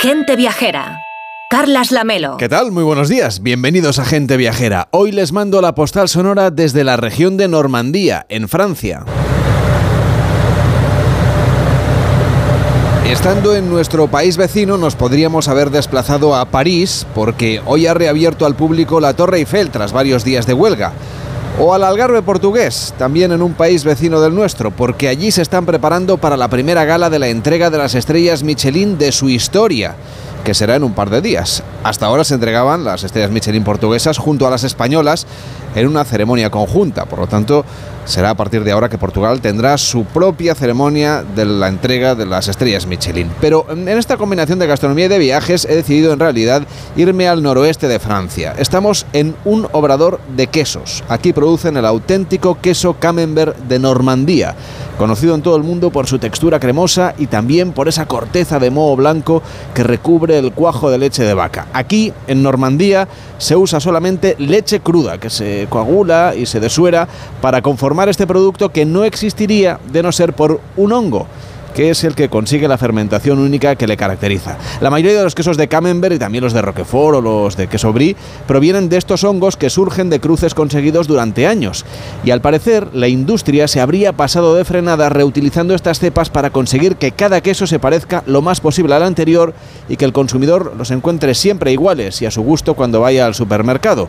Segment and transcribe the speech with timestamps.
[0.00, 1.00] Gente Viajera.
[1.50, 2.36] Carlas Lamelo.
[2.36, 2.70] ¿Qué tal?
[2.70, 3.42] Muy buenos días.
[3.42, 4.86] Bienvenidos a Gente Viajera.
[4.92, 9.04] Hoy les mando la postal sonora desde la región de Normandía, en Francia.
[13.10, 18.46] Estando en nuestro país vecino nos podríamos haber desplazado a París porque hoy ha reabierto
[18.46, 20.92] al público la Torre Eiffel tras varios días de huelga.
[21.60, 25.66] O al Algarve portugués, también en un país vecino del nuestro, porque allí se están
[25.66, 29.96] preparando para la primera gala de la entrega de las estrellas Michelin de su historia
[30.44, 31.62] que será en un par de días.
[31.84, 35.26] Hasta ahora se entregaban las estrellas Michelin portuguesas junto a las españolas
[35.80, 37.06] en una ceremonia conjunta.
[37.06, 37.64] Por lo tanto,
[38.04, 42.26] será a partir de ahora que Portugal tendrá su propia ceremonia de la entrega de
[42.26, 43.30] las estrellas Michelin.
[43.40, 46.62] Pero en esta combinación de gastronomía y de viajes he decidido en realidad
[46.96, 48.54] irme al noroeste de Francia.
[48.58, 51.04] Estamos en un obrador de quesos.
[51.08, 54.54] Aquí producen el auténtico queso Camembert de Normandía
[54.98, 58.70] conocido en todo el mundo por su textura cremosa y también por esa corteza de
[58.70, 59.42] moho blanco
[59.72, 61.68] que recubre el cuajo de leche de vaca.
[61.72, 67.08] Aquí, en Normandía, se usa solamente leche cruda, que se coagula y se desuera
[67.40, 71.26] para conformar este producto que no existiría de no ser por un hongo
[71.78, 74.58] que es el que consigue la fermentación única que le caracteriza.
[74.80, 77.68] La mayoría de los quesos de Camembert y también los de Roquefort o los de
[77.68, 78.16] queso brie
[78.48, 81.84] provienen de estos hongos que surgen de cruces conseguidos durante años.
[82.24, 86.96] Y al parecer, la industria se habría pasado de frenada reutilizando estas cepas para conseguir
[86.96, 89.54] que cada queso se parezca lo más posible al anterior
[89.88, 93.36] y que el consumidor los encuentre siempre iguales y a su gusto cuando vaya al
[93.36, 94.08] supermercado.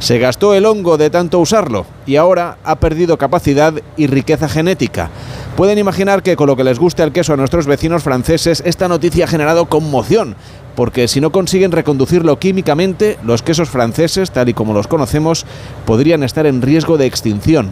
[0.00, 5.10] Se gastó el hongo de tanto usarlo y ahora ha perdido capacidad y riqueza genética.
[5.58, 8.88] Pueden imaginar que con lo que les guste el queso a nuestros vecinos franceses, esta
[8.88, 10.36] noticia ha generado conmoción,
[10.74, 15.44] porque si no consiguen reconducirlo químicamente, los quesos franceses, tal y como los conocemos,
[15.84, 17.68] podrían estar en riesgo de extinción.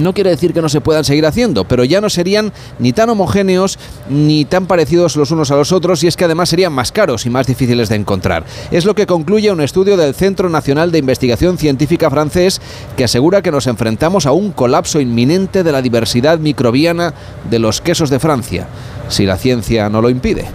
[0.00, 3.10] No quiere decir que no se puedan seguir haciendo, pero ya no serían ni tan
[3.10, 6.90] homogéneos ni tan parecidos los unos a los otros y es que además serían más
[6.90, 8.44] caros y más difíciles de encontrar.
[8.70, 12.62] Es lo que concluye un estudio del Centro Nacional de Investigación Científica francés
[12.96, 17.12] que asegura que nos enfrentamos a un colapso inminente de la diversidad microbiana
[17.50, 18.68] de los quesos de Francia,
[19.08, 20.48] si la ciencia no lo impide.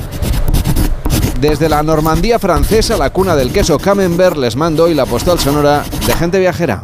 [1.40, 5.84] Desde la Normandía francesa, la cuna del queso Camembert, les mando hoy la postal sonora
[6.08, 6.84] de gente viajera.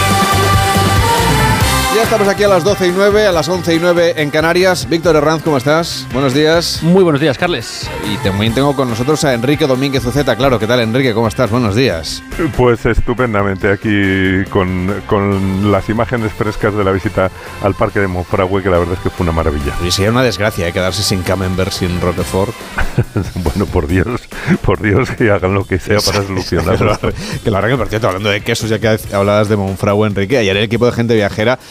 [1.93, 4.87] Ya estamos aquí a las 12 y 9, a las 11 y 9 en Canarias.
[4.87, 6.07] Víctor Herranz, ¿cómo estás?
[6.13, 6.81] Buenos días.
[6.83, 7.89] Muy buenos días, Carles.
[8.09, 10.37] Y también tengo con nosotros a Enrique Domínguez Uceta.
[10.37, 11.13] Claro, ¿qué tal, Enrique?
[11.13, 11.51] ¿Cómo estás?
[11.51, 12.23] Buenos días.
[12.55, 17.29] Pues estupendamente aquí con, con las imágenes frescas de la visita
[17.61, 19.73] al Parque de Monfragüe, que la verdad es que fue una maravilla.
[19.85, 20.71] Y sería una desgracia ¿eh?
[20.71, 22.55] quedarse sin Camembert, sin Roquefort.
[23.35, 24.21] bueno, por Dios,
[24.61, 26.97] por Dios que hagan lo que sea para solucionarlo.
[27.43, 30.37] que la verdad que, por cierto, hablando de quesos, ya que hablabas de Monfragüe, Enrique,
[30.37, 31.59] ayer el equipo de gente viajera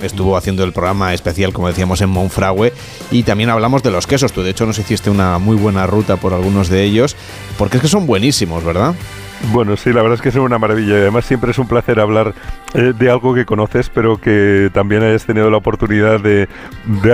[0.00, 2.72] estuvo haciendo el programa especial, como decíamos, en Monfragüe
[3.10, 4.32] y también hablamos de los quesos.
[4.32, 7.16] Tú, de hecho, nos hiciste una muy buena ruta por algunos de ellos,
[7.56, 8.94] porque es que son buenísimos, ¿verdad?
[9.52, 12.00] Bueno, sí, la verdad es que es una maravilla y además siempre es un placer
[12.00, 12.34] hablar
[12.74, 16.48] eh, de algo que conoces, pero que también hayas tenido la oportunidad de,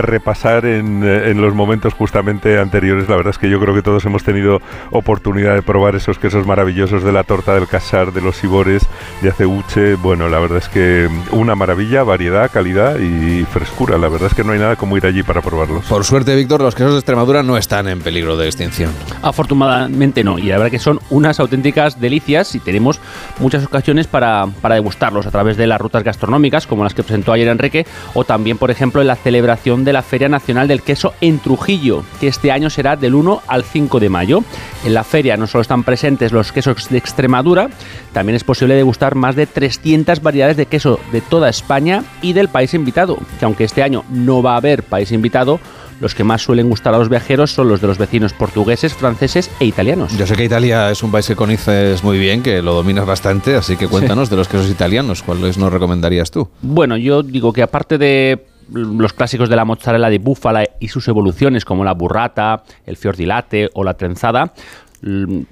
[0.03, 3.09] repasar en, eh, en, los momentos justamente anteriores.
[3.09, 6.47] La verdad es que yo creo que todos hemos tenido oportunidad de probar esos quesos
[6.47, 8.89] maravillosos de la torta del casar, de los sibores,
[9.23, 9.95] de aceuche.
[9.95, 13.97] Bueno, la verdad es que una maravilla, variedad, calidad y frescura.
[13.99, 15.85] La verdad es que no hay nada como ir allí para probarlos.
[15.85, 18.91] Por suerte, Víctor, los quesos de Extremadura no están en peligro de extinción.
[19.23, 23.01] Afortunadamente no, y la verdad que son unas auténticas delicias y tenemos
[23.39, 27.33] muchas ocasiones para, para degustarlos a través de las rutas gastronómicas, como las que presentó
[27.33, 31.15] ayer Enrique, o también, por ejemplo, en la celebración de la Feria Nacional del Queso
[31.21, 34.43] en Trujillo, que este año será del 1 al 5 de mayo.
[34.85, 37.69] En la feria no solo están presentes los quesos de Extremadura,
[38.13, 42.49] también es posible degustar más de 300 variedades de queso de toda España y del
[42.49, 45.61] país invitado, que aunque este año no va a haber país invitado,
[46.01, 49.51] los que más suelen gustar a los viajeros son los de los vecinos portugueses, franceses
[49.61, 50.17] e italianos.
[50.17, 53.55] Yo sé que Italia es un país que conoces muy bien, que lo dominas bastante,
[53.57, 56.49] así que cuéntanos de los quesos italianos, ¿cuáles nos recomendarías tú?
[56.63, 61.07] Bueno, yo digo que aparte de los clásicos de la mozzarella de búfala y sus
[61.09, 64.53] evoluciones como la burrata, el fiordilate o la trenzada,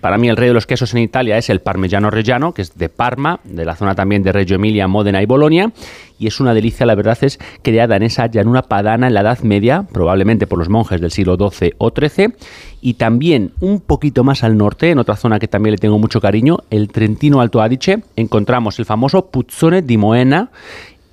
[0.01, 2.77] para mí el rey de los quesos en Italia es el parmigiano reggiano, que es
[2.77, 5.73] de Parma, de la zona también de Reggio Emilia, Módena y Bolonia,
[6.19, 9.41] y es una delicia, la verdad es creada en esa llanura padana en la Edad
[9.41, 12.35] Media, probablemente por los monjes del siglo XII o XIII,
[12.81, 16.21] y también un poquito más al norte, en otra zona que también le tengo mucho
[16.21, 20.51] cariño, el Trentino Alto Adige, encontramos el famoso Puzzone di Moena,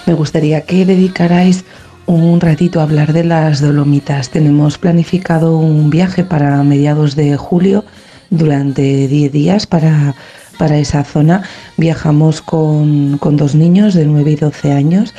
[0.06, 1.64] me gustaría que dedicarais
[2.06, 4.30] un ratito hablar de las Dolomitas.
[4.30, 7.84] Tenemos planificado un viaje para mediados de julio
[8.30, 10.14] durante 10 días para,
[10.58, 11.42] para esa zona.
[11.76, 15.14] Viajamos con, con, dos niños de 9 y 12 años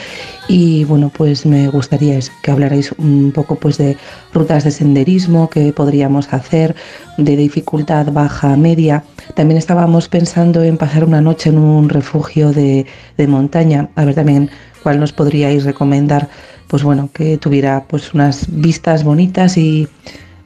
[0.48, 3.98] y bueno, pues me gustaría que hablarais un poco pues de
[4.34, 6.76] rutas de senderismo que podríamos hacer,
[7.18, 9.04] de dificultad baja, media.
[9.36, 12.86] También estábamos pensando en pasar una noche en un refugio de,
[13.18, 14.50] de montaña, a ver también
[14.84, 16.30] cuál nos podríais recomendar
[16.68, 19.88] pues bueno, que tuviera pues unas vistas bonitas y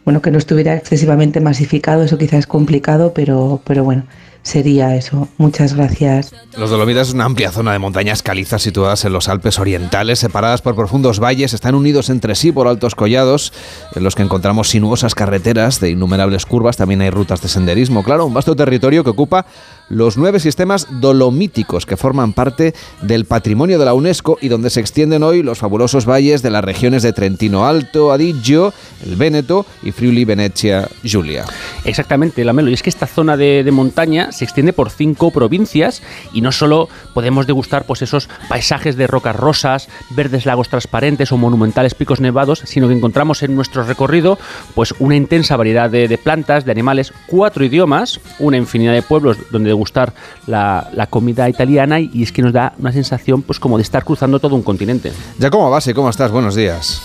[0.06, 4.04] bueno, que no estuviera excesivamente masificado, eso quizás es complicado, pero, pero bueno,
[4.42, 5.28] sería eso.
[5.38, 6.34] Muchas gracias.
[6.58, 10.62] Los Dolomitas es una amplia zona de montañas calizas situadas en los Alpes orientales, separadas
[10.62, 13.52] por profundos valles, están unidos entre sí por altos collados,
[13.96, 18.26] en los que encontramos sinuosas carreteras de innumerables curvas, también hay rutas de senderismo, claro,
[18.26, 19.46] un vasto territorio que ocupa
[19.90, 24.80] los nueve sistemas dolomíticos que forman parte del patrimonio de la UNESCO y donde se
[24.80, 28.74] extienden hoy los fabulosos valles de las regiones de Trentino Alto, Adigio,
[29.06, 31.46] el Véneto y Friuli Venecia Giulia.
[31.86, 32.70] Exactamente, Lamelo.
[32.70, 36.02] Y es que esta zona de, montaña se extiende por cinco provincias
[36.34, 41.38] y no solo podemos degustar pues, esos paisajes de rocas rosas, verdes lagos transparentes o
[41.38, 44.40] monumentales picos nevados, sino que encontramos en nuestro recorrido
[44.74, 49.38] pues, una intensa variedad de, de plantas, de animales, cuatro idiomas, una infinidad de pueblos
[49.52, 50.14] donde gustar
[50.46, 54.04] la, la, comida italiana y es que nos da una sensación pues como de estar
[54.04, 55.12] cruzando todo un continente.
[55.40, 56.32] Ya como base, ¿cómo estás?
[56.32, 57.02] Buenos días.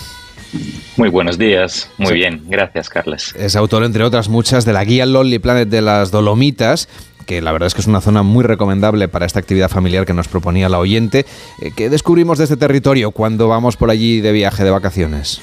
[0.97, 2.13] Muy buenos días, muy sí.
[2.13, 3.33] bien, gracias Carles.
[3.35, 6.87] Es autor, entre otras muchas, de la guía Lonely Planet de las Dolomitas,
[7.25, 10.13] que la verdad es que es una zona muy recomendable para esta actividad familiar que
[10.13, 11.25] nos proponía la oyente.
[11.61, 15.41] Eh, ¿Qué descubrimos de este territorio cuando vamos por allí de viaje, de vacaciones?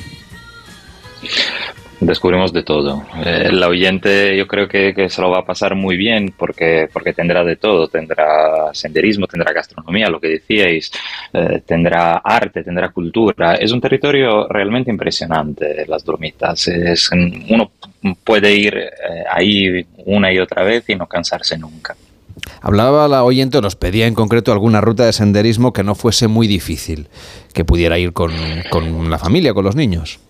[2.00, 3.04] Descubrimos de todo.
[3.24, 7.12] Eh, el oyente yo creo que, se lo va a pasar muy bien porque, porque
[7.12, 7.88] tendrá de todo.
[7.88, 10.90] Tendrá senderismo, tendrá gastronomía, lo que decíais,
[11.32, 13.54] eh, tendrá arte, tendrá cultura.
[13.54, 16.68] Es un territorio realmente impresionante, las Dolomitas.
[16.68, 17.70] Es, uno
[18.24, 21.94] puede ir eh, ahí una y otra vez y no cansarse nunca.
[22.62, 26.46] Hablaba la oyente, nos pedía en concreto alguna ruta de senderismo que no fuese muy
[26.46, 27.08] difícil,
[27.52, 28.32] que pudiera ir con,
[28.70, 30.20] con la familia, con los niños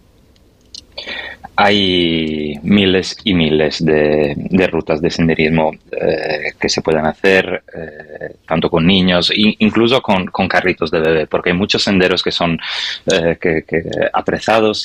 [1.63, 4.35] hay miles y miles de,
[4.67, 10.91] rutas de senderismo eh, que se pueden hacer, eh, tanto con niños, incluso con, carritos
[10.91, 12.59] de bebé, porque hay muchos senderos que son
[13.13, 13.37] eh,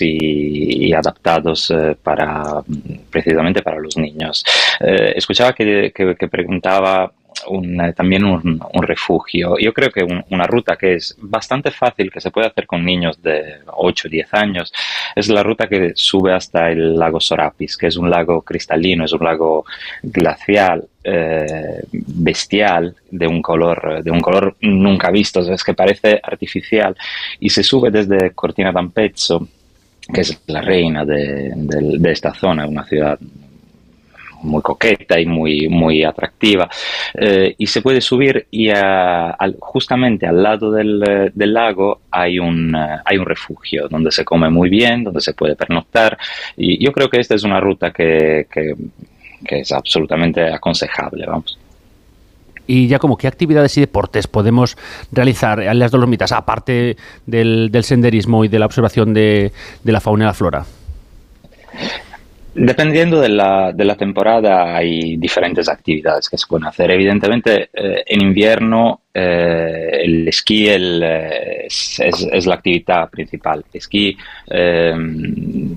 [0.01, 2.62] y, adaptados eh, para
[3.10, 4.44] precisamente para los niños.
[4.81, 7.10] Escuchaba que preguntaba
[7.47, 9.57] un, también un, refugio.
[9.59, 12.83] Yo creo que un, una ruta que es bastante fácil, que se puede hacer con
[12.83, 14.74] niños de 8 o 10 años,
[15.15, 19.13] es la ruta que sube hasta el lago Sorapis, que es un lago cristalino, es
[19.13, 19.65] un lago
[20.01, 20.83] glacial.
[21.07, 26.98] Eh, bestial de un color de un color nunca visto es que parece artificial
[27.39, 29.48] y se sube desde Cortina d'Ampezzo
[30.12, 33.19] que es la reina de, de, de esta zona una ciudad
[34.45, 36.69] muy coqueta y muy, muy atractiva.
[37.13, 42.73] Eh, y se puede subir y a, justamente al lado del, del lago hay un,
[42.75, 46.17] uh, hay un refugio donde se come muy bien, donde se puede pernoctar.
[46.55, 48.75] Y yo creo que esta es una ruta que, que,
[49.45, 51.57] que es absolutamente aconsejable, vamos.
[52.67, 54.75] Y ya como qué actividades y deportes podemos
[55.11, 56.97] realizar en las Dolomitas, aparte
[57.27, 59.51] del, del senderismo y de la observación de,
[59.83, 60.65] de la fauna y la flora.
[62.55, 66.89] Dependiendo de la, de la, temporada hay diferentes actividades que se pueden hacer.
[66.89, 71.03] Evidentemente eh, en invierno eh, el esquí el,
[71.65, 73.63] es, la actividad principal.
[73.74, 74.93] Esquí, eh,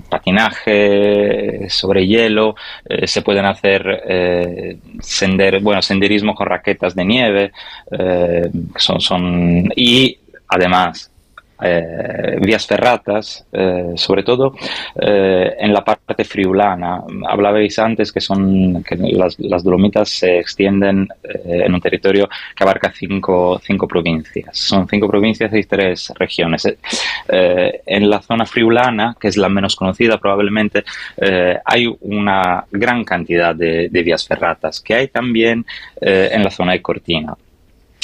[0.09, 2.55] patinaje sobre hielo,
[2.85, 7.51] eh, se pueden hacer eh, sender, bueno, senderismo con raquetas de nieve
[8.77, 10.17] son, son, y
[10.47, 11.11] además
[11.61, 14.53] eh, vías ferratas, eh, sobre todo
[14.95, 17.01] eh, en la parte friulana.
[17.27, 23.59] Hablabais antes que son que las, Dolomitas se extienden en un territorio que abarca cinco,
[23.61, 24.57] cinco, provincias.
[24.57, 26.65] Son cinco provincias y tres regiones.
[27.27, 30.83] en la zona friulana, que es la menos conocida probablemente,
[31.65, 35.65] hay una gran cantidad de, de, vías ferratas, que hay también
[36.01, 37.35] en la zona de Cortina.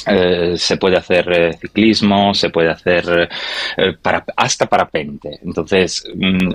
[0.08, 3.30] Eh, se puede hacer eh, ciclismo, se puede hacer
[3.78, 5.40] eh, para, hasta parapente.
[5.44, 6.52] Entonces, mm,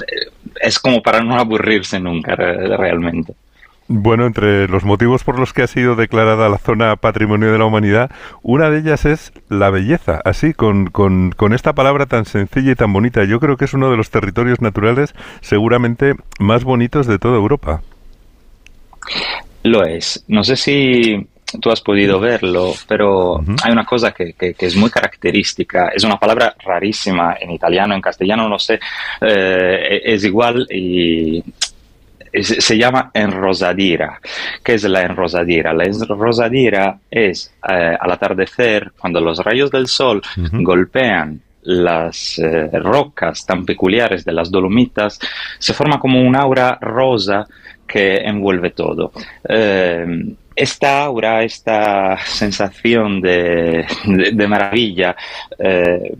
[0.61, 3.35] es como para no aburrirse nunca realmente.
[3.93, 7.65] Bueno, entre los motivos por los que ha sido declarada la zona Patrimonio de la
[7.65, 8.09] Humanidad,
[8.41, 12.77] una de ellas es la belleza, así, con, con, con, esta palabra tan sencilla y
[12.77, 13.25] tan bonita.
[13.25, 17.83] Yo creo que es uno de los territorios naturales seguramente más bonitos de toda Europa.
[19.65, 20.25] Lo es.
[20.29, 21.27] No sé si
[21.61, 26.55] tú has podido verlo, pero hay una cosa que, es muy característica, es una palabra
[26.65, 28.79] rarísima en italiano, en castellano no sé,
[29.21, 31.43] eh, es igual y
[32.43, 34.21] se llama enrosadira.
[34.63, 35.73] ¿Qué es la enrosadira?
[35.73, 43.45] La enrosadira es eh, al atardecer, cuando los rayos del sol golpean las eh, rocas
[43.45, 45.19] tan peculiares de las Dolomitas,
[45.59, 47.47] se forma como un aura rosa
[47.87, 49.13] que envuelve todo
[50.61, 53.87] esta aura, esta sensación de,
[54.47, 55.17] maravilla,
[55.59, 56.15] eh,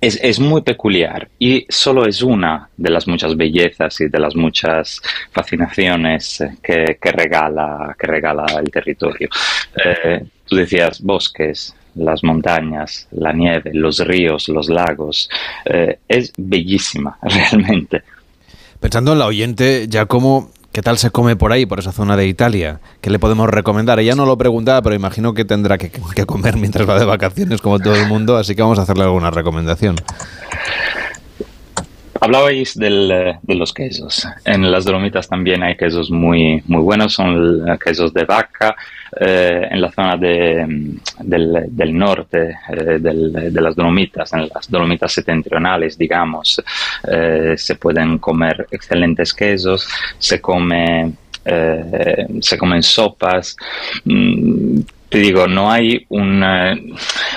[0.00, 5.00] es, muy peculiar y solo es una de las muchas bellezas y de las muchas
[5.30, 9.28] fascinaciones que, regala, que regala el territorio.
[9.84, 15.30] Eh, tú decías bosques, las montañas, la nieve, los ríos, los lagos.
[15.64, 18.02] Eh, es bellísima, realmente.
[18.80, 20.06] Pensando en la oyente, ya
[20.72, 22.80] ¿Qué tal se come por ahí, por esa zona de Italia?
[23.02, 24.00] ¿Qué le podemos recomendar?
[24.00, 25.90] Ella no lo preguntaba, pero imagino que tendrá que,
[26.24, 29.30] comer mientras va de vacaciones, como todo el mundo, así que vamos a hacerle alguna
[29.30, 29.96] recomendación.
[32.22, 34.28] Hablabais eh, de los quesos.
[34.44, 38.76] En las Dolomitas también hay quesos muy, muy buenos, son quesos de vaca.
[39.18, 45.98] Eh, en la zona de, del, norte eh, de las Dolomitas, en las Dolomitas septentrionales,
[45.98, 46.62] digamos,
[47.56, 51.12] se pueden comer excelentes quesos, se come
[51.44, 53.56] se comen sopas.
[54.04, 56.44] Mm, te digo, no hay un,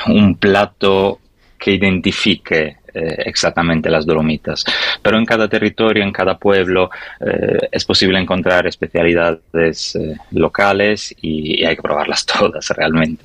[0.10, 1.20] un plato
[1.58, 4.64] que identifique eh, exactamente las Dolomitas.
[5.02, 11.64] Pero en cada territorio, en cada pueblo, eh, es posible encontrar especialidades eh, locales y,
[11.66, 13.24] hay que probarlas todas realmente.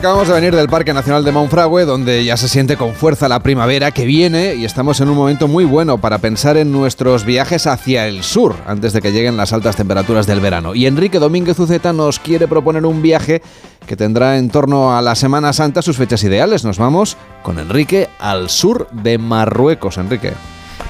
[0.03, 3.39] Acabamos de venir del Parque Nacional de Monfragüe, donde ya se siente con fuerza la
[3.39, 7.67] primavera que viene y estamos en un momento muy bueno para pensar en nuestros viajes
[7.67, 10.75] hacia el sur, antes de que lleguen las altas temperaturas del verano.
[10.75, 13.41] Y Enrique Domínguez Uceta nos quiere proponer un viaje
[13.87, 16.65] que tendrá en torno a la Semana Santa sus fechas ideales.
[16.65, 19.97] Nos vamos con Enrique al sur de Marruecos.
[19.97, 20.33] Enrique.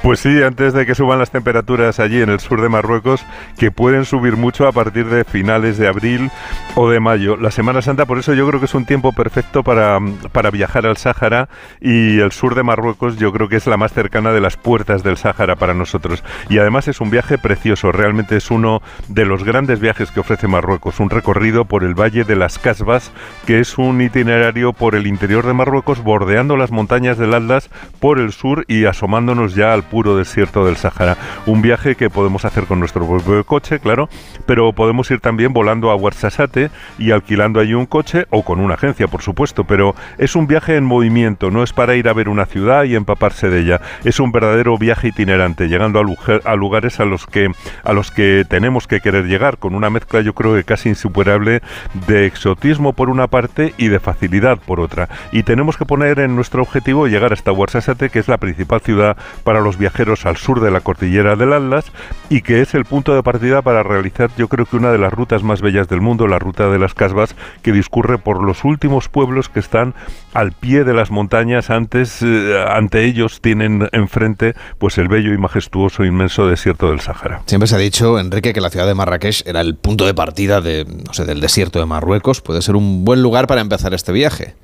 [0.03, 3.25] Pues sí, antes de que suban las temperaturas allí en el sur de Marruecos,
[3.57, 6.29] que pueden subir mucho a partir de finales de abril
[6.75, 7.37] o de mayo.
[7.37, 9.99] La Semana Santa, por eso yo creo que es un tiempo perfecto para,
[10.33, 11.47] para viajar al Sáhara
[11.79, 15.03] y el sur de Marruecos yo creo que es la más cercana de las puertas
[15.03, 16.21] del Sáhara para nosotros.
[16.49, 20.49] Y además es un viaje precioso, realmente es uno de los grandes viajes que ofrece
[20.49, 23.13] Marruecos, un recorrido por el Valle de las Casbas,
[23.45, 27.69] que es un itinerario por el interior de Marruecos, bordeando las montañas del Atlas
[28.01, 31.17] por el sur y asomándonos ya al desierto del Sahara.
[31.45, 34.09] Un viaje que podemos hacer con nuestro propio coche, claro,
[34.45, 38.73] pero podemos ir también volando a Ouarzazate y alquilando allí un coche o con una
[38.73, 42.29] agencia, por supuesto, pero es un viaje en movimiento, no es para ir a ver
[42.29, 47.05] una ciudad y empaparse de ella, es un verdadero viaje itinerante, llegando a, lugares a
[47.05, 47.51] los que
[47.83, 51.61] a los que tenemos que querer llegar con una mezcla yo creo que casi insuperable
[52.07, 55.09] de exotismo por una parte y de facilidad por otra.
[55.31, 59.17] Y tenemos que poner en nuestro objetivo llegar hasta Ouarzazate, que es la principal ciudad
[59.43, 61.91] para los viajeros al sur de la cordillera del Atlas
[62.29, 65.11] y que es el punto de partida para realizar yo creo que una de las
[65.11, 69.09] rutas más bellas del mundo, la ruta de las Casbas, que discurre por los últimos
[69.09, 69.93] pueblos que están
[70.33, 71.69] al pie de las montañas.
[71.69, 77.41] Antes, eh, ante ellos tienen enfrente pues el bello y majestuoso inmenso desierto del Sáhara.
[77.45, 80.61] Siempre se ha dicho, Enrique, que la ciudad de Marrakech era el punto de partida
[80.61, 82.39] de, no sé, del desierto de Marruecos.
[82.39, 84.55] Puede ser un buen lugar para empezar este viaje.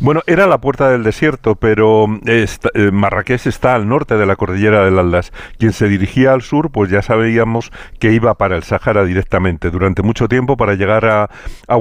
[0.00, 2.46] Bueno, era la puerta del desierto, pero eh,
[2.92, 5.32] Marrakech está al norte de la cordillera del Atlas.
[5.58, 9.70] Quien se dirigía al sur, pues ya sabíamos que iba para el Sáhara directamente.
[9.70, 11.30] Durante mucho tiempo, para llegar a,
[11.68, 11.76] a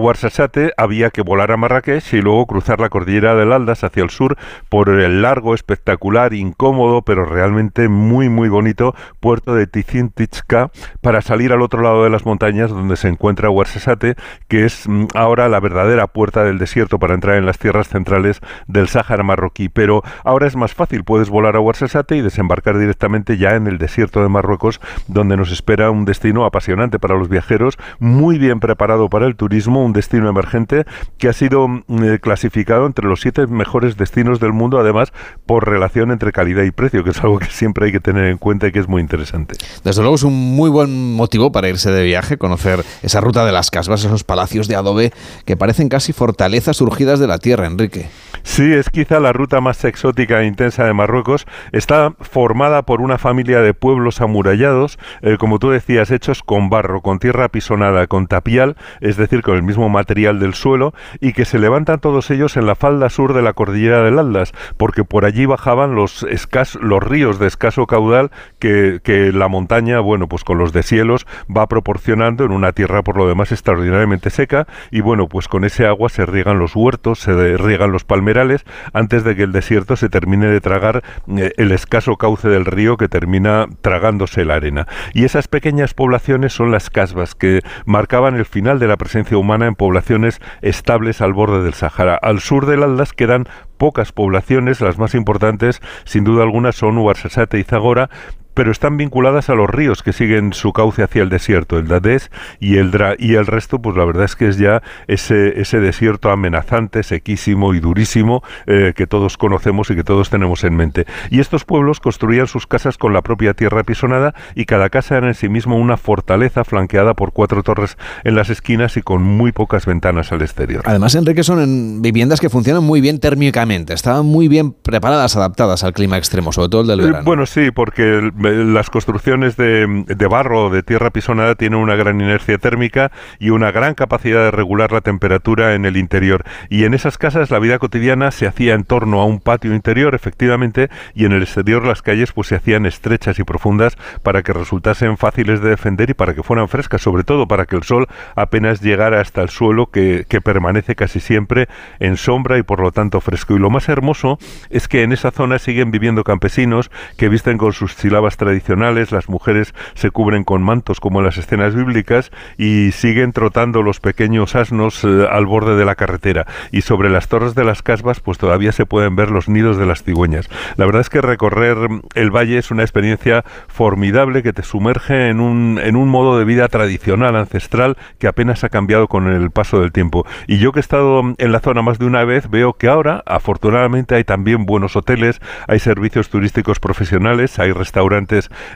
[0.77, 4.37] había que volar a Marrakech y luego cruzar la cordillera del Atlas hacia el sur
[4.69, 10.71] por el largo, espectacular, incómodo, pero realmente muy, muy bonito puerto de Tizintichka
[11.01, 14.15] para salir al otro lado de las montañas donde se encuentra Ouarzazate,
[14.47, 18.39] que es mm, ahora la verdadera puerta del desierto para entrar en las tierras centrales
[18.68, 19.70] del Sáhara marroquí.
[19.70, 23.77] Pero ahora es más fácil, puedes volar a Ouarzazate y desembarcar directamente ya en el
[23.77, 29.10] desierto de Marruecos, donde nos espera un destino apasionante para los viajeros, muy bien preparado
[29.10, 30.86] para el turismo, un destino emergente
[31.18, 35.13] que ha sido mm, eh, clasificado entre los siete mejores destinos del mundo, además
[35.46, 38.38] por relación entre calidad y precio, que es algo que siempre hay que tener en
[38.38, 39.56] cuenta y que es muy interesante.
[39.84, 43.51] Desde luego es un muy buen motivo para irse de viaje, conocer esa ruta de
[43.51, 45.13] las casas, esos palacios de adobe
[45.46, 48.10] que parecen casi fortalezas surgidas de la tierra, Enrique.
[48.46, 51.48] Sí, es quizá la ruta más exótica e intensa de Marruecos.
[51.72, 57.01] Está formada por una familia de pueblos amurallados, eh, como tú decías, hechos con barro,
[57.01, 61.44] con tierra apisonada, con tapial, es decir, con el mismo material del suelo, y que
[61.44, 65.25] se levantan todos ellos en la falda sur de la cordillera del Atlas, porque por
[65.25, 68.29] allí bajaban los, escas, los ríos de escaso caudal
[68.60, 69.01] que,
[69.34, 73.51] la montaña, bueno, pues con los deshielos va proporcionando en una tierra por lo demás
[73.51, 77.34] extraordinariamente seca, y bueno, pues con ese agua se riegan los huertos, se
[77.65, 82.15] riegan los palmerales antes de que el desierto se termine de tragar eh, el escaso
[82.15, 84.88] cauce del río que termina tragándose la arena.
[85.13, 89.67] Y esas pequeñas poblaciones son las casbas que marcaban el final de la presencia humana
[89.67, 92.15] en poblaciones estables al borde del Sahara.
[92.15, 97.60] Al sur del Atlas quedan pocas poblaciones, las más importantes sin duda alguna son Ouarzazate
[97.60, 98.10] y Zagora,
[98.55, 102.31] pero están vinculadas a los ríos que siguen su cauce hacia el desierto, el Dadés
[102.59, 105.79] y el Dra, y el resto, pues la verdad es que es ya ese, ese
[105.79, 111.05] desierto amenazante, sequísimo y durísimo eh, que todos conocemos y que todos tenemos en mente.
[111.29, 115.27] Y estos pueblos construían sus casas con la propia tierra apisonada y cada casa era
[115.27, 119.51] en sí mismo una fortaleza flanqueada por cuatro torres en las esquinas y con muy
[119.51, 120.84] pocas ventanas al exterior.
[120.86, 125.84] Además, Enrique, son en viviendas que funcionan muy bien térmicamente, estaban muy bien preparadas, adaptadas
[125.84, 127.25] al clima extremo, sobre todo el del eh, verano.
[127.25, 132.19] bueno, sí, porque el, las construcciones de, barro o de tierra pisonada tienen una gran
[132.19, 136.43] inercia térmica y una gran capacidad de regular la temperatura en el interior.
[136.69, 140.15] Y en esas casas la vida cotidiana se hacía en torno a un patio interior,
[140.15, 144.53] efectivamente, y en el exterior las calles pues se hacían estrechas y profundas para que
[144.53, 148.08] resultasen fáciles de defender y para que fueran frescas, sobre todo para que el sol
[148.36, 151.67] apenas llegara hasta el suelo que, que permanece casi siempre
[151.99, 153.55] en sombra y por lo tanto fresco.
[153.55, 154.38] Y lo más hermoso
[154.69, 157.95] es que en esa zona siguen viviendo campesinos que visten con sus
[158.38, 163.82] tradicionales, las mujeres se cubren con mantos como en las escenas bíblicas y siguen trotando
[163.82, 167.82] los pequeños asnos eh, al borde de la carretera y sobre las torres de las
[167.82, 170.50] casbas pues todavía se pueden ver los nidos de las cigüeñas.
[170.78, 171.78] La verdad es que recorrer
[172.13, 176.45] el valle es una experiencia formidable que te sumerge en un, en un modo de
[176.45, 180.26] vida tradicional, ancestral, que apenas ha cambiado con el paso del tiempo.
[180.48, 183.24] Y yo que he estado en la zona más de una vez, veo que ahora,
[183.26, 188.24] afortunadamente, hay también buenos hoteles, hay servicios turísticos profesionales, hay restaurantes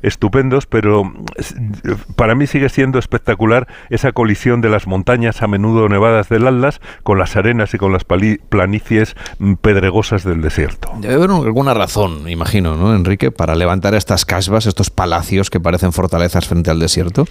[0.02, 1.12] estupendos, pero
[2.16, 6.82] para mí sigue siendo espectacular esa colisión de las montañas a menudo nevadas del Atlas
[7.04, 10.92] con las arenas y con las planicies mm, pedregosas del desierto.
[11.00, 15.94] Debe haber alguna razón, imagino, ¿no, Enrique, para levantar estas casbas, estos palacios que parecen
[15.94, 17.26] fortalezas frente al desierto.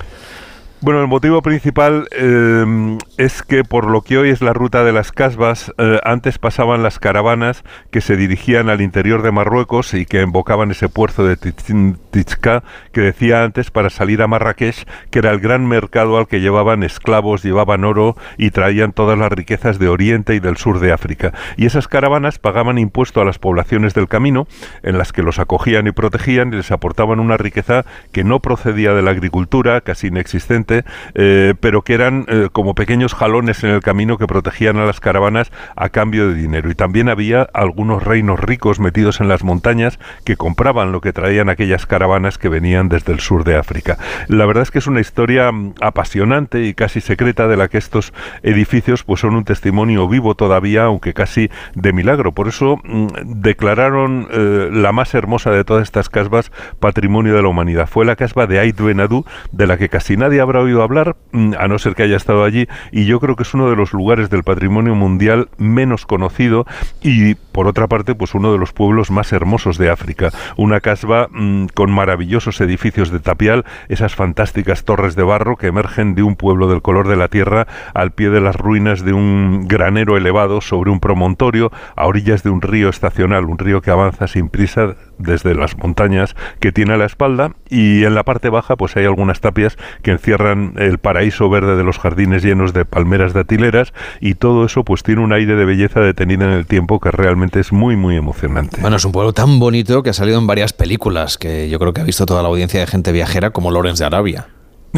[0.80, 4.92] Bueno, el motivo principal em, es que por lo que hoy es la ruta de
[4.92, 10.06] las casbas, eh, antes pasaban las caravanas que se dirigían al interior de Marruecos y
[10.06, 12.62] que invocaban ese puerto de Tichka
[12.92, 16.84] que decía antes para salir a Marrakech, que era el gran mercado al que llevaban
[16.84, 21.32] esclavos, llevaban oro y traían todas las riquezas de Oriente y del sur de África.
[21.56, 24.46] Y esas caravanas pagaban impuesto a las poblaciones del camino,
[24.84, 28.94] en las que los acogían y protegían y les aportaban una riqueza que no procedía
[28.94, 30.67] de la agricultura, casi inexistente,
[31.14, 35.00] eh, pero que eran eh, como pequeños jalones en el camino que protegían a las
[35.00, 36.70] caravanas a cambio de dinero.
[36.70, 41.48] Y también había algunos reinos ricos metidos en las montañas que compraban lo que traían
[41.48, 43.98] aquellas caravanas que venían desde el sur de África.
[44.28, 47.78] La verdad es que es una historia mm, apasionante y casi secreta de la que
[47.78, 52.32] estos edificios pues son un testimonio vivo todavía, aunque casi de milagro.
[52.32, 56.50] Por eso mm, declararon eh, la más hermosa de todas estas casbas
[56.80, 57.88] patrimonio de la humanidad.
[57.88, 61.54] Fue la casba de Ait Benadú, de la que casi nadie habrá oído hablar, mm,
[61.58, 63.92] a no ser que haya estado allí, y yo creo que es uno de los
[63.92, 66.66] lugares del patrimonio mundial menos conocido
[67.02, 70.30] y, por otra parte, pues uno de los pueblos más hermosos de África.
[70.56, 76.14] Una casba mm, con maravillosos edificios de tapial, esas fantásticas torres de barro que emergen
[76.14, 79.66] de un pueblo del color de la tierra al pie de las ruinas de un
[79.66, 84.26] granero elevado sobre un promontorio a orillas de un río estacional, un río que avanza
[84.26, 88.76] sin prisa desde las montañas que tiene a la espalda y en la parte baja
[88.76, 93.34] pues hay algunas tapias que encierran el paraíso verde de los jardines llenos de palmeras
[93.34, 97.00] de atileras y todo eso pues tiene un aire de belleza detenida en el tiempo
[97.00, 98.80] que realmente es muy muy emocionante.
[98.80, 101.92] Bueno, es un pueblo tan bonito que ha salido en varias películas que yo creo
[101.92, 104.48] que ha visto toda la audiencia de gente viajera como Lorenz de Arabia.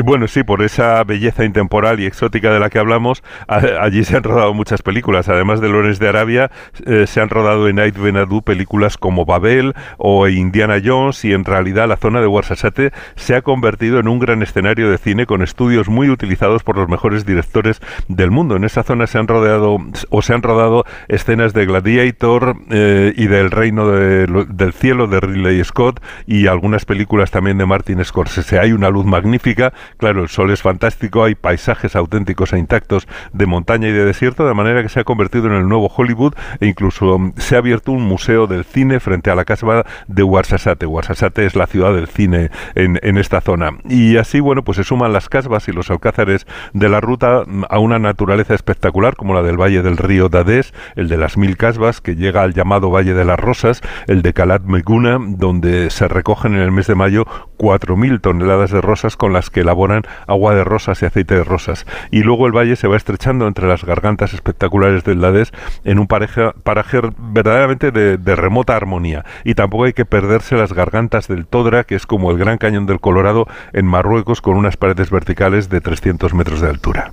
[0.03, 4.23] Bueno, sí, por esa belleza intemporal y exótica de la que hablamos, allí se han
[4.23, 5.29] rodado muchas películas.
[5.29, 6.51] Además de Lores de Arabia,
[6.87, 11.45] eh, se han rodado en Ait Benadú películas como Babel o Indiana Jones y en
[11.45, 15.43] realidad la zona de Warsasate se ha convertido en un gran escenario de cine con
[15.43, 18.57] estudios muy utilizados por los mejores directores del mundo.
[18.57, 19.79] En esa zona se han rodeado
[20.11, 25.63] o se han rodado escenas de Gladiator eh, y del Reino del Cielo de Ridley
[25.65, 28.59] Scott y algunas películas también de Martin Scorsese.
[28.59, 33.47] Hay una luz magnífica Claro, el sol es fantástico, hay paisajes auténticos e intactos de
[33.47, 36.67] montaña y de desierto, de manera que se ha convertido en el nuevo Hollywood e
[36.67, 40.87] incluso mm, se ha abierto un museo del cine frente a la casa de Warsasate.
[40.87, 43.73] Warsasate es la ciudad del cine en, en esta zona.
[43.89, 47.65] Y así, bueno, pues se suman las casbas y los alcázares de la ruta mm,
[47.69, 51.57] a una naturaleza espectacular como la del Valle del Río Dadés, el de las Mil
[51.57, 56.09] Casbas, que llega al llamado Valle de las Rosas, el de Calat Meguna, donde se
[56.09, 57.25] recogen en el mes de mayo
[57.59, 61.87] 4.000 toneladas de rosas con las que elaboran agua de rosas y aceite de rosas.
[62.11, 65.53] Y luego el valle se va estrechando entre las gargantas espectaculares del Lades
[65.85, 69.25] en un paraje, paraje verdaderamente de, de, remota armonía.
[69.45, 72.87] Y tampoco hay que perderse las gargantas del Todra, que es como el Gran Cañón
[72.87, 77.13] del Colorado en Marruecos con unas paredes verticales de 300 metros de altura.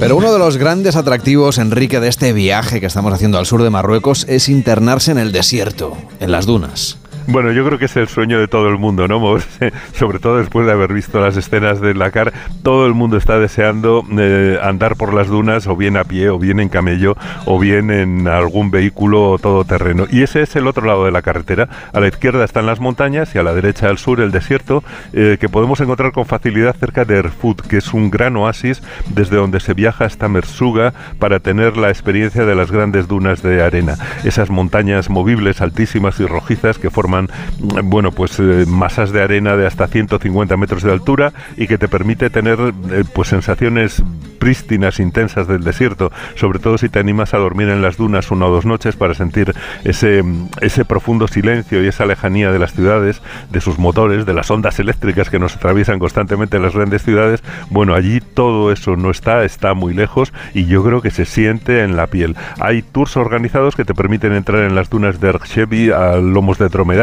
[0.00, 3.62] Pero uno de los grandes atractivos, Enrique, de este viaje que estamos haciendo al sur
[3.62, 6.99] de Marruecos es internarse en el desierto, en las dunas.
[7.30, 9.20] Bueno, yo creo que es el sueño de todo el mundo, ¿no?
[9.92, 12.32] Sobre todo después de haber visto las escenas de Dakar,
[12.64, 16.40] todo el mundo está deseando eh, andar por las dunas, o bien a pie, o
[16.40, 20.06] bien en camello, o bien en algún vehículo todoterreno.
[20.10, 21.68] Y ese es el otro lado de la carretera.
[21.92, 25.36] A la izquierda están las montañas y a la derecha al sur el desierto, eh,
[25.38, 29.60] que podemos encontrar con facilidad cerca de Erfut, que es un gran oasis desde donde
[29.60, 33.94] se viaja hasta Mersuga para tener la experiencia de las grandes dunas de arena.
[34.24, 37.19] Esas montañas movibles, altísimas y rojizas que forman
[37.58, 41.88] bueno, pues eh, masas de arena de hasta 150 metros de altura y que te
[41.88, 42.58] permite tener
[42.90, 44.02] eh, pues sensaciones
[44.38, 48.46] prístinas, intensas del desierto, sobre todo si te animas a dormir en las dunas una
[48.46, 49.54] o dos noches para sentir
[49.84, 50.24] ese,
[50.60, 54.80] ese profundo silencio y esa lejanía de las ciudades, de sus motores, de las ondas
[54.80, 57.42] eléctricas que nos atraviesan constantemente en las grandes ciudades.
[57.68, 61.82] Bueno, allí todo eso no está, está muy lejos y yo creo que se siente
[61.82, 62.34] en la piel.
[62.58, 66.68] Hay tours organizados que te permiten entrar en las dunas de Erchevi a lomos de
[66.68, 66.99] dromedario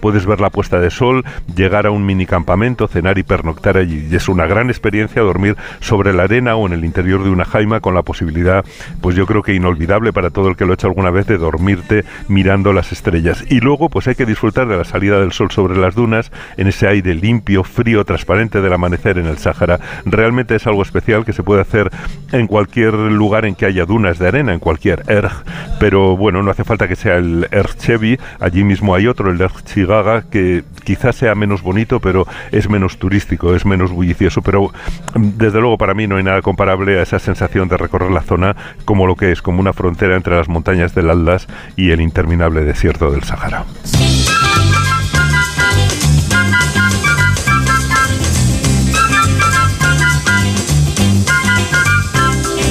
[0.00, 1.24] puedes ver la puesta de sol,
[1.54, 4.08] llegar a un mini campamento, cenar y pernoctar allí.
[4.12, 7.80] Es una gran experiencia dormir sobre la arena o en el interior de una jaima
[7.80, 8.64] con la posibilidad,
[9.00, 11.38] pues yo creo que inolvidable para todo el que lo ha hecho alguna vez, de
[11.38, 13.44] dormirte mirando las estrellas.
[13.48, 16.68] Y luego, pues hay que disfrutar de la salida del sol sobre las dunas, en
[16.68, 19.80] ese aire limpio, frío, transparente del amanecer en el Sáhara.
[20.04, 21.90] Realmente es algo especial que se puede hacer
[22.30, 25.32] en cualquier lugar en que haya dunas de arena, en cualquier erg.
[25.80, 29.48] Pero bueno, no hace falta que sea el Erchevi, allí mismo hay otro, el de
[29.64, 34.42] Chigaga, que quizás sea menos bonito, pero es menos turístico, es menos bullicioso.
[34.42, 34.72] Pero
[35.14, 38.22] mm, desde luego para mí no hay nada comparable a esa sensación de recorrer la
[38.22, 42.00] zona como lo que es, como una frontera entre las montañas del Atlas y el
[42.00, 43.64] interminable desierto del Sahara.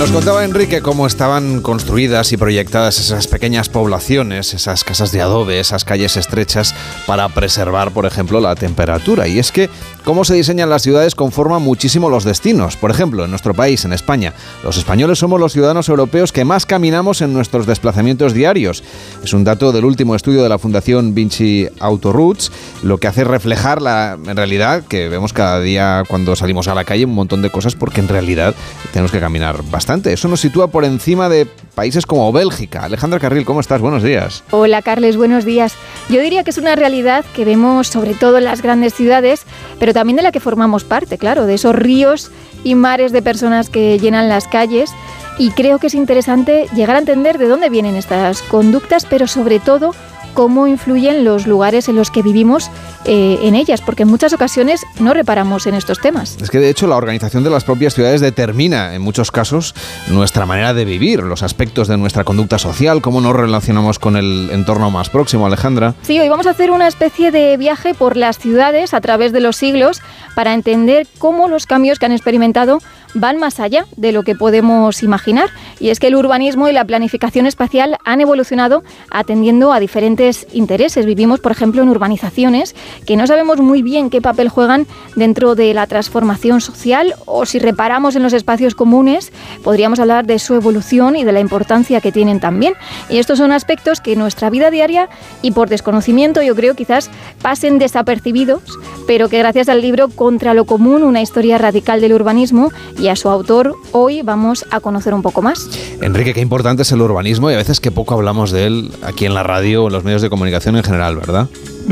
[0.02, 5.60] Nos contaba Enrique cómo estaban construidas y proyectadas esas pequeñas poblaciones, esas casas de adobe,
[5.60, 6.74] esas calles estrechas
[7.06, 9.28] para preservar, por ejemplo, la temperatura.
[9.28, 9.70] Y es que
[10.04, 12.78] cómo se diseñan las ciudades conforma muchísimo los destinos.
[12.78, 14.34] Por ejemplo, en nuestro país, en España,
[14.64, 18.84] los españoles somos los ciudadanos europeos que más caminamos en nuestros desplazamientos diarios.
[19.24, 22.52] Es un dato del último estudio de la Fundación Vinci Autoroutes,
[22.84, 27.06] lo que hace reflejar la realidad que vemos cada día cuando salimos a la calle
[27.06, 28.56] un montón de cosas porque en realidad
[28.92, 32.84] tenemos que caminar bastante eso nos sitúa por encima de países como Bélgica.
[32.84, 33.82] Alejandra Carril, ¿cómo estás?
[33.82, 34.44] Buenos días.
[34.52, 35.74] Hola, Carles, buenos días.
[36.10, 39.44] Yo diría que es una realidad que vemos sobre todo en las grandes ciudades,
[39.80, 42.32] pero también de la que formamos parte, claro, de esos ríos
[42.64, 44.92] y mares de personas que llenan las calles.
[45.38, 49.60] Y creo que es interesante llegar a entender de dónde vienen estas conductas, pero sobre
[49.60, 49.96] todo
[50.34, 52.70] cómo influyen los lugares en los que vivimos
[53.06, 56.38] eh, en ellas, porque en muchas ocasiones no reparamos en estos temas.
[56.42, 59.76] Es que de hecho la organización de las propias ciudades determina en muchos casos
[60.08, 64.50] nuestra manera de vivir, los aspectos de nuestra conducta social, cómo nos relacionamos con el
[64.52, 65.96] entorno más próximo, Alejandra.
[66.02, 69.40] Sí, hoy vamos a hacer una especie de viaje por las ciudades a través de
[69.40, 70.02] los siglos
[70.36, 72.80] para entender cómo los cambios que han experimentado
[73.14, 75.50] van más allá de lo que podemos imaginar.
[75.80, 81.06] Y es que el urbanismo y la planificación espacial han evolucionado atendiendo a diferentes intereses.
[81.06, 85.74] Vivimos, por ejemplo, en urbanizaciones que no sabemos muy bien qué papel juegan dentro de
[85.74, 89.32] la transformación social o si reparamos en los espacios comunes,
[89.64, 92.74] podríamos hablar de su evolución y de la importancia que tienen también.
[93.10, 95.10] Y estos son aspectos que en nuestra vida diaria
[95.42, 97.10] y por desconocimiento yo creo quizás
[97.42, 98.62] pasen desapercibidos,
[99.08, 102.72] pero que gracias al libro Contra lo Común, una historia radical del urbanismo,
[103.02, 105.68] y a su autor, hoy vamos a conocer un poco más.
[106.02, 109.26] Enrique, qué importante es el urbanismo y a veces que poco hablamos de él aquí
[109.26, 111.50] en la radio o en los medios de comunicación en general, ¿verdad?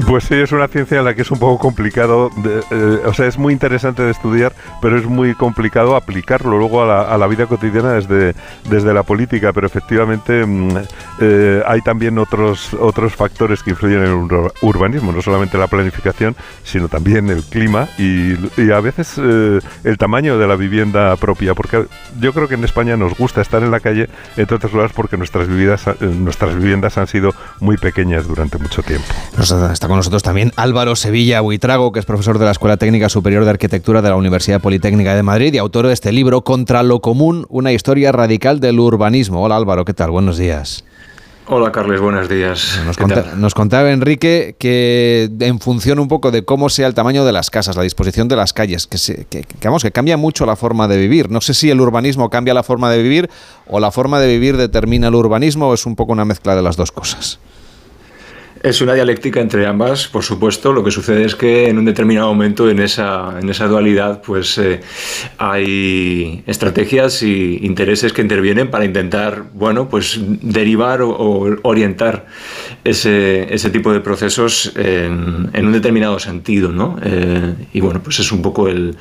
[0.07, 2.29] Pues sí, es una ciencia en la que es un poco complicado,
[2.71, 7.17] eh, o sea, es muy interesante de estudiar, pero es muy complicado aplicarlo luego a
[7.17, 8.33] la, vida cotidiana desde,
[8.69, 10.77] desde la política, pero efectivamente mm,
[11.21, 16.35] eh, hay también otros, otros factores que influyen en el urbanismo, no solamente la planificación,
[16.63, 18.33] sino también el clima y,
[18.71, 21.85] a veces eh, el tamaño de la vivienda propia, porque
[22.19, 25.17] yo creo que en España nos gusta estar en la calle, entre otras cosas porque
[25.17, 29.07] nuestras, viviendas, nuestras viviendas han sido muy pequeñas durante mucho tiempo.
[29.39, 33.43] Está con nosotros también Álvaro Sevilla Buitrago, que es profesor de la Escuela Técnica Superior
[33.43, 37.01] de Arquitectura de la Universidad Politécnica de Madrid y autor de este libro Contra lo
[37.01, 39.41] Común, una historia radical del urbanismo.
[39.43, 40.11] Hola Álvaro, ¿qué tal?
[40.11, 40.85] Buenos días.
[41.47, 42.79] Hola Carles, buenos días.
[42.85, 47.49] Nos, contaba Enrique que en función un poco de cómo sea el tamaño de las
[47.49, 51.31] casas, la disposición de las calles, que, que, que cambia mucho la forma de vivir.
[51.31, 53.31] No sé si el urbanismo cambia la forma de vivir
[53.65, 56.61] o la forma de vivir determina el urbanismo o es un poco una mezcla de
[56.61, 57.39] las dos cosas.
[58.61, 60.73] Es una dialéctica entre ambas, por supuesto.
[60.73, 64.57] Lo que sucede es que en un determinado momento en esa, en esa dualidad pues
[64.57, 64.81] eh,
[65.37, 72.27] hay estrategias y intereses que intervienen para intentar bueno, pues derivar o, orientar
[72.83, 76.73] ese, ese, tipo de procesos en, en un determinado sentido.
[76.73, 76.97] ¿no?
[77.01, 78.97] Eh, y bueno, pues es un poco el,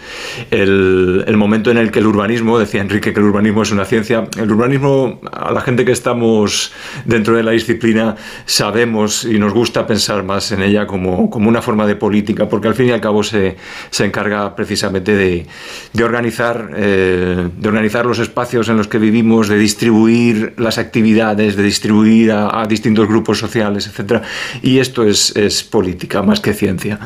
[0.53, 3.85] el, el, momento en el que el urbanismo, decía Enrique que el urbanismo es una
[3.85, 6.73] ciencia, el urbanismo a la gente que estamos
[7.05, 8.14] dentro de la disciplina
[8.47, 12.47] sabemos y nos nos gusta pensar más en ella como, como, una forma de política,
[12.47, 13.57] porque al fin y al cabo se,
[13.89, 15.47] se encarga precisamente de,
[15.95, 21.57] de organizar, eh, de organizar los espacios en los que vivimos, de distribuir las actividades,
[21.57, 24.23] de distribuir a, a distintos grupos sociales, etc.
[24.63, 26.99] Y esto es, es política más que ciencia.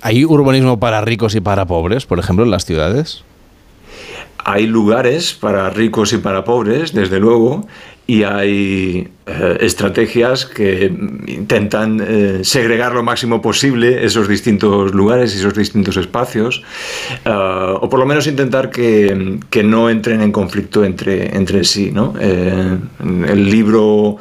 [0.00, 3.22] ¿Hay urbanismo para ricos y para pobres, por ejemplo, en las ciudades?
[4.44, 7.66] Hay lugares para ricos y para pobres, desde luego,
[8.06, 10.92] y hay eh, estrategias que
[11.26, 16.62] intentan eh, segregar lo máximo posible esos distintos lugares y esos distintos espacios,
[17.24, 21.92] eh, o por lo menos intentar que, que, no entren en conflicto entre, entre sí.
[21.92, 22.14] ¿no?
[22.18, 24.18] el libro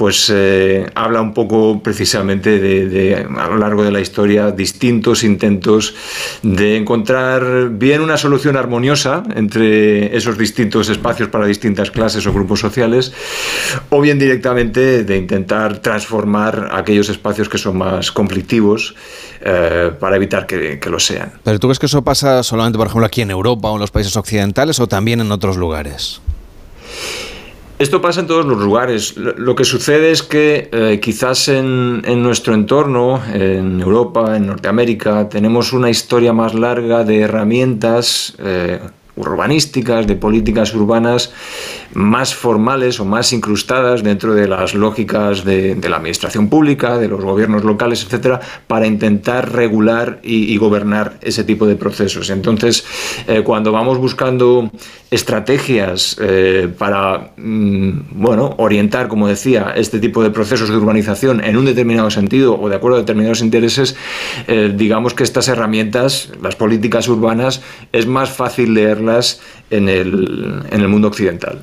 [0.00, 5.94] pues eh, habla un poco precisamente de, a lo largo de la historia, distintos intentos
[6.42, 12.60] de encontrar bien una solución armoniosa entre esos distintos espacios para distintas clases o grupos
[12.60, 13.12] sociales,
[13.90, 18.94] o bien directamente de intentar transformar aquellos espacios que son más conflictivos
[19.42, 21.30] eh, para evitar que, que lo sean.
[21.44, 23.90] Pero tú crees que eso pasa solamente, por ejemplo, aquí en Europa o en los
[23.90, 26.22] países occidentales o también en otros lugares?
[27.80, 29.16] Esto pasa en todos los lugares.
[29.16, 35.72] Lo que sucede es que eh, quizás en, nuestro entorno, en Europa, en Norteamérica, tenemos
[35.72, 38.80] una historia más larga de herramientas eh,
[39.16, 41.32] urbanísticas, de políticas urbanas
[41.94, 47.22] más formales o más incrustadas dentro de las lógicas de, la administración pública, de los
[47.22, 52.28] gobiernos locales, etcétera, para intentar regular y, gobernar ese tipo de procesos.
[52.28, 52.84] Entonces,
[53.26, 54.70] eh, cuando vamos buscando
[55.10, 61.56] estrategias eh, para mm, bueno, orientar, como decía, este tipo de procesos de urbanización en
[61.56, 63.96] un determinado sentido o de acuerdo a determinados intereses,
[64.46, 70.80] eh, digamos que estas herramientas, las políticas urbanas, es más fácil leerlas en el, en
[70.80, 71.60] el mundo occidental.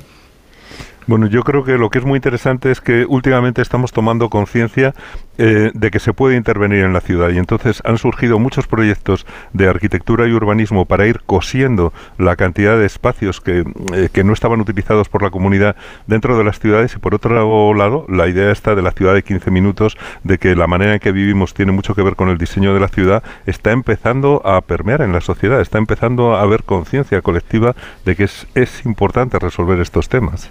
[1.08, 4.94] Bueno, yo creo que lo que es muy interesante es que últimamente estamos tomando conciencia
[5.38, 9.24] eh, de que se puede intervenir en la ciudad y entonces han surgido muchos proyectos
[9.54, 14.34] de arquitectura y urbanismo para ir cosiendo la cantidad de espacios que, eh, que no
[14.34, 18.52] estaban utilizados por la comunidad dentro de las ciudades y por otro lado la idea
[18.52, 21.72] está de la ciudad de 15 minutos de que la manera en que vivimos tiene
[21.72, 25.22] mucho que ver con el diseño de la ciudad está empezando a permear en la
[25.22, 30.50] sociedad, está empezando a haber conciencia colectiva de que es, es importante resolver estos temas.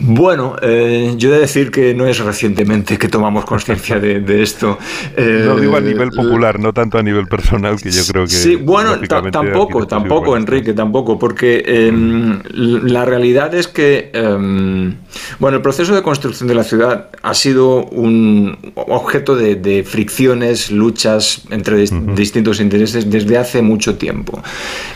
[0.00, 4.78] Bueno, eh, yo he de decir que no es recientemente que tomamos conciencia de, esto.
[5.14, 8.30] Eh, no digo a nivel popular, no tanto a nivel personal, que yo creo que.
[8.30, 14.96] Sí, bueno, tampoco, tampoco, Enrique, tampoco, porque em, la realidad es que, em,
[15.38, 21.42] bueno, el proceso de construcción de la ciudad ha sido un objeto de, fricciones, luchas
[21.50, 24.42] entre distintos intereses desde hace mucho tiempo.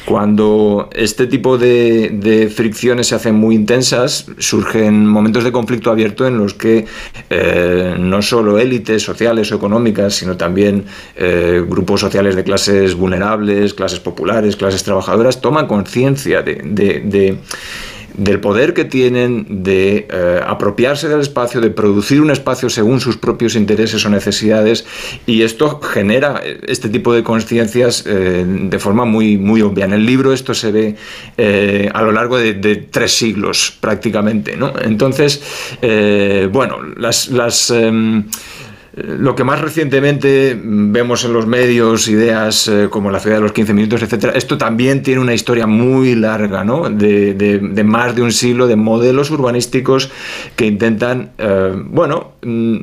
[0.07, 5.91] Cuando este tipo de, de fricciones se hacen muy intensas, surge en momentos de conflicto
[5.91, 6.87] abierto en los que
[7.31, 10.85] eh, no solo élites sociales o económicas, sino también
[11.17, 17.39] eh, grupos sociales de clases vulnerables, clases populares, clases trabajadoras, toman conciencia de
[18.17, 23.17] del poder que tienen de eh, apropiarse del espacio, de producir un espacio según sus
[23.17, 24.87] propios intereses o necesidades,
[25.27, 29.85] y esto genera eh, este tipo de conciencias eh, de forma muy, muy obvia.
[29.85, 30.97] En el libro esto se ve
[31.93, 32.55] a lo largo de,
[32.91, 34.57] tres siglos prácticamente.
[34.57, 34.73] ¿no?
[34.81, 35.43] Entonces,
[36.51, 37.29] bueno, las...
[37.29, 38.25] las em,
[38.97, 43.53] lo que más recientemente vemos en los medios, ideas eh, como la ciudad de los
[43.53, 46.89] 15 minutos, etcétera, esto también tiene una historia muy larga, ¿no?
[46.89, 50.11] de, más de un siglo de modelos urbanísticos
[50.57, 52.77] que intentan, eh, bueno, mm,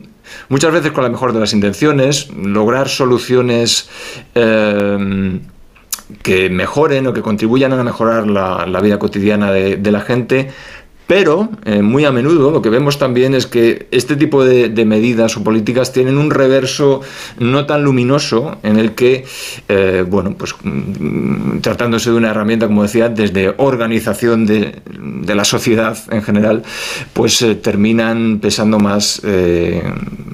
[0.50, 3.90] muchas veces con la mejor de las intenciones, lograr soluciones
[4.36, 5.40] eh,
[6.22, 10.52] que mejoren o que contribuyan a mejorar la, vida cotidiana de la gente,
[11.14, 15.38] pero eh, muy a menudo lo que vemos también es que este tipo de, medidas
[15.38, 17.02] o políticas tienen un reverso
[17.38, 19.24] no tan luminoso en el que,
[19.70, 24.82] eh, bueno, pues mm, tratándose de una herramienta, como decía, desde organización de,
[25.28, 26.64] la sociedad en general,
[27.14, 29.22] pues eh, terminan pesando más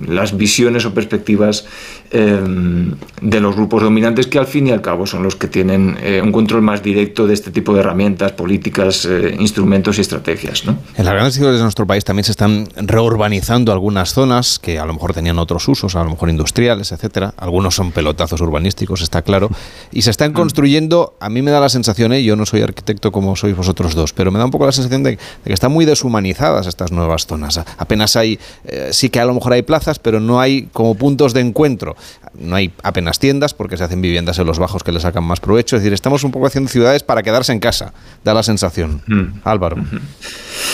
[0.07, 1.65] las visiones o perspectivas
[2.11, 6.31] de los grupos dominantes que al fin y al cabo son los que tienen un
[6.31, 9.07] control más directo de este tipo de herramientas, políticas,
[9.39, 10.63] instrumentos y estrategias.
[10.65, 14.85] En las grandes ciudades de nuestro país también se están reurbanizando algunas zonas que a
[14.85, 17.33] lo mejor tenían otros usos, a lo mejor industriales, etcétera.
[17.37, 19.49] Algunos son pelotazos urbanísticos, está claro.
[19.91, 20.35] Y se están mm.
[20.35, 22.23] construyendo, a mí me da la sensación, ¿eh?
[22.23, 25.03] yo no soy arquitecto como sois vosotros dos, pero me da un poco la sensación
[25.03, 27.59] de, que están muy deshumanizadas estas nuevas zonas.
[27.77, 31.33] Apenas hay, eh, sí que a lo mejor hay plazas, pero no hay como puntos
[31.33, 31.95] de encuentro.
[32.33, 35.39] No hay apenas tiendas porque se hacen viviendas en los bajos que le sacan más
[35.39, 35.75] provecho.
[35.75, 39.01] Es decir, estamos un poco haciendo ciudades para quedarse en casa, da la sensación.
[39.07, 39.41] Mm.
[39.43, 39.77] Álvaro.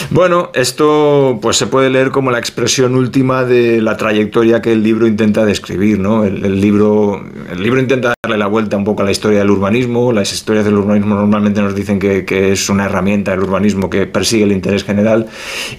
[0.09, 4.83] Bueno, esto pues se puede leer como la expresión última de la trayectoria que el
[4.83, 6.23] libro intenta describir, ¿no?
[6.23, 10.11] El, libro, el libro intenta darle la vuelta un poco a la historia del urbanismo.
[10.11, 14.43] Las historias del urbanismo normalmente nos dicen que, es una herramienta del urbanismo que persigue
[14.43, 15.27] el interés general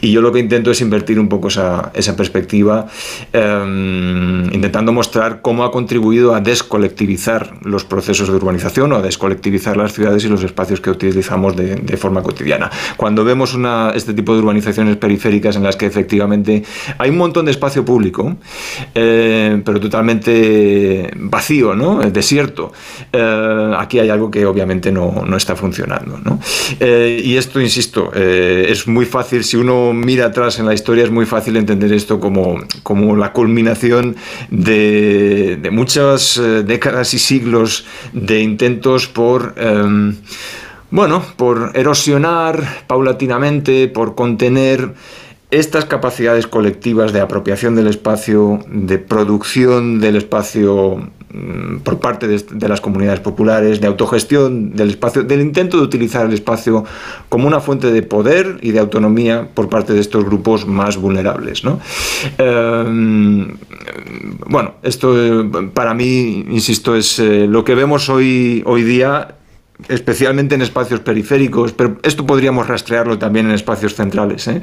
[0.01, 2.87] y yo lo que intento es invertir un poco esa, perspectiva,
[3.33, 9.77] em, intentando mostrar cómo ha contribuido a descolectivizar los procesos de urbanización o a descolectivizar
[9.77, 12.71] las ciudades y los espacios que utilizamos de, de forma cotidiana.
[12.97, 16.63] Cuando vemos una este tipo de urbanizaciones periféricas en las que efectivamente
[16.99, 18.37] hay un montón de espacio público,
[18.95, 22.01] eh, pero totalmente vacío, ¿no?
[22.11, 22.73] desierto.
[23.13, 26.19] Eh, aquí hay algo que obviamente no, no está funcionando.
[26.23, 26.41] ¿no?
[26.81, 31.11] Eh, y esto, insisto, es muy fácil, si uno mira atrás en la historia, es
[31.11, 34.17] muy fácil entender esto como, como la culminación
[34.51, 39.55] de, de muchas décadas y siglos de intentos por
[40.91, 44.95] bueno, por erosionar paulatinamente, por contener
[45.51, 50.97] estas capacidades colectivas de apropiación del espacio, de producción del espacio
[51.33, 56.27] mm, por parte de, las comunidades populares, de autogestión del espacio, del intento de utilizar
[56.27, 56.85] el espacio
[57.29, 61.63] como una fuente de poder y de autonomía por parte de estos grupos más vulnerables.
[62.39, 63.57] Em,
[64.49, 65.15] bueno, esto
[65.75, 69.37] para mí, insisto, es eh, lo que vemos hoy, hoy día
[69.89, 74.63] especialmente en espacios periféricos, pero esto podríamos rastrearlo también en espacios centrales, ¿eh?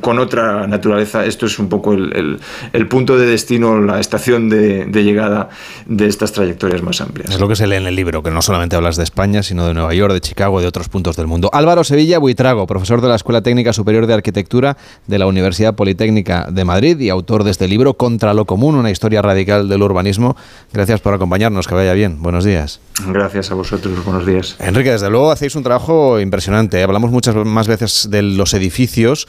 [0.00, 1.24] con otra naturaleza.
[1.24, 5.48] Esto es un poco el, punto de destino, la estación de, llegada
[5.86, 7.30] de estas trayectorias más amplias.
[7.30, 9.66] Es lo que se lee en el libro, que no solamente hablas de España, sino
[9.66, 11.50] de Nueva York, de Chicago de otros puntos del mundo.
[11.52, 14.76] Álvaro Sevilla Buitrago, profesor de la Escuela Técnica Superior de Arquitectura
[15.06, 18.90] de la Universidad Politécnica de Madrid y autor de este libro Contra lo Común, una
[18.90, 20.36] historia radical del urbanismo.
[20.72, 22.22] Gracias por acompañarnos, que vaya bien.
[22.22, 22.80] Buenos días.
[23.06, 24.33] Gracias a vosotros, buenos días.
[24.58, 26.80] Enrique, desde luego hacéis un trabajo impresionante.
[26.80, 26.82] ¿eh?
[26.82, 29.26] Hablamos muchas más veces de los edificios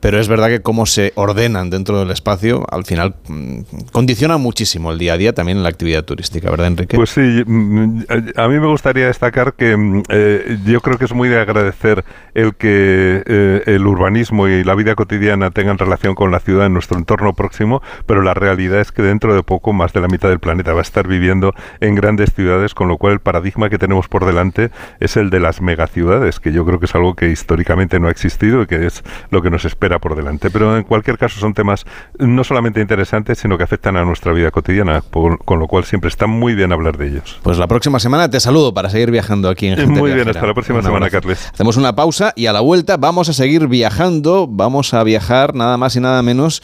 [0.00, 3.60] pero es verdad que cómo se ordenan dentro del espacio, al final mm,
[3.92, 6.96] condiciona muchísimo el día a día también en la actividad turística, ¿verdad, Enrique?
[6.96, 8.02] Pues sí, mm,
[8.36, 12.04] a mí me gustaría destacar que mm, eh, yo creo que es muy de agradecer
[12.34, 16.74] el que eh, el urbanismo y la vida cotidiana tengan relación con la ciudad en
[16.74, 20.28] nuestro entorno próximo, pero la realidad es que dentro de poco más de la mitad
[20.28, 23.78] del planeta va a estar viviendo en grandes ciudades, con lo cual el paradigma que
[23.78, 24.70] tenemos por delante
[25.00, 28.10] es el de las megaciudades, que yo creo que es algo que históricamente no ha
[28.10, 30.50] existido y que es lo que nos espera por delante.
[30.50, 31.84] Pero en cualquier caso son temas
[32.18, 36.26] no solamente interesantes, sino que afectan a nuestra vida cotidiana, con lo cual siempre está
[36.26, 37.38] muy bien hablar de ellos.
[37.42, 40.46] Pues la próxima semana te saludo para seguir viajando aquí en Gente Muy bien, hasta
[40.46, 41.50] la próxima semana, Carles.
[41.52, 45.76] Hacemos una pausa y a la vuelta vamos a seguir viajando, vamos a viajar nada
[45.76, 46.62] más y nada menos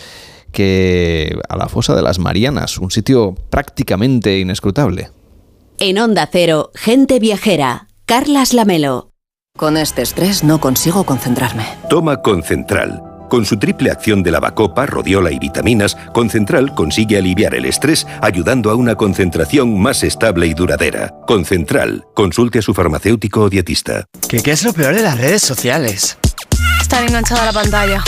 [0.50, 5.10] que a la fosa de las Marianas, un sitio prácticamente inescrutable.
[5.78, 9.11] En Onda Cero, Gente Viajera, Carlas Lamelo.
[9.58, 11.66] Con este estrés no consigo concentrarme.
[11.90, 13.02] Toma Concentral.
[13.28, 18.70] Con su triple acción de lavacopa, rodiola y vitaminas, Concentral consigue aliviar el estrés ayudando
[18.70, 21.14] a una concentración más estable y duradera.
[21.26, 24.06] Concentral, consulte a su farmacéutico o dietista.
[24.28, 26.18] ¿Qué, es lo peor de las redes sociales?
[26.80, 28.02] Estar enganchada a la pantalla.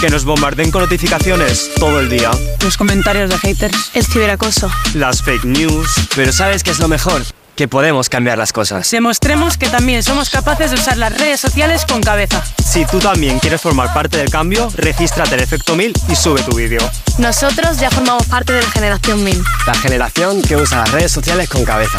[0.00, 2.30] Que nos bombarden con notificaciones todo el día.
[2.62, 3.90] Los comentarios de haters.
[3.94, 4.70] El ciberacoso.
[4.94, 5.88] Las fake news.
[6.14, 7.22] Pero ¿sabes qué es lo mejor?
[7.58, 8.88] Que podemos cambiar las cosas.
[8.88, 12.40] Demostremos que también somos capaces de usar las redes sociales con cabeza.
[12.64, 16.54] Si tú también quieres formar parte del cambio, regístrate en Efecto 1000 y sube tu
[16.54, 16.78] vídeo.
[17.18, 19.42] Nosotros ya formamos parte de la generación 1000.
[19.66, 21.98] La generación que usa las redes sociales con cabeza.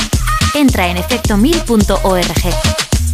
[0.53, 2.53] Entra en efecto1000.org.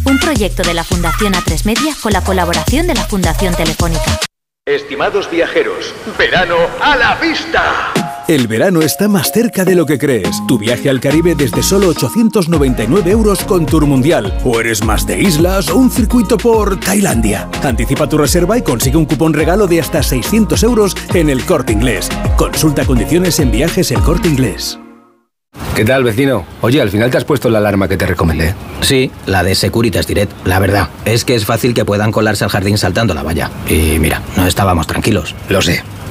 [0.04, 4.20] Un proyecto de la Fundación A3 Media con la colaboración de la Fundación Telefónica.
[4.64, 8.15] Estimados viajeros, verano a la vista.
[8.28, 10.44] El verano está más cerca de lo que crees.
[10.48, 14.36] Tu viaje al Caribe desde solo 899 euros con Tour Mundial.
[14.44, 17.48] O eres más de islas o un circuito por Tailandia.
[17.62, 21.72] Anticipa tu reserva y consigue un cupón regalo de hasta 600 euros en el corte
[21.72, 22.08] inglés.
[22.36, 24.76] Consulta condiciones en viajes el corte inglés.
[25.76, 26.44] ¿Qué tal, vecino?
[26.62, 28.56] Oye, al final te has puesto la alarma que te recomendé.
[28.80, 30.32] Sí, la de Securitas Direct.
[30.44, 33.52] La verdad, es que es fácil que puedan colarse al jardín saltando la valla.
[33.68, 35.36] Y mira, no estábamos tranquilos.
[35.48, 35.84] Lo sé.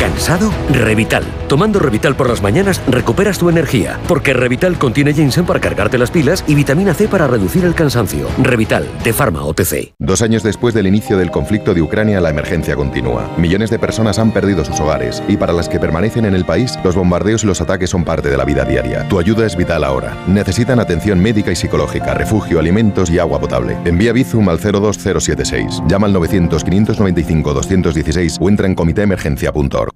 [0.00, 0.50] ¿Cansado?
[0.72, 1.22] Revital.
[1.46, 6.10] Tomando Revital por las mañanas recuperas tu energía, porque Revital contiene ginseng para cargarte las
[6.10, 8.26] pilas y vitamina C para reducir el cansancio.
[8.38, 9.92] Revital, de Pharma OTC.
[9.98, 13.30] Dos años después del inicio del conflicto de Ucrania, la emergencia continúa.
[13.36, 16.78] Millones de personas han perdido sus hogares y para las que permanecen en el país,
[16.82, 19.06] los bombardeos y los ataques son parte de la vida diaria.
[19.08, 20.16] Tu ayuda es vital ahora.
[20.26, 23.76] Necesitan atención médica y psicológica, refugio, alimentos y agua potable.
[23.84, 25.82] Envía Bizum al 02076.
[25.88, 29.89] Llama al 900 595 216 o entra en comitéemergencia.org.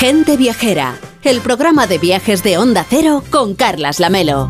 [0.00, 4.48] Gente Viajera, el programa de viajes de Onda Cero con Carlas Lamelo.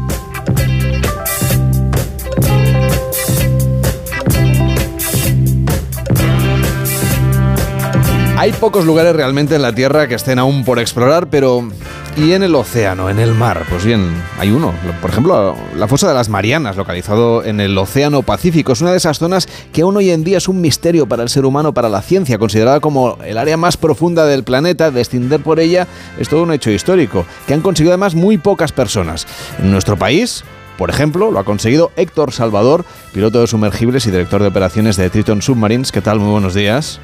[8.36, 11.68] Hay pocos lugares realmente en la Tierra que estén aún por explorar, pero
[12.16, 13.64] ¿y en el océano, en el mar?
[13.68, 14.72] Pues bien, hay uno.
[15.00, 18.72] Por ejemplo, la fosa de las Marianas, localizado en el Océano Pacífico.
[18.72, 21.28] Es una de esas zonas que aún hoy en día es un misterio para el
[21.28, 24.90] ser humano, para la ciencia, considerada como el área más profunda del planeta.
[24.90, 25.86] Descender por ella
[26.18, 29.26] es todo un hecho histórico, que han conseguido además muy pocas personas.
[29.58, 30.44] En nuestro país,
[30.78, 35.10] por ejemplo, lo ha conseguido Héctor Salvador, piloto de sumergibles y director de operaciones de
[35.10, 35.92] Triton Submarines.
[35.92, 36.20] ¿Qué tal?
[36.20, 37.00] Muy buenos días.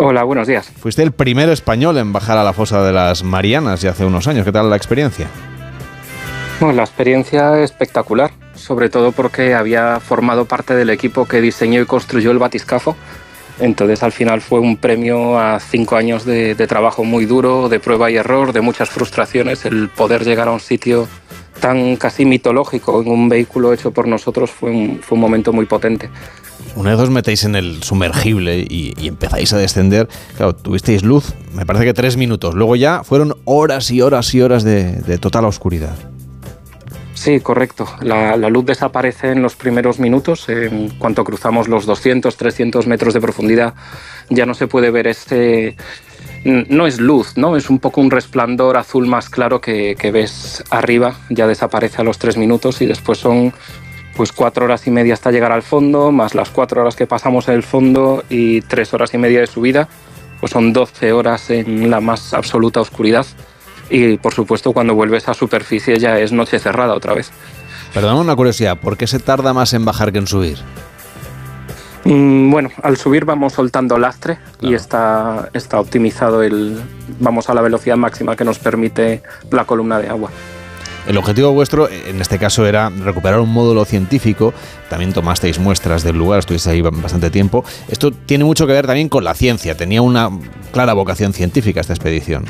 [0.00, 0.70] Hola, buenos días.
[0.78, 4.28] Fuiste el primer español en bajar a la fosa de las Marianas ya hace unos
[4.28, 4.44] años.
[4.44, 5.26] ¿Qué tal la experiencia?
[6.60, 11.84] Bueno, la experiencia espectacular, sobre todo porque había formado parte del equipo que diseñó y
[11.84, 12.96] construyó el batiscafo.
[13.58, 18.08] Entonces al final fue un premio a cinco años de, trabajo muy duro, de prueba
[18.08, 19.64] y error, de muchas frustraciones.
[19.64, 21.08] El poder llegar a un sitio
[21.60, 25.66] tan casi mitológico en un vehículo hecho por nosotros fue un, fue un momento muy
[25.66, 26.08] potente.
[26.76, 31.66] Una vez os metéis en el sumergible y, empezáis a descender, claro, tuvisteis luz, me
[31.66, 32.54] parece que tres minutos.
[32.54, 35.96] Luego ya fueron horas y horas y horas de, total oscuridad.
[37.14, 37.88] Sí, correcto.
[38.00, 40.48] La, luz desaparece en los primeros minutos.
[40.48, 43.74] En cuanto cruzamos los 200, 300 metros de profundidad,
[44.30, 45.76] ya no se puede ver este.
[46.44, 47.56] No es luz, ¿no?
[47.56, 51.16] Es un poco un resplandor azul más claro que, que ves arriba.
[51.28, 53.52] Ya desaparece a los tres minutos y después son
[54.18, 57.46] pues cuatro horas y media hasta llegar al fondo, más las cuatro horas que pasamos
[57.46, 59.88] en el fondo y tres horas y media de subida,
[60.40, 63.24] pues son 12 horas en la más absoluta oscuridad.
[63.88, 67.30] Y por supuesto cuando vuelves a superficie ya es noche cerrada otra vez.
[67.94, 70.58] Perdón, una curiosidad, ¿por qué se tarda más en bajar que en subir?
[72.02, 76.82] Mm, bueno, al subir vamos soltando lastre y está, está optimizado el.
[77.20, 80.30] Vamos a la velocidad máxima que nos permite la columna de agua.
[81.06, 84.52] El objetivo vuestro, en este caso, era recuperar un módulo científico.
[84.90, 87.64] También tomasteis muestras del lugar, estuvisteis ahí bastante tiempo.
[87.88, 89.74] Esto tiene mucho que ver también con la ciencia.
[89.74, 90.30] Tenía una
[90.72, 92.44] clara vocación científica esta expedición.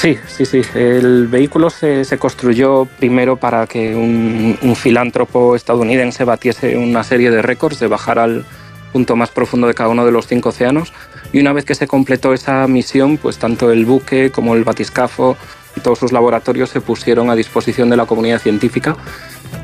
[0.00, 0.62] Sí, sí, sí.
[0.74, 7.80] El vehículo se, construyó primero para que un, filántropo estadounidense batiese una serie de récords
[7.80, 8.46] de bajar al
[8.94, 10.94] punto más profundo de cada uno de los cinco océanos.
[11.34, 15.36] Y una vez que se completó esa misión, pues tanto el buque como el batiscafo
[15.80, 18.96] todos sus laboratorios se pusieron a disposición de la comunidad científica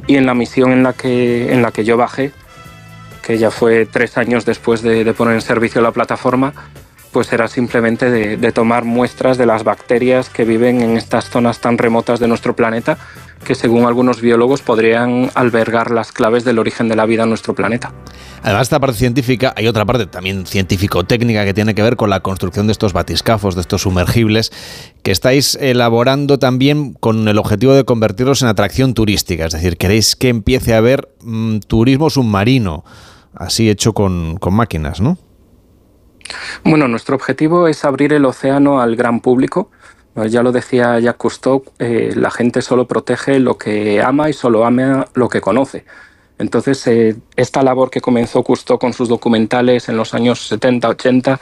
[0.07, 2.33] y en la misión en la que, en la que yo bajé,
[3.23, 6.53] que ya fue tres años después de, poner en servicio la plataforma,
[7.13, 11.61] pues era simplemente de, de, tomar muestras de las bacterias que viven en estas zonas
[11.61, 12.99] tan remotas de nuestro planeta,
[13.45, 17.55] que según algunos biólogos podrían albergar las claves del origen de la vida en nuestro
[17.55, 17.93] planeta.
[18.43, 22.11] Además de esta parte científica, hay otra parte también científico-técnica que tiene que ver con
[22.11, 24.53] la construcción de estos batiscafos, de estos sumergibles,
[25.03, 29.47] que estáis elaborando también con el objetivo de convertirlos en atracción turística.
[29.47, 32.85] Es decir, queréis que empiece a haber mm, turismo submarino,
[33.35, 35.19] así hecho con, máquinas, ¿no?
[36.65, 39.71] Bueno, nuestro objetivo es abrir el océano al gran público.
[40.25, 44.65] Ya lo decía Jacques Cousteau, eh, la gente solo protege lo que ama y solo
[44.65, 45.85] ama lo que conoce.
[46.39, 51.41] Entonces, eh, esta labor que comenzó Cousteau con sus documentales en los años 70, 80,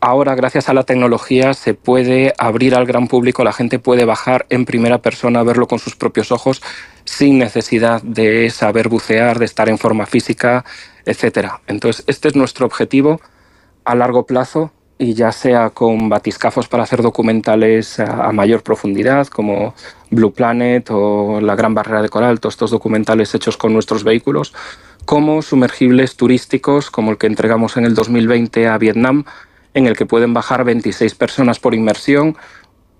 [0.00, 4.46] ahora gracias a la tecnología se puede abrir al gran público, la gente puede bajar
[4.48, 6.62] en primera persona, verlo con sus propios ojos,
[7.04, 10.64] sin necesidad de saber bucear, de estar en forma física,
[11.04, 11.52] etc.
[11.66, 13.20] Entonces, este es nuestro objetivo
[13.84, 14.72] a largo plazo
[15.02, 19.74] y ya sea con batiscafos para hacer documentales a, mayor profundidad, como
[20.10, 24.54] Blue Planet o La Gran Barrera de Coral, todos estos documentales hechos con nuestros vehículos,
[25.04, 29.24] como sumergibles turísticos, como el que entregamos en el 2020 a Vietnam,
[29.74, 32.36] en el que pueden bajar 26 personas por inmersión,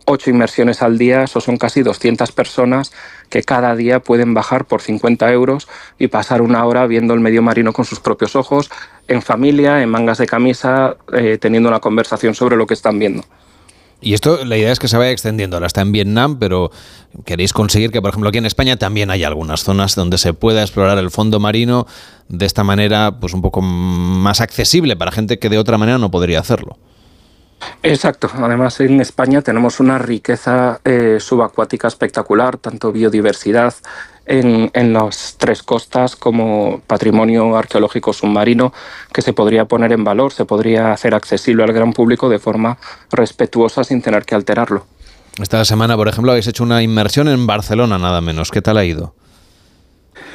[0.04, 2.92] 8 inmersiones al día, eso son casi 200 personas
[3.30, 7.42] que cada día pueden bajar por 50 euros y pasar una hora viendo el medio
[7.42, 8.70] marino con sus propios ojos,
[9.08, 13.24] en familia, en mangas de camisa, eh, teniendo una conversación sobre lo que están viendo.
[14.02, 15.56] Y esto, la idea es que se vaya extendiendo.
[15.56, 16.72] Ahora está en Vietnam, pero
[17.24, 20.62] queréis conseguir que, por ejemplo, aquí en España también haya algunas zonas donde se pueda
[20.62, 21.86] explorar el fondo marino
[22.28, 26.10] de esta manera, pues un poco más accesible para gente que de otra manera no
[26.10, 26.78] podría hacerlo.
[27.82, 28.30] Exacto.
[28.34, 33.74] Además, en España tenemos una riqueza eh, subacuática espectacular, tanto biodiversidad
[34.24, 38.72] en, en, las tres costas como patrimonio arqueológico submarino
[39.12, 42.78] que se podría poner en valor, se podría hacer accesible al gran público de forma
[43.10, 44.86] respetuosa sin tener que alterarlo.
[45.40, 48.50] Esta semana, por ejemplo, habéis hecho una inmersión en Barcelona, nada menos.
[48.50, 49.14] ¿Qué tal ha ido?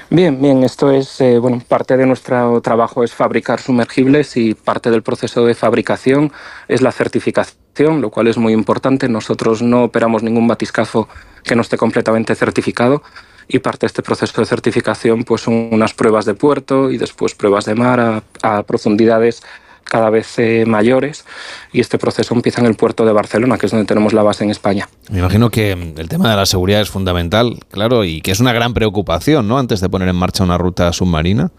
[0.10, 4.90] Bien, bien, esto es, eh, bueno, parte de nuestro trabajo es fabricar sumergibles y parte
[4.90, 6.32] del proceso de fabricación
[6.68, 9.10] es la certificación, lo cual es muy importante.
[9.10, 11.10] Nosotros no operamos ningún batiscafo
[11.44, 13.04] que no esté completamente certificado
[13.48, 17.36] y parte de este proceso de certificación pues son unas pruebas de puerto y después
[17.36, 19.44] pruebas de mar a, a profundidades
[19.90, 21.26] cada vez eh, mayores
[21.72, 24.44] y este proceso empieza en el puerto de Barcelona, que es donde tenemos la base
[24.44, 24.88] en España.
[25.10, 28.54] Me imagino que el tema de la seguridad es fundamental, claro, y que es una
[28.54, 29.58] gran preocupación, ¿no?
[29.58, 31.52] Antes de poner en marcha una ruta submarina.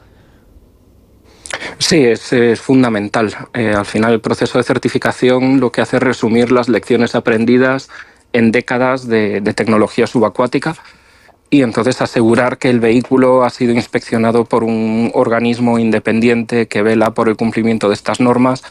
[1.78, 3.34] Sí, es, fundamental.
[3.54, 7.88] Eh, al final el proceso de certificación lo que hace es resumir las lecciones aprendidas
[8.32, 10.76] en décadas de tecnología subacuática
[11.50, 17.12] y entonces asegurar que el vehículo ha sido inspeccionado por un organismo independiente que vela
[17.12, 18.64] por el cumplimiento de estas normas,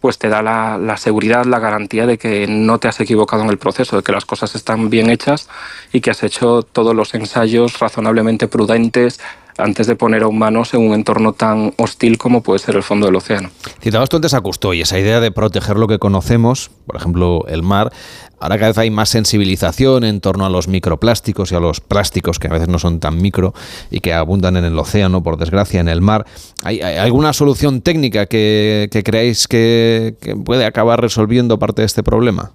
[0.00, 3.58] pues te da la, seguridad, la garantía de que no te has equivocado en el
[3.58, 5.48] proceso, de que las cosas están bien hechas
[5.92, 9.20] y que has hecho todos los ensayos razonablemente prudentes
[9.58, 13.06] antes de poner a humanos en un entorno tan hostil como puede ser el fondo
[13.06, 13.50] del océano.
[13.80, 14.42] Citabas tú antes a
[14.72, 17.92] y esa idea de proteger lo que conocemos, por ejemplo el mar,
[18.38, 22.38] ahora cada vez hay más sensibilización en torno a los microplásticos y a los plásticos
[22.38, 23.54] que a veces no son tan micro
[23.90, 26.26] y que abundan en el océano, por desgracia, en el mar.
[26.64, 32.52] ¿Hay, alguna solución técnica que, creáis que puede acabar resolviendo parte de este problema?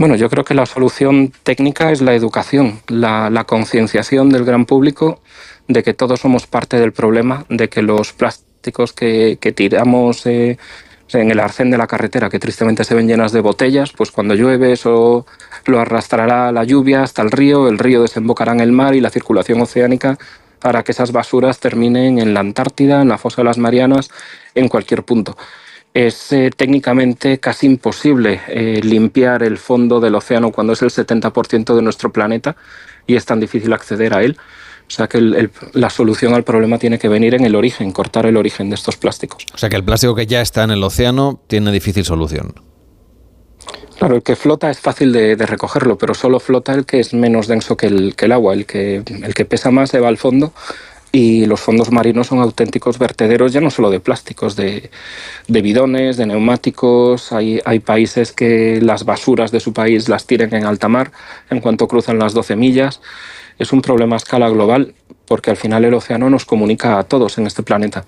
[0.00, 5.20] Bueno, yo creo que la solución técnica es la educación, la, concienciación del gran público
[5.72, 10.58] de que todos somos parte del problema, de que los plásticos que, tiramos eh,
[11.12, 14.34] en el arcén de la carretera, que tristemente se ven llenas de botellas, pues cuando
[14.34, 15.26] llueve eso
[15.66, 19.10] lo arrastrará la lluvia hasta el río, el río desembocará en el mar y la
[19.10, 20.18] circulación oceánica
[20.62, 24.10] hará que esas basuras terminen en la Antártida, en la fosa de las Marianas,
[24.54, 25.36] en cualquier punto
[25.94, 31.74] es eh, técnicamente casi imposible eh, limpiar el fondo del océano cuando es el 70%
[31.74, 32.56] de nuestro planeta
[33.06, 34.36] y es tan difícil acceder a él.
[34.90, 38.36] O sea que la solución al problema tiene que venir en el origen, cortar el
[38.36, 39.46] origen de estos plásticos.
[39.54, 42.54] O sea que el plástico que ya está en el océano tiene difícil solución.
[43.98, 47.46] Claro, el que flota es fácil de, recogerlo, pero solo flota el que es menos
[47.46, 48.52] denso que el, que el agua.
[48.52, 50.52] El que, el que pesa más se va al fondo
[51.12, 54.90] y los fondos marinos son auténticos vertederos ya no solo de plásticos, de,
[55.46, 57.30] bidones, de neumáticos.
[57.30, 61.12] Hay, hay, países que las basuras de su país las tiren en alta mar
[61.48, 63.00] en cuanto cruzan las 12 millas.
[63.60, 64.94] Es un problema a escala global
[65.26, 68.06] porque al final el océano nos comunica a todos en este planeta.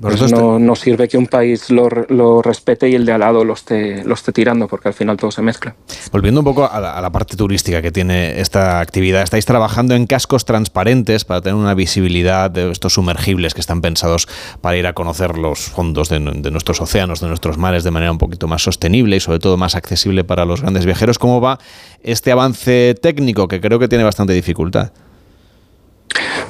[0.00, 3.44] Pues no, no, sirve que un país lo, lo, respete y el de al lado
[3.44, 5.76] lo esté, lo esté tirando, porque al final todo se mezcla.
[6.10, 10.44] Volviendo un poco a la, parte turística que tiene esta actividad, estáis trabajando en cascos
[10.44, 14.26] transparentes para tener una visibilidad de estos sumergibles que están pensados
[14.60, 18.10] para ir a conocer los fondos de, de nuestros océanos, de nuestros mares de manera
[18.10, 21.20] un poquito más sostenible y sobre todo más accesible para los grandes viajeros.
[21.20, 21.60] ¿Cómo va
[22.02, 24.90] este avance técnico que creo que tiene bastante dificultad?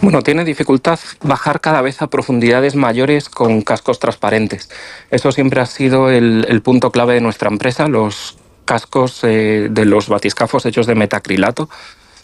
[0.05, 4.69] Bueno, tiene dificultad bajar cada vez a profundidades mayores con cascos transparentes.
[5.11, 8.37] Eso siempre ha sido el, punto clave de nuestra empresa, los
[8.67, 11.71] cascos eh, de los batiscafos hechos de metacrilato,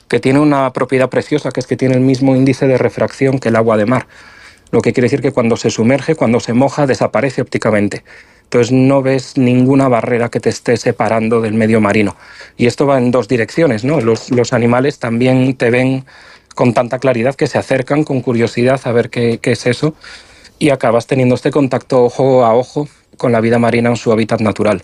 [0.08, 3.48] que tiene una propiedad preciosa, que es que tiene el mismo índice de refracción que
[3.48, 4.06] el agua de mar,
[4.72, 8.04] lo que quiere decir que cuando se sumerge, cuando se moja, desaparece ópticamente.
[8.42, 12.14] Entonces no ves ninguna barrera que te esté separando del medio marino.
[12.58, 14.02] Y esto va en dos direcciones, ¿no?
[14.02, 16.04] Los, los animales también te ven
[16.60, 19.94] con tanta claridad que se acercan con curiosidad a ver qué, es eso
[20.58, 22.86] y acabas teniendo este contacto ojo a ojo
[23.16, 24.82] con la vida marina en su hábitat natural.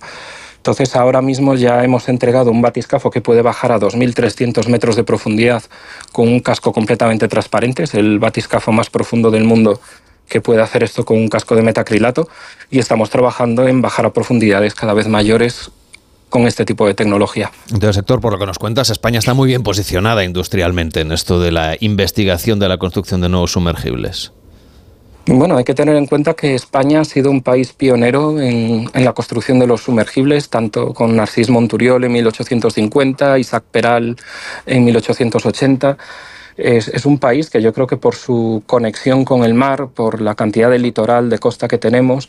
[0.57, 5.05] Entonces ahora mismo ya hemos entregado un batiscafo que puede bajar a 2.300 metros de
[5.05, 5.65] profundidad
[6.13, 9.79] con un casco completamente transparente, es el batiscafo más profundo del mundo
[10.31, 12.27] que puede hacer esto con un casco de metacrilato
[12.71, 15.71] y estamos trabajando en bajar a profundidades cada vez mayores
[16.29, 17.51] con este tipo de tecnología.
[17.67, 21.41] Entonces, sector, por lo que nos cuentas, España está muy bien posicionada industrialmente en esto
[21.41, 24.33] de la investigación de la construcción de nuevos sumergibles.
[25.29, 29.13] Bueno, hay que tener en cuenta que España ha sido un país pionero en, la
[29.13, 34.17] construcción de los sumergibles, tanto con Narcís Monturiol en 1850, Isaac Peral
[34.67, 35.99] en 1880.
[36.57, 40.21] Es, es, un país que yo creo que por su conexión con el mar, por
[40.21, 42.29] la cantidad de litoral, de costa que tenemos,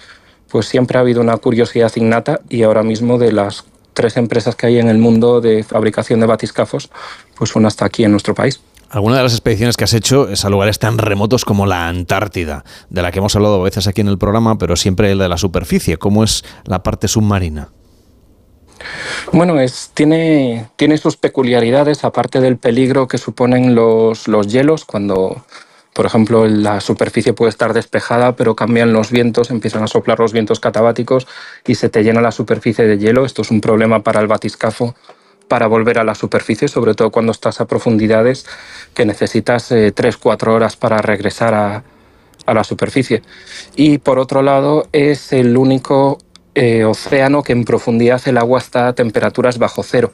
[0.50, 3.64] pues siempre ha habido una curiosidad innata y ahora mismo de las
[3.98, 6.92] tres empresas que hay en el mundo de fabricación de batiscafos,
[7.36, 8.62] pues una está aquí en nuestro país.
[8.92, 12.64] Alguna de las expediciones que has hecho es a lugares tan remotos como la Antártida,
[12.92, 15.28] de la que hemos hablado a veces aquí en el programa, pero siempre el de
[15.28, 15.98] la superficie.
[15.98, 17.70] ¿Cómo es la parte submarina?
[19.34, 25.44] Bueno, es, tiene, tiene sus peculiaridades, aparte del peligro que suponen los, los hielos cuando
[25.98, 30.32] por ejemplo, la superficie puede estar despejada, pero cambian los vientos, empiezan a soplar los
[30.32, 31.26] vientos catabáticos
[31.66, 33.26] y se te llena la superficie de hielo.
[33.26, 34.94] Esto es un problema para el batiscafo
[35.48, 38.46] para volver a la superficie, sobre todo cuando estás a profundidades
[38.94, 41.84] que necesitas eh, 3-4 horas para regresar a,
[42.46, 43.24] la superficie.
[43.76, 46.20] Y por otro lado, es el único
[46.54, 50.12] eh, océano que en profundidad el agua está a temperaturas bajo cero.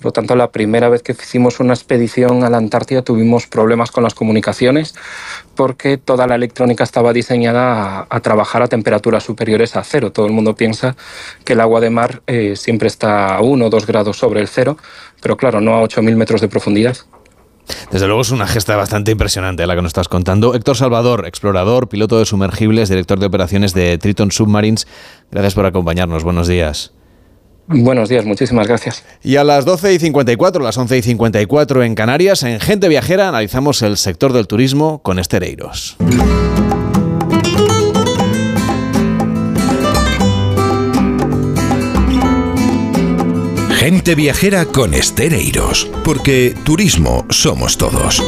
[0.00, 3.90] Por lo tanto, la primera vez que hicimos una expedición a la Antártida tuvimos problemas
[3.90, 4.94] con las comunicaciones
[5.54, 10.10] porque toda la electrónica estaba diseñada a, trabajar a temperaturas superiores a cero.
[10.10, 10.96] Todo el mundo piensa
[11.44, 14.48] que el agua de mar eh, siempre está a uno o dos grados sobre el
[14.48, 14.78] cero,
[15.20, 16.96] pero claro, no a 8.000 metros de profundidad.
[17.90, 20.54] Desde luego es una gesta bastante impresionante la que nos estás contando.
[20.54, 24.86] Héctor Salvador, explorador, piloto de sumergibles, director de operaciones de Triton Submarines.
[25.30, 26.24] Gracias por acompañarnos.
[26.24, 26.94] Buenos días.
[27.72, 29.04] Buenos días, muchísimas gracias.
[29.22, 33.28] Y a las 12 y 54, las 11 y 54 en Canarias, en Gente Viajera
[33.28, 35.96] analizamos el sector del turismo con Estereiros.
[43.76, 48.20] Gente Viajera con Estereiros, porque turismo somos todos.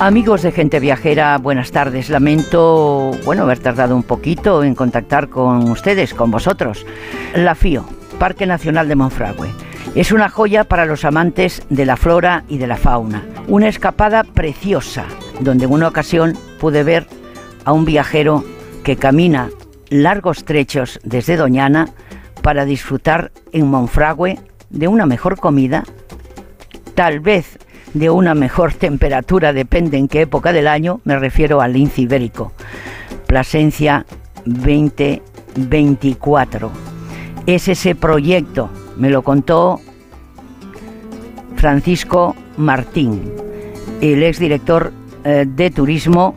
[0.00, 2.08] Amigos de Gente Viajera, buenas tardes.
[2.08, 6.86] Lamento, bueno, haber tardado un poquito en contactar con ustedes, con vosotros.
[7.34, 7.84] La FIO,
[8.16, 9.48] Parque Nacional de Monfragüe.
[9.96, 13.24] Es una joya para los amantes de la flora y de la fauna.
[13.48, 15.04] Una escapada preciosa,
[15.40, 17.08] donde en una ocasión pude ver
[17.64, 18.44] a un viajero
[18.84, 19.50] que camina
[19.88, 21.88] largos trechos desde Doñana
[22.40, 24.38] para disfrutar en Monfragüe
[24.70, 25.82] de una mejor comida,
[26.94, 27.58] tal vez
[27.94, 32.52] de una mejor temperatura, depende en qué época del año, me refiero al lince ibérico.
[33.26, 34.06] Plasencia
[34.44, 36.70] 2024.
[37.46, 39.80] Es ese proyecto, me lo contó
[41.56, 43.32] Francisco Martín,
[44.00, 44.92] el exdirector
[45.24, 46.34] eh, de turismo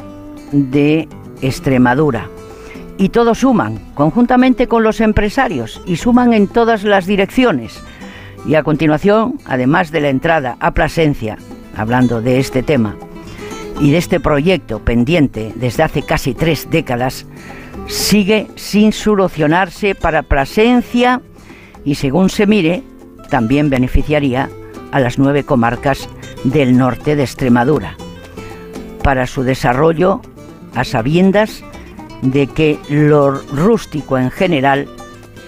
[0.52, 1.08] de
[1.42, 2.28] Extremadura.
[2.98, 7.82] Y todos suman, conjuntamente con los empresarios, y suman en todas las direcciones
[8.46, 11.38] y a continuación, además de la entrada a Plasencia,
[11.76, 12.96] hablando de este tema,
[13.80, 17.26] y de este proyecto pendiente desde hace casi tres décadas,
[17.88, 21.22] sigue sin solucionarse para Plasencia
[21.84, 22.84] y según se mire,
[23.30, 24.50] también beneficiaría
[24.92, 26.08] a las nueve comarcas
[26.44, 27.96] del norte de Extremadura.
[29.04, 30.22] Para su desarrollo,
[30.76, 31.64] a sabiendas
[32.22, 34.88] de que lo rústico en general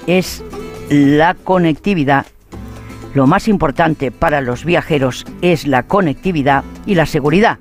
[0.07, 0.43] es
[0.89, 2.25] la conectividad
[3.13, 7.59] lo más importante para los viajeros es la conectividad y la seguridad.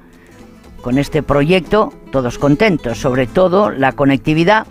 [0.80, 4.66] Con este proyecto todos contentos, sobre todo la conectividad,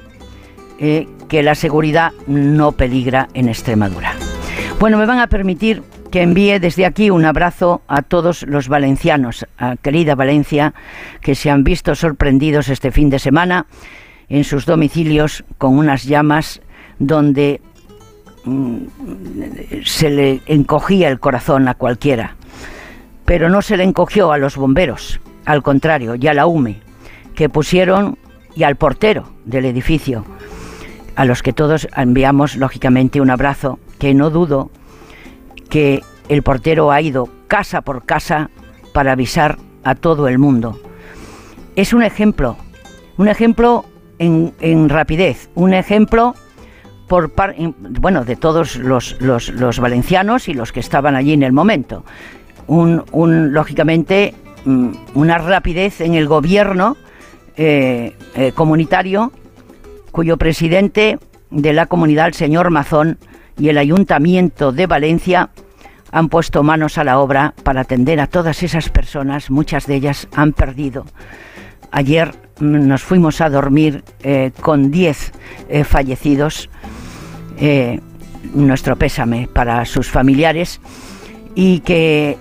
[0.80, 4.14] eh, que la seguridad no peligra en Extremadura.
[4.80, 9.46] Bueno, me van a permitir que envíe desde aquí un abrazo a todos los valencianos,
[9.58, 10.74] a querida Valencia,
[11.22, 13.66] que se han visto sorprendidos este fin de semana
[14.28, 16.62] en sus domicilios con unas llamas
[17.00, 17.62] donde
[19.84, 22.36] se le encogía el corazón a cualquiera.
[23.26, 26.82] Pero no se le encogió a los bomberos, al contrario, y a la UME,
[27.36, 28.18] que pusieron,
[28.56, 30.26] y al portero del edificio,
[31.16, 34.72] a los que todos enviamos lógicamente un abrazo, que no dudo
[35.70, 38.50] que el portero ha ido casa por casa
[38.94, 40.80] para avisar a todo el mundo.
[41.76, 42.58] Es un ejemplo,
[43.18, 43.86] un ejemplo
[44.20, 46.36] en, en rapidez, un ejemplo
[47.12, 47.30] por
[48.00, 52.06] bueno, de todos los, los, valencianos y los que estaban allí en el momento.
[52.68, 53.04] Un,
[53.52, 54.34] lógicamente,
[54.64, 56.96] mm, una rapidez en el gobierno
[57.58, 59.34] eh, eh, comunitario,
[60.14, 63.18] cuyo presidente de la comunidad, el señor Mazón,
[63.60, 65.50] y el Ayuntamiento de Valencia
[66.14, 70.30] han puesto manos a la obra para atender a todas esas personas, muchas de ellas
[70.34, 71.06] han perdido.
[71.92, 75.34] Ayer mm, nos fuimos a dormir eh, con 10
[75.84, 76.70] fallecidos
[77.62, 78.00] eh,
[78.54, 80.82] nuestro pésame para sus familiares
[81.56, 82.38] y que,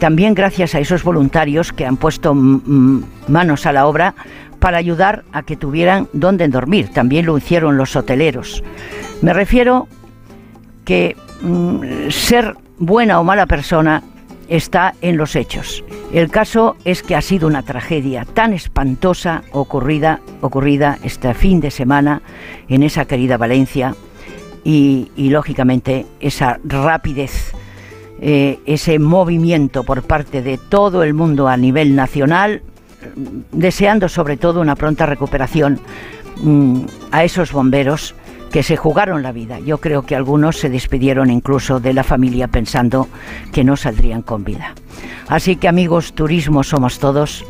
[0.00, 4.14] también gracias a esos voluntarios que han puesto manos a la obra
[4.58, 6.90] para ayudar a que tuvieran donde dormir.
[6.92, 8.62] También lo hicieron los hoteleros.
[9.22, 9.88] Me refiero
[10.84, 14.02] que mm, ser buena o mala persona
[14.48, 15.84] está en los hechos.
[16.12, 20.20] El caso es que ha sido una tragedia tan espantosa ocurrida
[21.02, 22.20] este fin de semana
[22.68, 23.94] en esa querida Valencia,
[24.64, 27.52] y, lógicamente esa rapidez,
[28.20, 32.62] eh, ese movimiento por parte de todo el mundo a nivel nacional,
[33.52, 35.80] deseando sobre todo una pronta recuperación
[36.42, 36.82] mm,
[37.12, 38.14] a esos bomberos
[38.50, 39.58] que se jugaron la vida.
[39.60, 43.08] Yo creo que algunos se despidieron incluso de la familia pensando
[43.52, 44.74] que no saldrían con vida.
[45.28, 47.44] Así que amigos, turismo somos todos.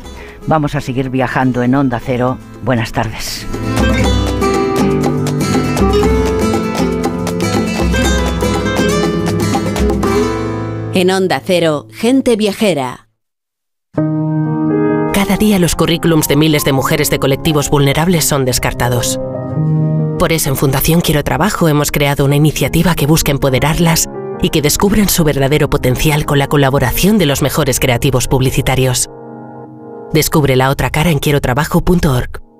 [0.47, 2.37] Vamos a seguir viajando en Onda Cero.
[2.63, 3.47] Buenas tardes.
[10.93, 13.07] En Onda Cero, gente viajera.
[13.95, 19.17] Cada día los currículums de miles de mujeres de colectivos vulnerables son descartados.
[20.19, 24.09] Por eso en Fundación Quiero Trabajo hemos creado una iniciativa que busca empoderarlas
[24.41, 29.09] y que descubran su verdadero potencial con la colaboración de los mejores creativos publicitarios.
[30.11, 32.50] Descubre la otra cara en quierotrabajo.org.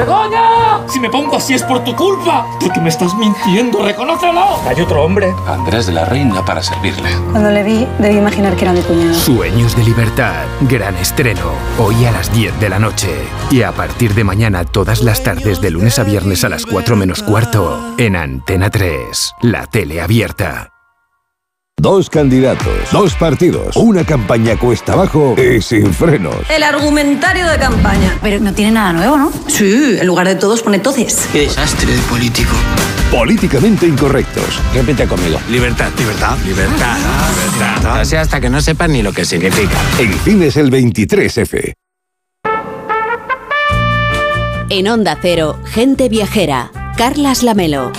[0.00, 0.86] ¡Begoña!
[0.88, 2.46] Si me pongo así es por tu culpa.
[2.60, 4.60] Porque me estás mintiendo, reconócelo.
[4.66, 5.34] Hay otro hombre.
[5.46, 7.10] Andrés de la Reina para servirle.
[7.32, 9.14] Cuando le vi, debí imaginar que era mi cuñado.
[9.14, 10.44] Sueños de libertad.
[10.62, 11.52] Gran estreno.
[11.78, 13.08] Hoy a las 10 de la noche.
[13.50, 16.96] Y a partir de mañana, todas las tardes, de lunes a viernes a las 4
[16.96, 17.94] menos cuarto.
[17.98, 19.34] En Antena 3.
[19.42, 20.70] La tele abierta.
[21.80, 26.36] Dos candidatos, dos partidos, una campaña cuesta abajo y sin frenos.
[26.50, 28.18] El argumentario de campaña.
[28.20, 29.32] Pero no tiene nada nuevo, ¿no?
[29.46, 31.26] Sí, en lugar de todos pone todes.
[31.32, 32.52] Qué desastre de político.
[33.10, 34.60] Políticamente incorrectos.
[34.74, 35.38] Repite conmigo.
[35.48, 36.98] Libertad, libertad, libertad,
[37.54, 38.02] libertad.
[38.02, 39.78] O sea, hasta que no sepan ni lo que significa.
[39.98, 41.72] En cines el 23F.
[44.68, 46.72] En Onda Cero, gente viajera.
[46.98, 47.90] Carlas Lamelo.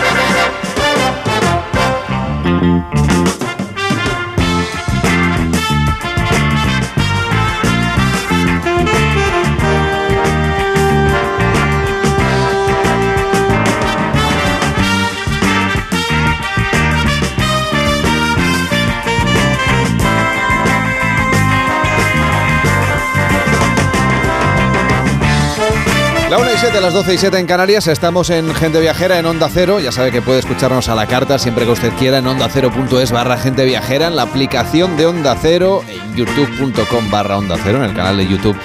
[26.31, 29.27] La 1 y 7, las 12 y 7 en Canarias, estamos en Gente Viajera en
[29.27, 29.81] Onda Cero.
[29.81, 33.37] Ya sabe que puede escucharnos a la carta siempre que usted quiera en ondacero.es barra
[33.37, 37.97] Gente Viajera, en la aplicación de Onda Cero, en youtube.com barra Onda Cero, en el
[37.97, 38.57] canal de YouTube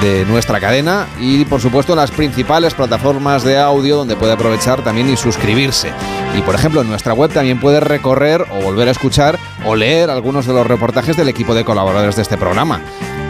[0.00, 4.82] de nuestra cadena y por supuesto en las principales plataformas de audio donde puede aprovechar
[4.82, 5.92] también y suscribirse.
[6.34, 10.08] Y por ejemplo en nuestra web también puede recorrer o volver a escuchar o leer
[10.08, 12.80] algunos de los reportajes del equipo de colaboradores de este programa.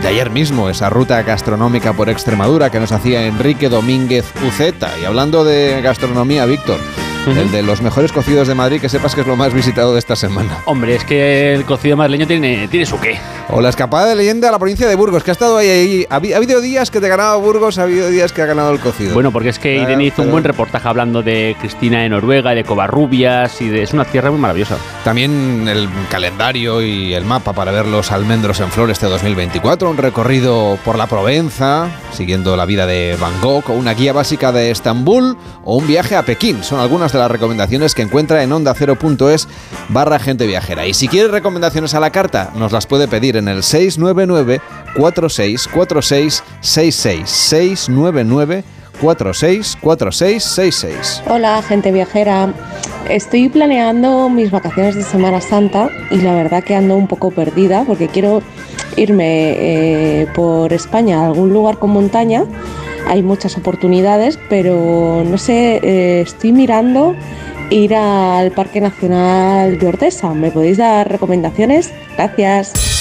[0.03, 4.91] De ayer mismo, esa ruta gastronómica por Extremadura que nos hacía Enrique Domínguez Uceta.
[5.01, 6.79] Y hablando de gastronomía, Víctor,
[7.27, 9.99] el de los mejores cocidos de Madrid, que sepas que es lo más visitado de
[9.99, 10.59] esta semana.
[10.67, 13.19] Hombre, es que el cocido madrileño tiene, tiene su qué.
[13.49, 15.69] O la escapada de leyenda a la provincia de Burgos, que ha estado ahí.
[15.69, 16.07] ahí.
[16.11, 18.81] Ha, ha habido días que te ganaba Burgos, ha habido días que ha ganado el
[18.81, 19.15] cocido.
[19.15, 22.65] Bueno, porque es que Irene hizo un buen reportaje hablando de Cristina de Noruega, de
[22.65, 23.83] Covarrubias y de.
[23.83, 24.77] Es una tierra muy maravillosa.
[25.05, 29.97] También el calendario y el mapa para ver los almendros en flor este 2024, un
[29.97, 34.73] recorrido por la Provenza, siguiendo la vida de Van Gogh, o una guía básica de
[34.73, 36.65] Estambul, o un viaje a Pekín.
[36.65, 39.49] Son algunas de las recomendaciones que encuentra en ondacero.es
[39.89, 40.87] barra gente viajera.
[40.87, 44.63] Y si quiere recomendaciones a la carta, nos las puede pedir en el 699
[44.97, 48.65] 464666 699
[49.01, 52.53] 464666 Hola, gente viajera.
[53.09, 57.85] Estoy planeando mis vacaciones de Semana Santa y la verdad que ando un poco perdida
[57.87, 58.43] porque quiero
[58.97, 62.45] irme eh, por España a algún lugar con montaña.
[63.07, 67.15] Hay muchas oportunidades, pero no sé, eh, estoy mirando
[67.71, 70.35] ir al Parque Nacional de Ordesa.
[70.35, 71.93] ¿Me podéis dar recomendaciones?
[72.17, 72.96] Gracias.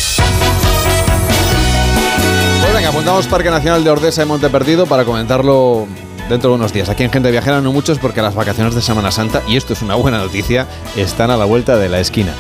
[2.86, 5.88] Pues venga, apuntamos Parque Nacional de Ordesa y Monte Perdido para comentarlo
[6.30, 6.88] dentro de unos días.
[6.88, 9.82] Aquí en Gente Viajera no muchos porque las vacaciones de Semana Santa, y esto es
[9.82, 12.36] una buena noticia, están a la vuelta de la esquina.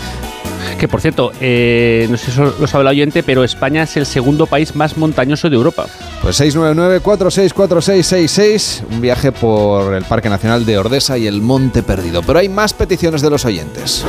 [0.79, 4.05] Que por cierto, eh, no sé si lo sabe el oyente, pero España es el
[4.05, 5.87] segundo país más montañoso de Europa.
[6.21, 12.21] Pues 699-464666, un viaje por el Parque Nacional de Ordesa y el Monte Perdido.
[12.23, 14.03] Pero hay más peticiones de los oyentes.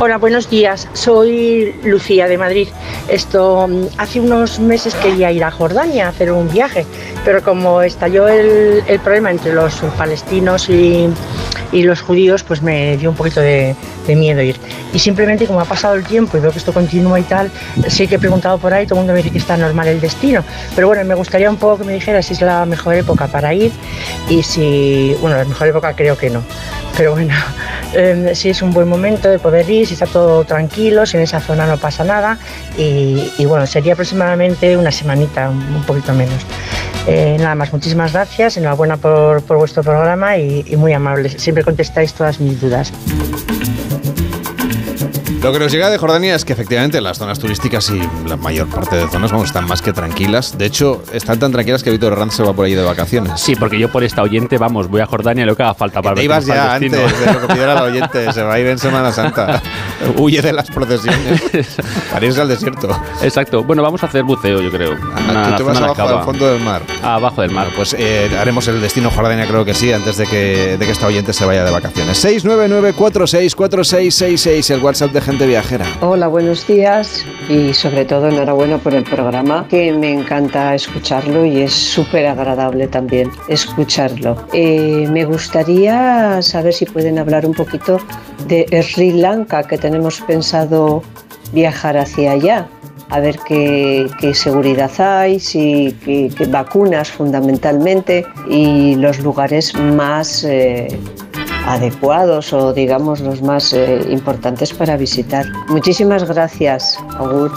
[0.00, 0.86] Hola, buenos días.
[0.92, 2.68] Soy Lucía de Madrid.
[3.08, 6.86] Esto mm, hace unos meses quería ir a Jordania a hacer un viaje,
[7.24, 11.08] pero como estalló el, el problema entre los palestinos y,
[11.72, 13.74] y los judíos pues me dio un poquito de,
[14.06, 14.56] de miedo ir.
[14.92, 17.50] Y simplemente como ha pasado el tiempo y veo que esto continúa y tal,
[17.88, 20.00] sí que he preguntado por ahí, todo el mundo me dice que está normal el
[20.00, 20.42] destino.
[20.74, 23.52] Pero bueno, me gustaría un poco que me dijera si es la mejor época para
[23.54, 23.72] ir
[24.28, 26.42] y si, bueno, la mejor época creo que no.
[26.96, 27.34] Pero bueno,
[27.94, 31.22] eh, si es un buen momento de poder ir, si está todo tranquilo, si en
[31.22, 32.38] esa zona no pasa nada.
[32.76, 36.44] Y, y bueno, sería aproximadamente una semanita, un, un poquito menos.
[37.10, 41.32] Eh, nada más, muchísimas gracias, enhorabuena por, por vuestro programa y, y muy amables.
[41.38, 42.92] Siempre contestáis todas mis dudas.
[45.42, 48.68] Lo que nos llega de Jordania es que efectivamente las zonas turísticas y la mayor
[48.68, 50.58] parte de zonas vamos, están más que tranquilas.
[50.58, 53.40] De hecho, están tan tranquilas que Víctor Herranz se va por ahí de vacaciones.
[53.40, 56.16] Sí, porque yo por esta oyente, vamos, voy a Jordania lo que haga falta para
[56.16, 58.32] Te ibas ya antes de lo que pidiera la oyente.
[58.32, 59.62] Se va a ir en Semana Santa.
[60.16, 61.40] Huye de las procesiones.
[62.12, 62.88] Para irse al desierto.
[63.22, 63.62] Exacto.
[63.62, 64.96] Bueno, vamos a hacer buceo, yo creo.
[65.14, 66.82] Ah, tú te vas abajo al fondo del mar.
[67.02, 67.68] Abajo del mar.
[67.76, 71.06] Pues eh, haremos el destino Jordania, creo que sí, antes de que, de que esta
[71.06, 72.24] oyente se vaya de vacaciones.
[72.24, 75.84] 699-464666, el WhatsApp de viajera.
[76.00, 81.60] Hola, buenos días y sobre todo enhorabuena por el programa, que me encanta escucharlo y
[81.60, 84.36] es súper agradable también escucharlo.
[84.52, 87.98] Eh, me gustaría saber si pueden hablar un poquito
[88.46, 91.02] de Sri Lanka, que tenemos pensado
[91.52, 92.68] viajar hacia allá.
[93.10, 100.88] A ver qué, seguridad hay, si, qué vacunas fundamentalmente y los lugares más eh,
[101.66, 105.46] adecuados o digamos los más eh, importantes para visitar.
[105.68, 107.52] Muchísimas gracias, Agur.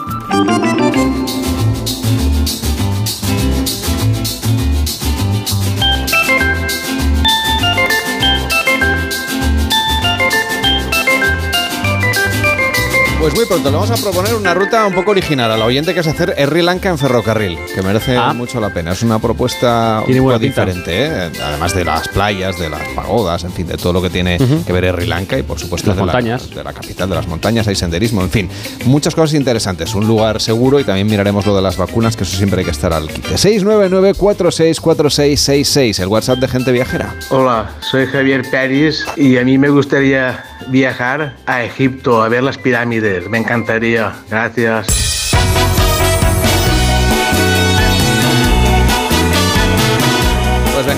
[13.51, 16.07] Pronto le vamos a proponer una ruta un poco original a la oyente que es
[16.07, 18.31] hacer Sri Lanka en ferrocarril, que merece Ah.
[18.33, 18.93] mucho la pena.
[18.93, 21.29] Es una propuesta un poco diferente, ¿eh?
[21.43, 24.71] además de las playas, de las pagodas, en fin, de todo lo que tiene que
[24.71, 26.49] ver Sri Lanka y por supuesto Las de, la- montañas.
[26.49, 28.49] de la capital de las montañas, hay senderismo, en fin,
[28.85, 29.93] muchas cosas interesantes.
[29.95, 32.71] Un lugar seguro y también miraremos lo de las vacunas, que eso siempre hay que
[32.71, 33.35] estar al quite.
[33.35, 37.15] 699-464666, el WhatsApp de gente viajera.
[37.29, 42.57] Hola, soy Javier Pérez y a mí me gustaría viajar a Egipto a ver las
[42.57, 43.27] pirámides.
[43.29, 44.13] Me encantaría.
[44.29, 45.20] Gracias.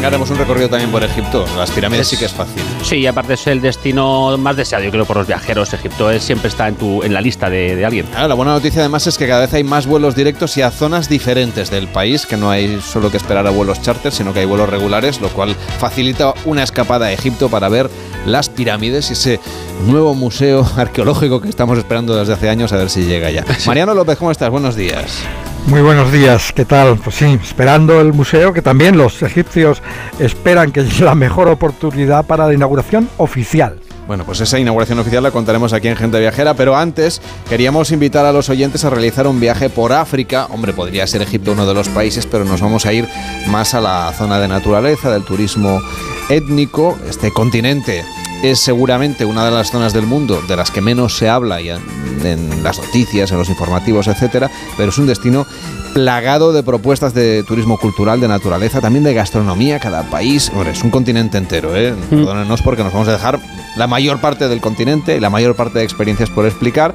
[0.03, 1.45] Haremos un recorrido también por Egipto.
[1.57, 2.61] Las pirámides sí que es fácil.
[2.83, 5.73] Sí, y aparte es el destino más deseado, yo creo, por los viajeros.
[5.73, 8.05] Egipto es- siempre está en, tu, en la lista de, de alguien.
[8.13, 11.09] La buena noticia además es que cada vez hay más vuelos directos y a zonas
[11.09, 14.45] diferentes del país, que no hay solo que esperar a vuelos charter, sino que hay
[14.45, 17.89] vuelos regulares, lo cual facilita una escapada a Egipto para ver
[18.25, 19.39] las pirámides y ese
[19.87, 23.45] nuevo museo arqueológico que estamos esperando desde hace años a ver si llega ya.
[23.65, 24.49] Mariano López, ¿cómo estás?
[24.49, 25.23] Buenos días.
[25.67, 26.97] Muy buenos días, ¿qué tal?
[26.97, 29.81] Pues sí, esperando el museo, que también los egipcios
[30.19, 33.79] esperan que llegue la mejor oportunidad para la inauguración oficial.
[34.05, 38.25] Bueno, pues esa inauguración oficial la contaremos aquí en Gente Viajera, pero antes queríamos invitar
[38.25, 40.47] a los oyentes a realizar un viaje por África.
[40.51, 43.07] Hombre, podría ser Egipto uno de los países, pero nos vamos a ir
[43.47, 45.81] más a la zona de naturaleza, del turismo
[46.29, 46.97] étnico.
[47.07, 48.03] Este continente
[48.43, 51.69] es seguramente una de las zonas del mundo de las que menos se habla y
[51.69, 51.81] en,
[52.23, 55.47] en las noticias, en los informativos, etcétera, pero es un destino
[55.93, 60.51] plagado de propuestas de turismo cultural, de naturaleza, también de gastronomía, cada país.
[60.53, 61.93] Hombre, es un continente entero, ¿eh?
[62.09, 63.39] Perdónenos porque nos vamos a dejar
[63.77, 66.93] la mayor parte del continente y la mayor parte de experiencias por explicar,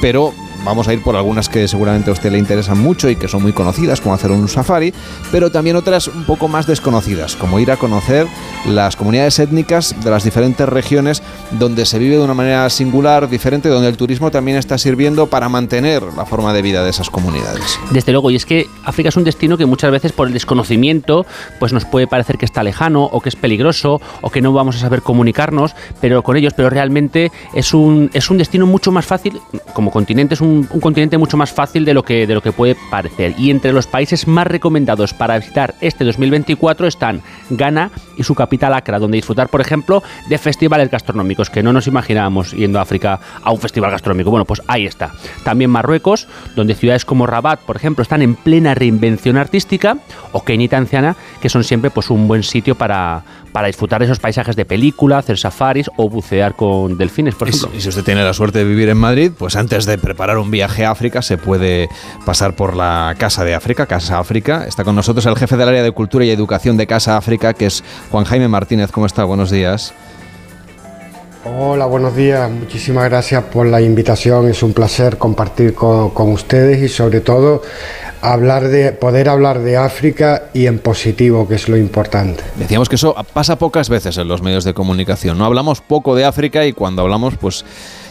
[0.00, 0.34] pero
[0.64, 3.42] vamos a ir por algunas que seguramente a usted le interesan mucho y que son
[3.42, 4.92] muy conocidas, como hacer un safari,
[5.30, 8.26] pero también otras un poco más desconocidas, como ir a conocer
[8.66, 13.68] las comunidades étnicas de las diferentes regiones donde se vive de una manera singular, diferente,
[13.68, 17.78] donde el turismo también está sirviendo para mantener la forma de vida de esas comunidades.
[17.90, 21.26] Desde luego, y es que África es un destino que muchas veces por el desconocimiento
[21.58, 24.76] pues nos puede parecer que está lejano o que es peligroso o que no vamos
[24.76, 29.06] a saber comunicarnos pero con ellos, pero realmente es un, es un destino mucho más
[29.06, 29.40] fácil,
[29.72, 32.52] como continente es un, un continente mucho más fácil de lo, que, de lo que
[32.52, 33.34] puede parecer.
[33.38, 38.74] Y entre los países más recomendados para visitar este 2024 están Ghana y su capital
[38.74, 43.20] Accra, donde disfrutar, por ejemplo, de festivales gastronómicos que no nos imaginábamos yendo a África
[43.42, 44.30] a un festival gastronómico.
[44.30, 45.12] Bueno, pues ahí está.
[45.44, 49.98] También Marruecos, donde ciudades como Rabat, por ejemplo, están en plena reinvención artística,
[50.32, 53.22] o Kenia Tanzania, que son siempre pues un buen sitio para,
[53.52, 57.70] para disfrutar de esos paisajes de película, hacer safaris o bucear con delfines, por ejemplo.
[57.76, 60.50] y si usted tiene la suerte de vivir en Madrid, pues antes de preparar un
[60.50, 61.88] viaje a África se puede
[62.24, 64.64] pasar por la Casa de África, Casa África.
[64.66, 67.66] Está con nosotros el jefe del área de Cultura y Educación de Casa África, que
[67.66, 68.90] es Juan Jaime Martínez.
[68.90, 69.24] ¿Cómo está?
[69.24, 69.94] Buenos días.
[71.50, 72.50] Hola, buenos días.
[72.50, 74.48] Muchísimas gracias por la invitación.
[74.48, 77.62] Es un placer compartir con, con ustedes y sobre todo
[78.20, 82.44] hablar de poder hablar de África y en positivo, que es lo importante.
[82.56, 85.38] Decíamos que eso pasa pocas veces en los medios de comunicación.
[85.38, 87.64] No hablamos poco de África y cuando hablamos, pues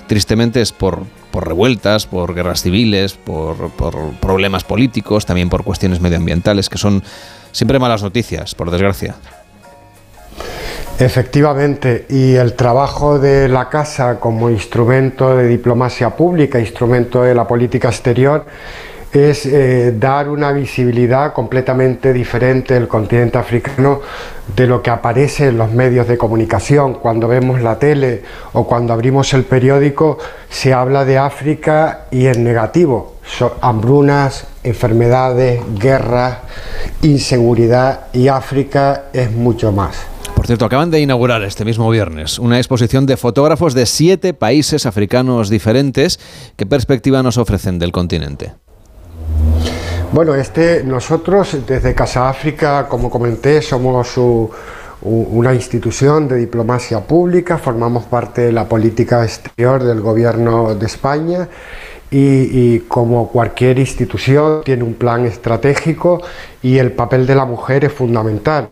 [0.07, 6.01] tristemente es por, por revueltas, por guerras civiles, por, por problemas políticos, también por cuestiones
[6.01, 7.03] medioambientales, que son
[7.51, 9.15] siempre malas noticias, por desgracia.
[10.99, 17.47] Efectivamente, y el trabajo de la Casa como instrumento de diplomacia pública, instrumento de la
[17.47, 18.45] política exterior,
[19.11, 24.01] es eh, dar una visibilidad completamente diferente del continente africano
[24.55, 26.95] de lo que aparece en los medios de comunicación.
[26.95, 30.17] Cuando vemos la tele o cuando abrimos el periódico
[30.49, 33.15] se habla de África y en negativo.
[33.61, 36.37] hambrunas, enfermedades, guerras,
[37.01, 39.97] inseguridad y África es mucho más.
[40.35, 44.85] Por cierto, acaban de inaugurar este mismo viernes una exposición de fotógrafos de siete países
[44.85, 46.19] africanos diferentes.
[46.55, 48.53] ¿Qué perspectiva nos ofrecen del continente?
[50.11, 54.17] Bueno, este, nosotros desde Casa África, como comenté, somos
[55.01, 61.49] una institución de diplomacia pública, formamos parte de la política exterior del gobierno de España
[62.09, 66.21] y, como cualquier institución tiene un plan estratégico
[66.63, 68.69] y el papel de la mujer es fundamental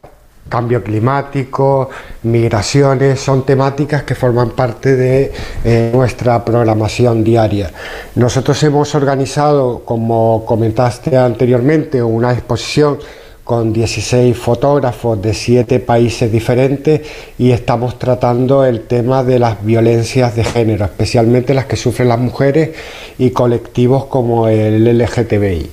[0.50, 1.90] cambio climático,
[2.24, 5.32] migraciones, son temáticas que forman parte de
[5.64, 7.72] eh, nuestra programación diaria.
[8.16, 13.00] Nosotros hemos organizado, como comentaste anteriormente, una exposición
[13.44, 17.02] con 16 fotógrafos de 7 países diferentes
[17.38, 22.18] y estamos tratando el tema de las violencias de género, especialmente las que sufren las
[22.18, 22.72] mujeres
[23.20, 25.70] y colectivos como el LGTBI.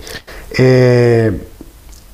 [0.59, 1.33] Eh,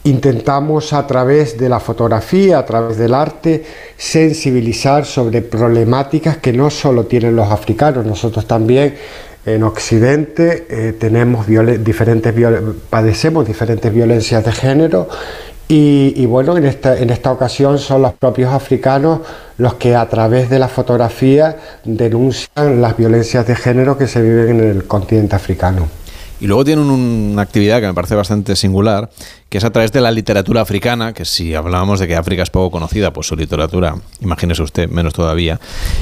[0.09, 3.63] Intentamos a través de la fotografía, a través del arte,
[3.99, 8.95] sensibilizar sobre problemáticas que no solo tienen los africanos, nosotros también
[9.45, 12.35] en Occidente eh, tenemos diferentes
[12.89, 15.09] padecemos diferentes violencias de género
[15.71, 19.21] y, bueno, en esta, en esta ocasión son los propios africanos
[19.59, 24.61] los que a través de la fotografía denuncian las violencias de género que se viven
[24.61, 25.98] en el continente africano.
[26.41, 29.11] Y luego tienen una actividad que me parece bastante singular,
[29.49, 32.51] que es a través de la literatura africana, que si hablábamos de que África es
[32.51, 35.59] poco conocida, pues su literatura, imagínese usted, menos todavía.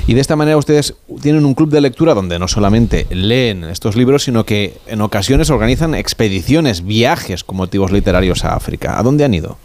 [0.06, 3.96] Y de esta manera ustedes tienen un club de lectura donde no solamente leen estos
[3.96, 8.98] libros, sino que en ocasiones organizan expediciones, viajes con motivos literarios a África.
[8.98, 9.56] ¿A dónde han ido?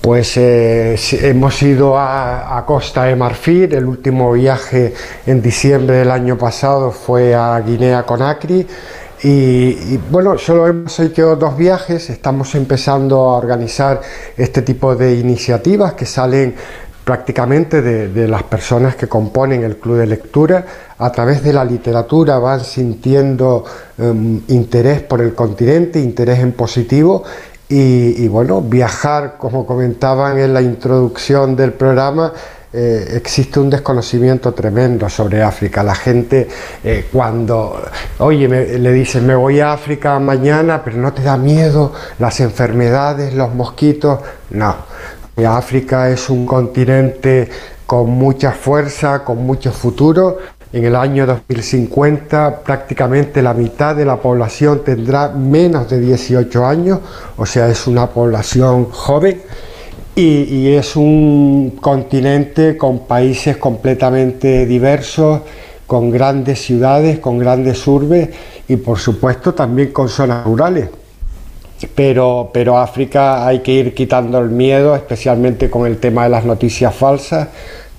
[0.00, 4.94] Pues eh, hemos ido a, Costa de Marfil, el último viaje
[5.26, 8.66] en diciembre del año pasado fue a Guinea Conakry
[9.22, 14.00] y, bueno, solo hemos hecho dos viajes, estamos empezando a organizar
[14.36, 16.54] este tipo de iniciativas que salen
[17.04, 20.64] prácticamente de, las personas que componen el club de lectura,
[20.98, 23.64] a través de la literatura van sintiendo
[23.96, 27.24] em, interés por el continente, interés en positivo
[27.70, 32.32] y, bueno, viajar, como comentaban en la introducción del programa,
[32.72, 35.82] eh, existe un desconocimiento tremendo sobre África.
[35.82, 36.48] La gente
[36.82, 37.82] eh, cuando,
[38.18, 43.34] oye, le dicen, me voy a África mañana, pero no te da miedo las enfermedades,
[43.34, 44.20] los mosquitos.
[44.50, 44.74] No,
[45.46, 47.48] África es un continente
[47.86, 50.38] con mucha fuerza, con mucho futuro
[50.72, 57.00] en el año 2050 prácticamente la mitad de la población tendrá menos de 18 años,
[57.36, 59.40] o sea, es una población joven
[60.14, 65.42] y, es un continente con países completamente diversos,
[65.86, 68.28] con grandes ciudades, con grandes urbes
[68.66, 70.90] y por supuesto también con zonas rurales.
[71.94, 76.44] Pero, pero África hay que ir quitando el miedo, especialmente con el tema de las
[76.44, 77.48] noticias falsas.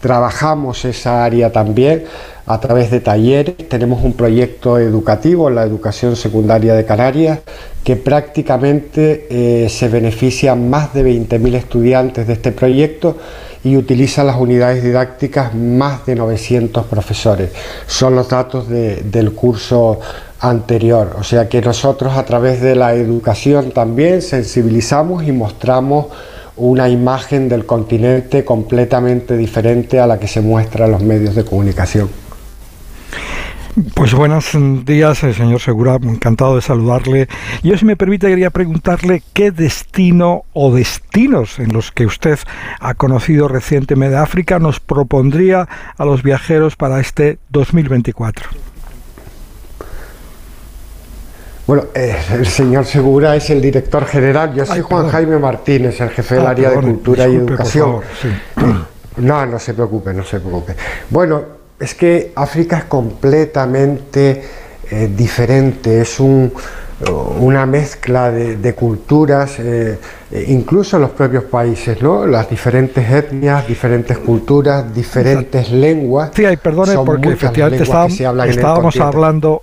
[0.01, 2.05] Trabajamos esa área también
[2.45, 3.55] a través de talleres.
[3.69, 7.39] Tenemos un proyecto educativo en la educación secundaria de Canarias
[7.83, 13.17] que prácticamente eh, se benefician más de 20.000 estudiantes de este proyecto
[13.63, 17.51] y utilizan las unidades didácticas más de 900 profesores.
[17.87, 19.99] Son los datos del curso
[20.39, 21.17] anterior.
[21.19, 26.07] O sea que nosotros a través de la educación también sensibilizamos y mostramos
[26.59, 31.43] una imagen del continente completamente diferente a la que se muestra en los medios de
[31.43, 32.09] comunicación.
[33.93, 37.29] Pues buenos días, eh, señor Segura, encantado de saludarle.
[37.63, 42.39] Yo, si me permite, quería preguntarle qué destino o destinos en los que usted
[42.81, 48.49] ha conocido recientemente de África nos propondría a los viajeros para este 2024.
[51.69, 56.09] Bueno, eh, el señor Segura es el director general, yo soy Juan Jaime Martínez, el
[56.09, 57.99] jefe del ah, área de Cultura y Educación.
[59.17, 60.75] No, no se preocupe, no se preocupe.
[61.11, 61.43] Bueno,
[61.79, 64.41] es que África es completamente
[64.89, 66.51] eh, diferente, es un,
[67.39, 69.99] una mezcla de, culturas, eh,
[70.31, 72.25] eh, incluso en los propios países, ¿no?
[72.25, 76.31] Las diferentes etnias, diferentes culturas, diferentes lenguas.
[76.33, 79.61] Sí, perdone, porque efectivamente estábamos hablando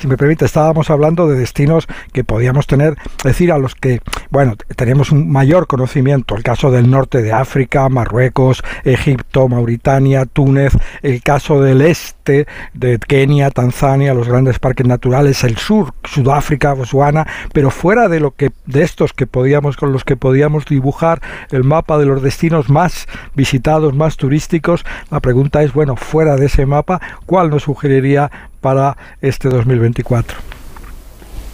[0.00, 4.00] si me permite, estábamos hablando de destinos que podíamos tener, es decir, a los que,
[4.30, 10.72] bueno, teníamos un mayor conocimiento, el caso del norte de África, Marruecos, Egipto, Mauritania, Túnez,
[11.02, 17.26] el caso del este de Kenia, Tanzania, los grandes parques naturales, el sur, Sudáfrica, Botswana,
[17.52, 21.20] pero fuera de lo que de estos que podíamos con los que podíamos dibujar
[21.50, 26.46] el mapa de los destinos más visitados, más turísticos, la pregunta es, bueno, fuera de
[26.46, 28.30] ese mapa, ¿cuál nos sugeriría
[28.60, 30.50] para este 2024.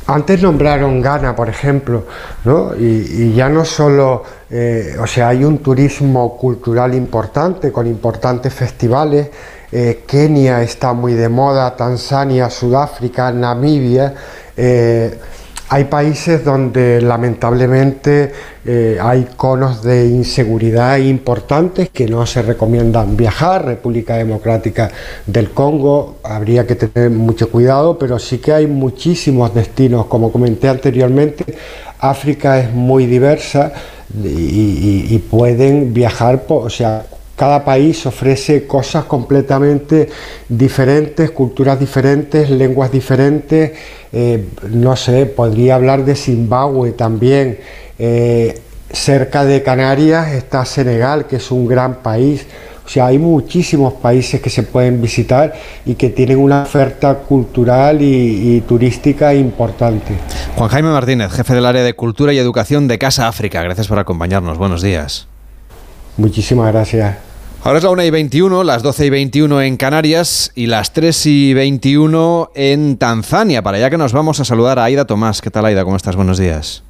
[0.09, 2.05] Antes nombraron Ghana, por ejemplo,
[2.45, 2.77] ¿no?
[2.79, 9.29] y, ya no solo, eh, o sea, hay un turismo cultural importante con importantes festivales.
[9.73, 14.15] Eh, Kenia está muy de moda, Tanzania, Sudáfrica, Namibia.
[14.57, 15.19] Eh,
[15.69, 18.33] hay países donde lamentablemente
[18.65, 23.65] eh, hay conos de inseguridad importantes que no se recomiendan viajar.
[23.65, 24.91] República Democrática
[25.27, 30.07] del Congo, habría que tener mucho cuidado, pero sí que hay muchísimos destinos.
[30.07, 31.45] Como comenté anteriormente,
[31.99, 33.73] África es muy diversa
[34.23, 37.05] y, pueden viajar, o sea,
[37.37, 40.09] cada país ofrece cosas completamente
[40.49, 43.73] diferentes, culturas diferentes, lenguas diferentes.
[44.13, 47.59] Eh, no sé, podría hablar de Zimbabue también.
[47.99, 48.59] Eh,
[48.91, 52.47] cerca de Canarias está Senegal, que es un gran país.
[52.87, 55.53] O sea, hay muchísimos países que se pueden visitar
[55.85, 60.15] y que tienen una oferta cultural y, y, turística importante.
[60.57, 63.61] Juan Jaime Martínez, jefe del área de Cultura y Educación de Casa África.
[63.63, 64.57] Gracias por acompañarnos.
[64.57, 65.27] Buenos días.
[66.17, 67.26] Muchísimas gracias.
[67.63, 71.27] Ahora es la 1 y 21, las 12 y 21 en Canarias y las 3
[71.27, 73.63] y 21 en Tanzania.
[73.63, 75.41] Para allá que nos vamos a saludar a Aida Tomás.
[75.41, 75.85] ¿Qué tal, Aida?
[75.85, 76.15] ¿Cómo estás?
[76.15, 76.85] Buenos días.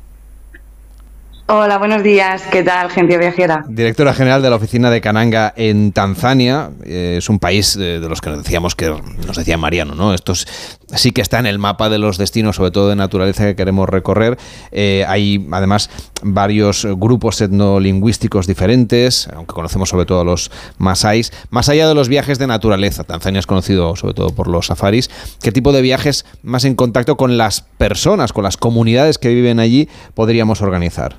[1.49, 2.43] Hola, buenos días.
[2.51, 3.65] ¿Qué tal, gente viajera?
[3.69, 6.71] Directora general de la oficina de Cananga en Tanzania.
[6.85, 10.13] Eh, es un país de, los que nos decíamos que nos decía Mariano, ¿no?
[10.13, 13.55] Esto sí que está en el mapa de los destinos, sobre todo de naturaleza que
[13.55, 14.37] queremos recorrer.
[14.73, 15.89] Eh, hay además
[16.23, 21.33] varios grupos etnolingüísticos diferentes, aunque conocemos sobre todo a los masáis.
[21.51, 25.11] Más allá de los viajes de naturaleza, Tanzania es conocido sobre todo por los safaris.
[25.43, 29.61] ¿Qué tipo de viajes más en contacto con las personas, con las comunidades que viven
[29.61, 31.17] allí podríamos organizar?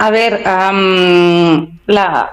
[0.00, 0.44] A ver,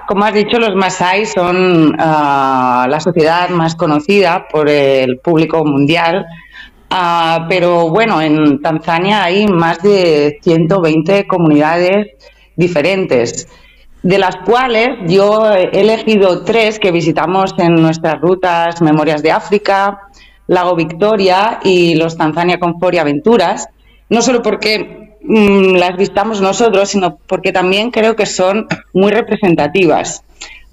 [0.06, 6.26] como has dicho, los Masai son ah, la sociedad más conocida por el público mundial,
[6.90, 12.08] ah, pero bueno, en Tanzania hay más de 120 comunidades
[12.56, 13.48] diferentes,
[14.02, 20.00] de las cuales yo he elegido tres que visitamos en nuestras rutas Memorias de África,
[20.46, 23.68] Lago Victoria y los Tanzania Confort y Aventuras,
[24.08, 30.22] no solo porque Mm, las vistamos nosotros, sino porque también creo que son muy representativas.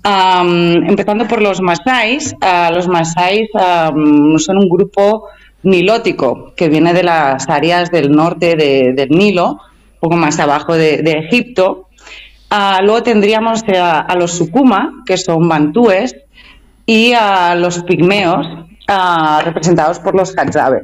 [0.06, 5.30] empezando por los masáis, ah, los masáis son un grupo
[5.64, 11.26] nilótico que viene de las áreas del norte del Nilo, un poco más abajo de,
[11.28, 11.88] Egipto.
[12.50, 16.16] Ah, luego tendríamos a, los sukuma, que son bantúes,
[16.86, 18.46] y a los pigmeos,
[18.88, 20.84] ah, representados por los hadzabe.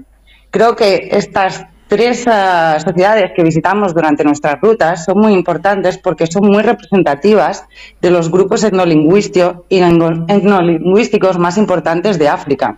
[0.50, 6.28] Creo que estas tres eh, sociedades que visitamos durante nuestras rutas son muy importantes porque
[6.28, 7.66] son muy representativas
[8.00, 12.78] de los grupos etnolingüísticos más importantes de África.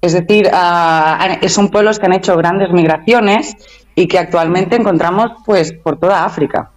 [0.00, 3.56] Es decir, eh, son pueblos que han hecho grandes migraciones
[3.94, 6.70] y que actualmente encontramos pues por toda África.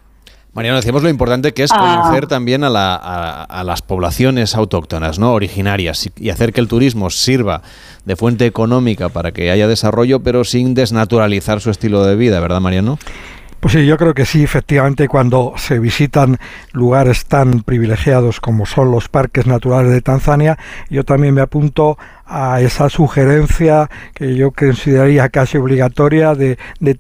[0.53, 2.01] Mariano, decíamos lo importante que es ah.
[2.01, 5.33] conocer también a, las poblaciones autóctonas, ¿no?
[5.33, 7.61] originarias, y, hacer que el turismo sirva
[8.03, 12.59] de fuente económica para que haya desarrollo, pero sin desnaturalizar su estilo de vida, ¿verdad,
[12.59, 12.99] Mariano?
[13.61, 16.39] Pues sí, yo creo que sí, efectivamente, cuando se visitan
[16.73, 20.57] lugares tan privilegiados como son los parques naturales de Tanzania,
[20.89, 21.95] yo también me apunto
[22.31, 26.57] a esa sugerencia que yo consideraría casi obligatoria de,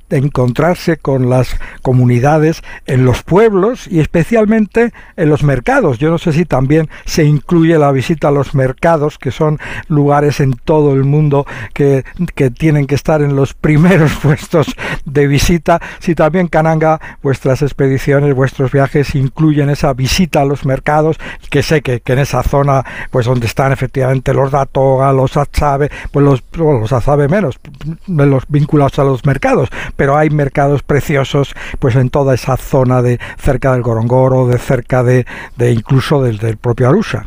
[0.09, 5.99] encontrarse con las comunidades en los pueblos y especialmente en los mercados.
[5.99, 10.41] Yo no sé si también se incluye la visita a los mercados, que son lugares
[10.41, 12.03] en todo el mundo que,
[12.35, 14.75] que tienen que estar en los primeros puestos
[15.05, 15.81] de visita.
[15.99, 21.17] Si también Cananga, vuestras expediciones, vuestros viajes incluyen esa visita a los mercados,
[21.49, 25.89] que sé que, que en esa zona, pues donde están efectivamente los datos los azabe,
[26.11, 27.59] pues los, los azabe menos,
[28.07, 33.19] los vinculados a los mercados, pero hay mercados preciosos pues en toda esa zona de
[33.37, 35.25] cerca del Gorongoro, de cerca de,
[35.57, 37.25] de incluso del, del propio Arusha.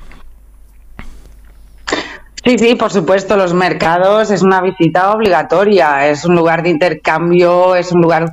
[2.45, 7.75] Sí, sí, por supuesto, los mercados es una visita obligatoria, es un lugar de intercambio,
[7.75, 8.33] es un lugar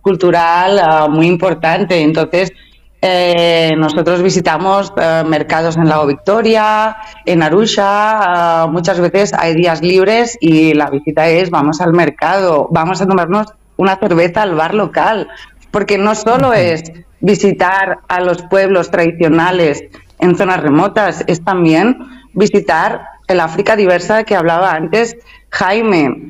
[0.00, 2.00] cultural uh, muy importante.
[2.00, 2.52] Entonces,
[3.00, 9.82] eh, nosotros visitamos uh, mercados en Lago Victoria, en Arusha, uh, muchas veces hay días
[9.82, 13.46] libres y la visita es vamos al mercado, vamos a tomarnos
[13.76, 15.28] una cerveza al bar local,
[15.70, 16.82] porque no solo es
[17.20, 19.84] visitar a los pueblos tradicionales
[20.18, 21.98] en zonas remotas, es también
[22.32, 25.16] visitar el África diversa que hablaba antes
[25.50, 26.26] Jaime.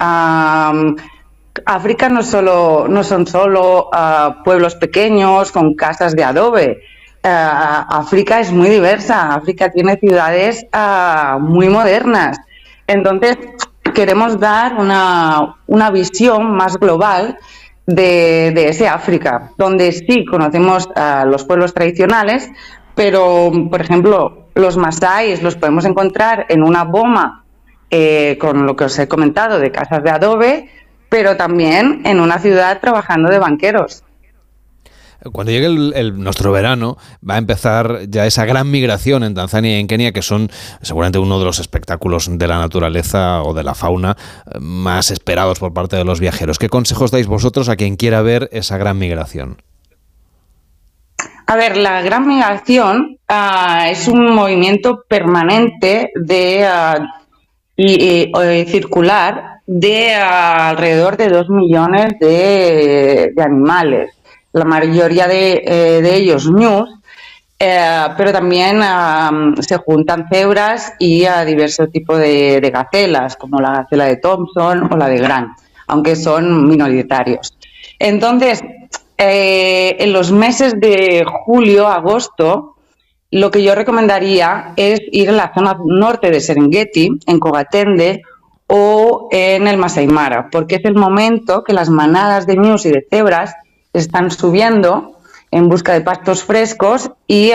[1.67, 6.83] África no, solo, no son solo ah, pueblos pequeños con casas de adobe.
[7.23, 9.35] Ah, África es muy diversa.
[9.35, 12.39] África tiene ciudades ah, muy modernas.
[12.87, 13.37] Entonces,
[13.95, 17.39] queremos dar una, una visión más global
[17.87, 22.51] de, de, ese África, donde sí conocemos a los pueblos tradicionales,
[22.95, 27.45] pero, por ejemplo, los masáis los podemos encontrar en una boma
[27.91, 30.69] eh, con lo que os he comentado de casas de adobe,
[31.09, 34.03] pero también en una ciudad trabajando de banqueros.
[35.33, 36.97] Cuando llegue el, nuestro verano,
[37.29, 40.49] va a empezar ya esa gran migración en Tanzania y en Kenia, que son
[40.81, 44.17] seguramente uno de los espectáculos de la naturaleza o de la fauna
[44.47, 46.59] eh, más esperados por parte de los viajeros.
[46.59, 49.61] ¿Qué consejos dais vosotros a quien quiera ver esa gran migración?
[51.47, 57.03] A ver, la gran migración uh, es un movimiento permanente de uh,
[57.75, 64.11] y, y, circular de alrededor de dos millones de, de animales.
[64.53, 66.89] La mayoría de, eh, de ellos ñus,
[67.61, 68.81] eh, pero también
[69.61, 74.91] se juntan cebras y a diversos tipos de, de, gacelas, como la gacela de Thompson
[74.91, 75.51] o la de Grant,
[75.87, 77.55] aunque son minoritarios.
[77.99, 78.63] Entonces,
[79.19, 82.77] eh, en los meses de julio, agosto,
[83.31, 88.23] lo que yo recomendaría es ir a la zona norte de Serengeti, en Cogatende
[88.69, 92.91] o en el Masai Mara, porque es el momento que las manadas de ñus y
[92.91, 93.55] de cebras
[93.93, 95.17] están subiendo
[95.51, 97.53] en busca de pastos frescos y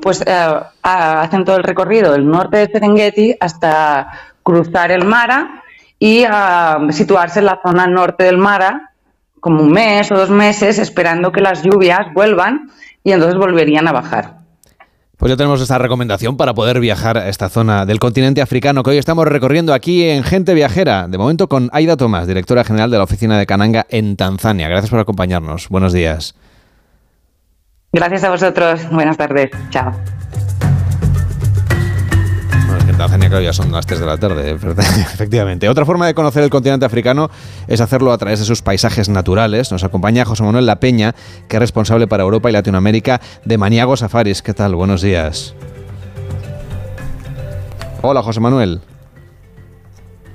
[0.00, 4.12] pues uh, hacen todo el recorrido del norte de Serengeti hasta
[4.42, 5.62] cruzar el Mara
[5.98, 6.24] y
[6.90, 8.92] situarse en la zona norte del Mara
[9.40, 12.70] como un mes o dos meses esperando que las lluvias vuelvan
[13.02, 14.39] y entonces volverían a bajar.
[15.20, 18.88] Pues ya tenemos esta recomendación para poder viajar a esta zona del continente africano que
[18.88, 21.08] hoy estamos recorriendo aquí en Gente Viajera.
[21.08, 24.66] De momento con Aida Tomás, directora general de la oficina de Cananga en Tanzania.
[24.70, 25.68] Gracias por acompañarnos.
[25.68, 26.34] Buenos días.
[27.92, 28.80] Gracias a vosotros.
[28.90, 29.50] Buenas tardes.
[29.68, 29.92] Chao.
[33.00, 34.50] Tanzania, claro, ya son las 3 de la tarde,
[35.14, 35.70] efectivamente.
[35.70, 37.30] Otra forma de conocer el continente africano
[37.66, 39.72] es hacerlo a través de sus paisajes naturales.
[39.72, 41.14] Nos acompaña José Manuel La Peña,
[41.48, 44.42] que es responsable para Europa y Latinoamérica de Maniago Safaris.
[44.42, 44.74] ¿Qué tal?
[44.74, 45.54] Buenos días.
[48.02, 48.82] Hola, José Manuel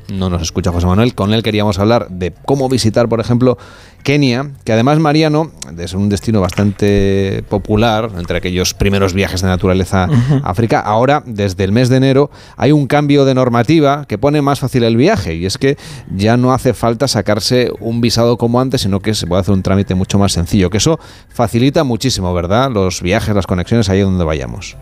[0.10, 1.16] no nos escucha José Manuel.
[1.16, 3.58] Con él queríamos hablar de cómo visitar, por ejemplo,
[4.04, 10.08] Kenia, que además Mariano es un destino bastante popular entre aquellos primeros viajes de naturaleza
[10.44, 10.80] a África.
[10.80, 14.84] Ahora, desde el mes de enero, hay un cambio de normativa que pone más fácil
[14.84, 15.78] el viaje y es que
[16.16, 19.64] ya no hace falta sacarse un visado como antes, sino que se puede hacer un
[19.64, 21.00] trámite mucho más sencillo, que eso
[21.30, 22.70] facilita muchísimo, ¿verdad?
[22.72, 24.78] Los viajes, las conexiones ahí donde vayamos.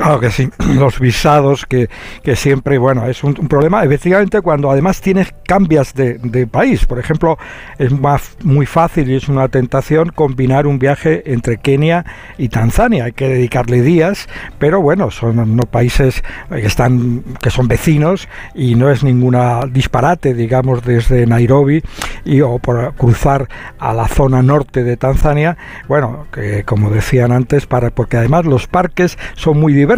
[0.00, 0.48] Claro que sí,
[0.78, 1.90] los visados que,
[2.22, 6.86] que siempre, bueno, es un, un, problema, efectivamente cuando además tienes cambias de, de, país,
[6.86, 7.36] por ejemplo,
[7.78, 12.06] es más, muy fácil y es una tentación combinar un viaje entre Kenia
[12.38, 14.26] y Tanzania, hay que dedicarle días,
[14.58, 20.32] pero bueno, son no, países que están, que son vecinos y no es ninguna disparate,
[20.32, 21.82] digamos, desde Nairobi
[22.24, 23.48] y o por cruzar
[23.78, 25.58] a la zona norte de Tanzania,
[25.88, 29.89] bueno, que como decían antes, para, porque además los parques son muy diversos,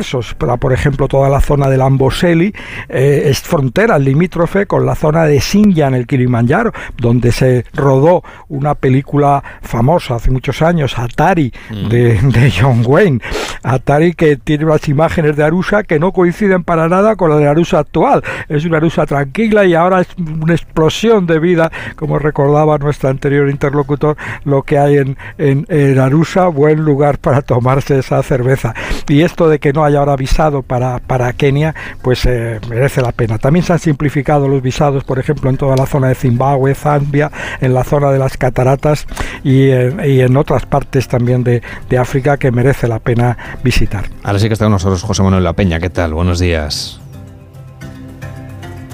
[0.59, 2.55] por ejemplo, toda la zona del Amboseli
[2.89, 8.23] eh, es frontera limítrofe con la zona de Sinja en el Kilimanjaro, donde se rodó
[8.49, 11.89] una película famosa hace muchos años, Atari, mm.
[11.89, 13.21] de, de, John Wayne.
[13.63, 17.47] Atari que tiene unas imágenes de Arusa que no coinciden para nada con la de
[17.47, 18.23] Arusa actual.
[18.49, 23.51] Es una Arusa tranquila y ahora es una explosión de vida, como recordaba nuestro anterior
[23.51, 28.75] interlocutor, lo que hay en, en, en Arusa, buen lugar para tomarse esa cerveza.
[29.09, 33.13] Y esto de que no haya ahora visado para, para Kenia, pues eh, merece la
[33.13, 33.39] pena.
[33.39, 37.31] También se han simplificado los visados, por ejemplo, en toda la zona de Zimbabue, Zambia,
[37.61, 39.07] en la zona de las cataratas
[39.45, 44.05] y, y en otras partes también de, de, África que merece la pena visitar.
[44.23, 45.79] Ahora sí que está con nosotros José Manuel La Peña.
[45.79, 46.15] ¿Qué tal?
[46.15, 47.01] Buenos días.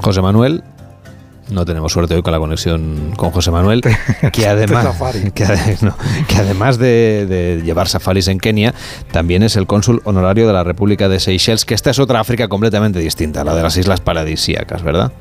[0.00, 0.62] José Manuel,
[1.50, 3.82] no tenemos suerte hoy con la conexión con José Manuel,
[4.32, 4.86] que además,
[5.34, 5.44] que,
[6.36, 8.74] además de, de, llevar safaris en Kenia,
[9.10, 12.48] también es el cónsul honorario de la República de Seychelles, que esta es otra África
[12.48, 15.12] completamente distinta, la de las Islas Paradisíacas, ¿verdad?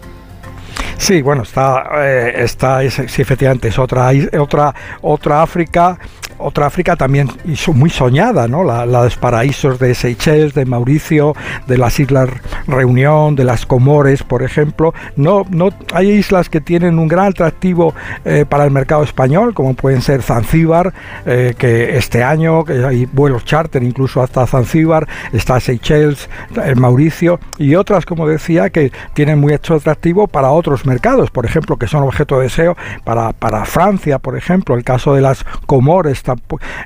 [0.97, 5.97] Sí, bueno, está, eh, está sí, efectivamente, es otra, otra, otra África
[6.37, 7.29] otra África también
[7.73, 8.63] muy soñada, ¿no?
[8.63, 11.35] La, los paraísos de Seychelles, de Mauricio,
[11.67, 12.29] de las Islas
[12.67, 14.93] Reunión, de las Comores, por ejemplo.
[15.15, 17.93] No, no, hay islas que tienen un gran atractivo
[18.25, 20.93] eh, para el mercado español, como pueden ser Zanzíbar,
[21.25, 26.29] eh, que este año que hay vuelos charter incluso hasta Zanzíbar, está Seychelles,
[26.63, 31.45] el Mauricio, y otras, como decía, que tienen muy hecho atractivo para otros mercados, por
[31.45, 35.43] ejemplo, que son objeto de deseo para, para Francia, por ejemplo, el caso de las
[35.65, 36.23] Comores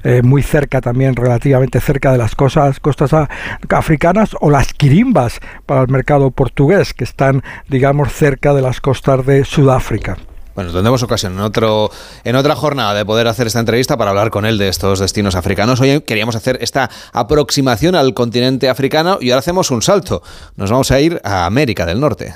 [0.04, 3.12] eh, muy cerca también, relativamente cerca de las cosas, costas
[3.70, 9.26] africanas, o las quirimbas para el mercado portugués, que están, digamos, cerca de las costas
[9.26, 10.18] de Sudáfrica.
[10.56, 11.90] Bueno, tendremos ocasión en, otro,
[12.24, 15.36] en otra jornada de poder hacer esta entrevista para hablar con él de estos destinos
[15.36, 15.80] africanos.
[15.80, 20.22] Hoy queríamos hacer esta aproximación al continente africano y ahora hacemos un salto.
[20.58, 22.36] Nos vamos a ir a América del Norte.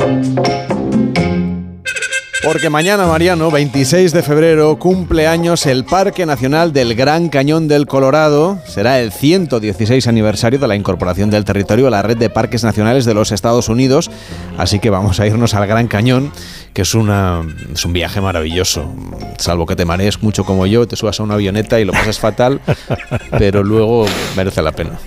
[2.43, 7.85] Porque mañana, Mariano, 26 de febrero, cumple años el Parque Nacional del Gran Cañón del
[7.85, 8.57] Colorado.
[8.65, 13.05] Será el 116 aniversario de la incorporación del territorio a la red de parques nacionales
[13.05, 14.09] de los Estados Unidos.
[14.57, 16.31] Así que vamos a irnos al Gran Cañón
[16.73, 17.43] que es, una,
[17.73, 18.91] es un viaje maravilloso.
[19.37, 22.19] Salvo que te marees mucho como yo, te subas a una avioneta y lo pases
[22.19, 22.59] fatal,
[23.37, 24.05] pero luego
[24.35, 24.97] merece la pena.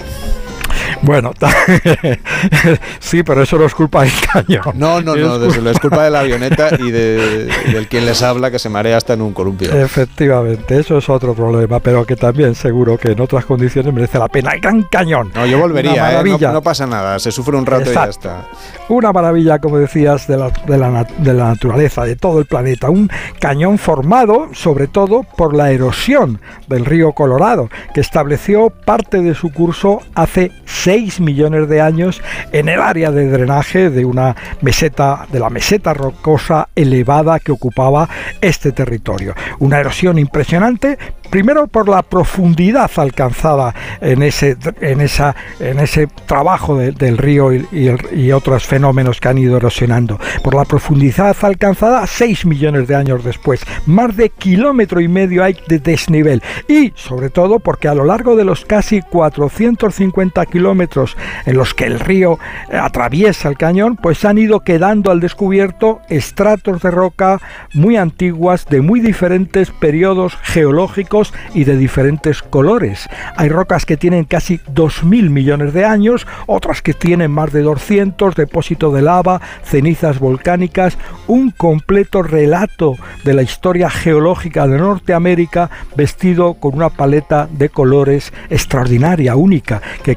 [1.03, 1.33] Bueno,
[3.01, 4.75] sí, pero eso no es culpa del cañón.
[4.75, 8.51] No, no, no, es, es culpa de la avioneta y de, del quien les habla
[8.51, 9.73] que se marea hasta en un columpio.
[9.73, 14.29] Efectivamente, eso es otro problema, pero que también seguro que en otras condiciones merece la
[14.29, 14.53] pena.
[14.53, 15.33] El Gran Cañón.
[15.35, 16.39] No, yo volvería, ¿eh?
[16.41, 18.49] no, pasa nada, se sufre un rato y ya está.
[18.89, 22.91] Una maravilla, como decías, de la, de, la, de la naturaleza, de todo el planeta.
[22.91, 23.11] Un
[23.41, 29.53] cañón formado, sobre todo, por la erosión del río Colorado, que estableció parte de su
[29.53, 30.53] curso hace
[30.95, 32.23] 6 millones de años
[32.53, 38.09] en el área de drenaje de una meseta, de la meseta rocosa elevada que ocupaba
[38.41, 39.35] este territorio.
[39.59, 40.97] Una erosión impresionante,
[41.31, 47.67] primero por la profundidad alcanzada en ese, en esa, en ese trabajo del río y,
[48.13, 53.25] y, otros fenómenos que han ido erosionando, por la profundidad alcanzada 6 millones de años
[53.25, 56.41] después, más de kilómetro y medio hay de desnivel.
[56.69, 60.74] Y sobre todo porque a lo largo de los casi 450 kilómetros
[61.47, 62.39] en los que el río
[62.71, 67.41] eh, atraviesa el cañón, pues han ido quedando al descubierto estratos de roca
[67.73, 73.09] muy antiguas de muy diferentes periodos geológicos y de diferentes colores.
[73.37, 78.35] Hay rocas que tienen casi 2.000 millones de años, otras que tienen más de 200,
[78.35, 86.55] depósito de lava, cenizas volcánicas, un completo relato de la historia geológica de Norteamérica vestido
[86.55, 90.17] con una paleta de colores extraordinaria, única, que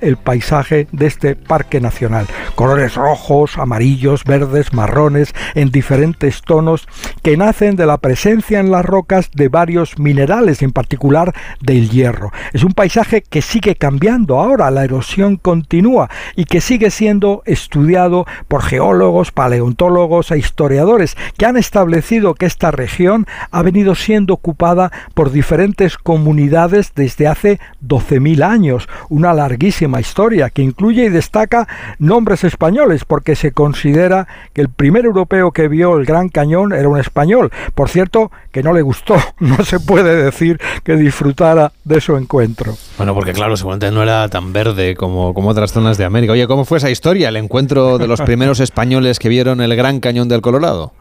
[0.00, 2.26] el paisaje de este parque nacional.
[2.54, 6.88] Colores rojos, amarillos, verdes, marrones, en diferentes tonos,
[7.22, 12.32] que nacen de la presencia en las rocas de varios minerales, en particular del hierro.
[12.52, 18.26] Es un paisaje que sigue cambiando ahora, la erosión continúa y que sigue siendo estudiado
[18.48, 24.90] por geólogos, paleontólogos e historiadores que han establecido que esta región ha venido siendo ocupada
[25.14, 31.66] por diferentes comunidades desde hace 12.000 años, una larguísima historia que incluye y destaca
[31.98, 36.88] nombres españoles porque se considera que el primer europeo que vio el Gran Cañón era
[36.88, 37.50] un español.
[37.74, 42.74] Por cierto, que no le gustó, no se puede decir que disfrutara de su encuentro.
[42.96, 46.34] Bueno, porque claro, seguramente no era tan verde como, como otras zonas de América.
[46.34, 50.00] Oye, ¿cómo fue esa historia, el encuentro de los primeros españoles que vieron el Gran
[50.00, 50.92] Cañón del Colorado?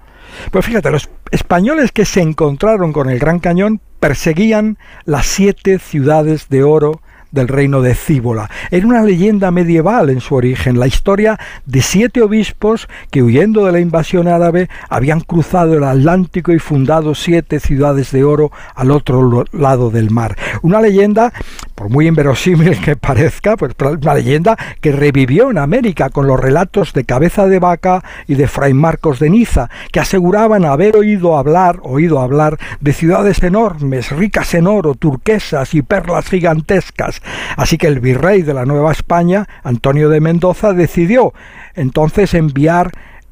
[0.49, 6.49] Pues fíjate, los españoles que se encontraron con el Gran Cañón perseguían las siete ciudades
[6.49, 7.01] de oro
[7.31, 8.49] del reino de Cíbola.
[8.69, 13.71] Era una leyenda medieval en su origen, la historia de siete obispos que huyendo de
[13.71, 19.45] la invasión árabe habían cruzado el Atlántico y fundado siete ciudades de oro al otro
[19.51, 20.37] lado del mar.
[20.61, 21.33] Una leyenda,
[21.81, 26.93] por muy inverosímil que parezca, pues una leyenda que revivió en América con los relatos
[26.93, 31.79] de Cabeza de Vaca y de Fray Marcos de Niza, que aseguraban haber oído hablar,
[31.81, 37.19] oído hablar de ciudades enormes, ricas en oro, turquesas y perlas gigantescas,
[37.57, 41.33] Así que el virrey de la Nueva España, Antonio de Mendoza, decidió
[41.73, 42.91] entonces enviar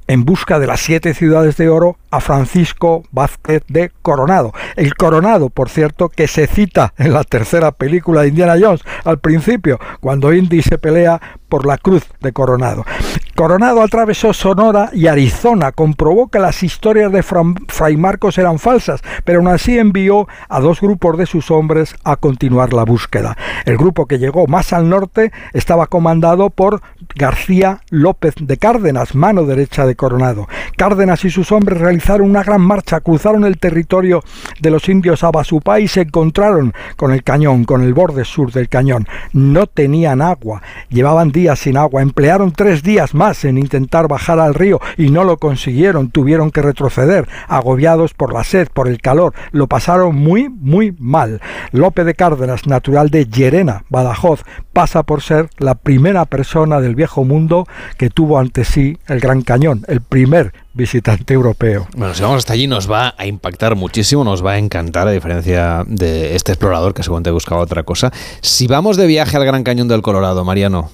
[0.09, 4.53] en busca de las siete ciudades de oro a Francisco Vázquez de Coronado.
[4.75, 9.19] El Coronado, por cierto, que se cita en la tercera película de Indiana Jones al
[9.19, 12.85] principio, cuando Indy se pelea por la cruz de Coronado.
[13.39, 19.39] Coronado atravesó Sonora y Arizona, comprobó que las historias de Fray Marcos eran falsas, pero
[19.39, 23.37] aún así envió a dos grupos de sus hombres a continuar la búsqueda.
[23.63, 26.81] El grupo que llegó más al norte estaba comandado por
[27.15, 30.49] García López de Cárdenas, mano derecha de Coronado.
[30.75, 34.21] Cárdenas y sus hombres realizaron una gran marcha, cruzaron el territorio
[34.59, 38.67] de los indios Abasupá y se encontraron con el cañón, con el borde sur del
[38.67, 39.07] cañón.
[39.31, 44.53] No tenían agua, llevaban días sin agua, emplearon tres días más en intentar bajar al
[44.53, 49.33] río y no lo consiguieron, tuvieron que retroceder, agobiados por la sed, por el calor,
[49.51, 51.41] lo pasaron muy, muy mal.
[51.71, 54.43] López de Cárdenas, natural de Llerena, Badajoz,
[54.73, 59.41] pasa por ser la primera persona del viejo mundo que tuvo ante sí el Gran
[59.41, 61.87] Cañón, el primer visitante europeo.
[61.95, 65.11] Bueno, si vamos hasta allí nos va a impactar muchísimo, nos va a encantar, a
[65.11, 68.11] diferencia de este explorador que seguramente buscaba otra cosa.
[68.41, 70.89] Si vamos de viaje al Gran Cañón del Colorado, Mariano,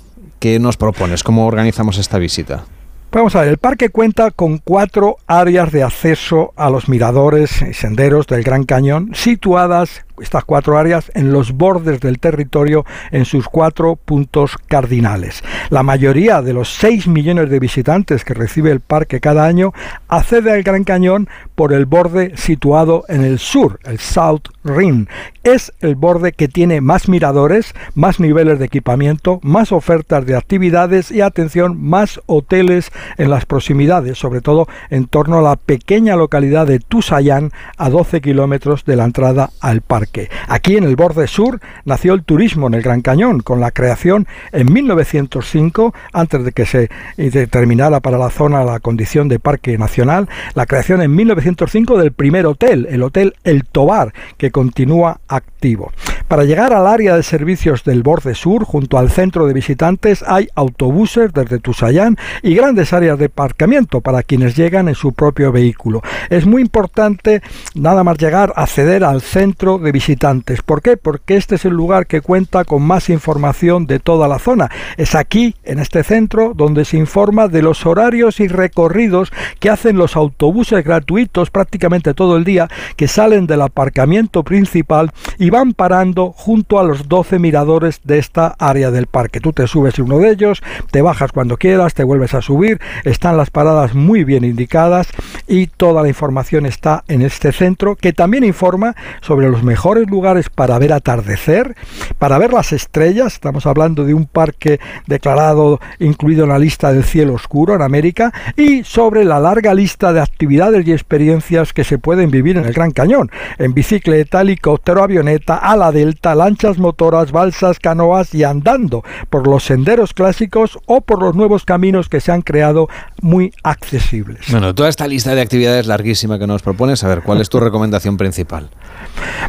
[0.46, 1.24] ¿qué nos propones?
[1.24, 2.66] ¿Cómo organizamos esta visita?
[3.12, 7.74] Vamos a ver, el parque cuenta con cuatro áreas de acceso a los miradores y
[7.74, 13.48] senderos del Gran Cañón, situadas estas cuatro áreas en los bordes del territorio en sus
[13.48, 15.44] cuatro puntos cardinales.
[15.70, 19.74] La mayoría de los 6 millones de visitantes que recibe el parque cada año
[20.08, 25.08] accede al Gran Cañón por el borde situado en el sur, el South Rim.
[25.44, 31.12] Es el borde que tiene más miradores, más niveles de equipamiento, más ofertas de actividades
[31.12, 36.68] y atención, más hoteles en las proximidades, sobre todo en torno a la pequeña localidad
[36.68, 40.05] de Tusayán a 12 kilómetros de la entrada al parque.
[40.48, 44.28] Aquí en el borde sur nació el turismo en el Gran Cañón, con la creación
[44.52, 50.28] en 1905, antes de que se determinara para la zona la condición de parque nacional,
[50.54, 55.92] la creación en 1905 del primer hotel, el Hotel El Tobar, que continúa activo.
[56.28, 60.48] Para llegar al área de servicios del borde sur, junto al centro de visitantes, hay
[60.56, 66.02] autobuses desde Tusayán y grandes áreas de aparcamiento para quienes llegan en su propio vehículo.
[66.30, 67.44] Es muy importante
[67.76, 70.62] nada más llegar acceder al centro de visitantes.
[70.62, 70.98] ¿Por qué?
[70.98, 74.70] Porque este es el lugar que cuenta con más información de toda la zona.
[74.98, 79.32] Es aquí, en este centro, donde se informa de los horarios y recorridos
[79.62, 82.68] que hacen los autobuses gratuitos prácticamente todo el día
[82.98, 88.54] que salen del aparcamiento principal y van parando junto a los 12 miradores de esta
[88.60, 89.40] área del parque.
[89.40, 90.62] Tú te subes en uno de ellos,
[90.92, 95.08] te bajas cuando quieras, te vuelves a subir, están las paradas muy bien indicadas
[95.48, 100.50] y toda la información está en este centro que también informa sobre los mejores lugares
[100.50, 101.76] para ver atardecer,
[102.18, 107.04] para ver las estrellas, estamos hablando de un parque declarado incluido en la lista del
[107.04, 112.00] cielo oscuro en América y sobre la larga lista de actividades y experiencias que se
[112.00, 113.30] pueden vivir en el Gran Cañón,
[113.60, 120.14] en bicicleta, helicóptero, avioneta, ala de lanchas motoras, balsas, canoas y andando por los senderos
[120.14, 122.90] clásicos o por los nuevos caminos que se han creado
[123.22, 124.48] muy accesibles.
[124.50, 127.60] Bueno, toda esta lista de actividades larguísima que nos propones, a ver, ¿cuál es tu
[127.60, 128.70] recomendación principal?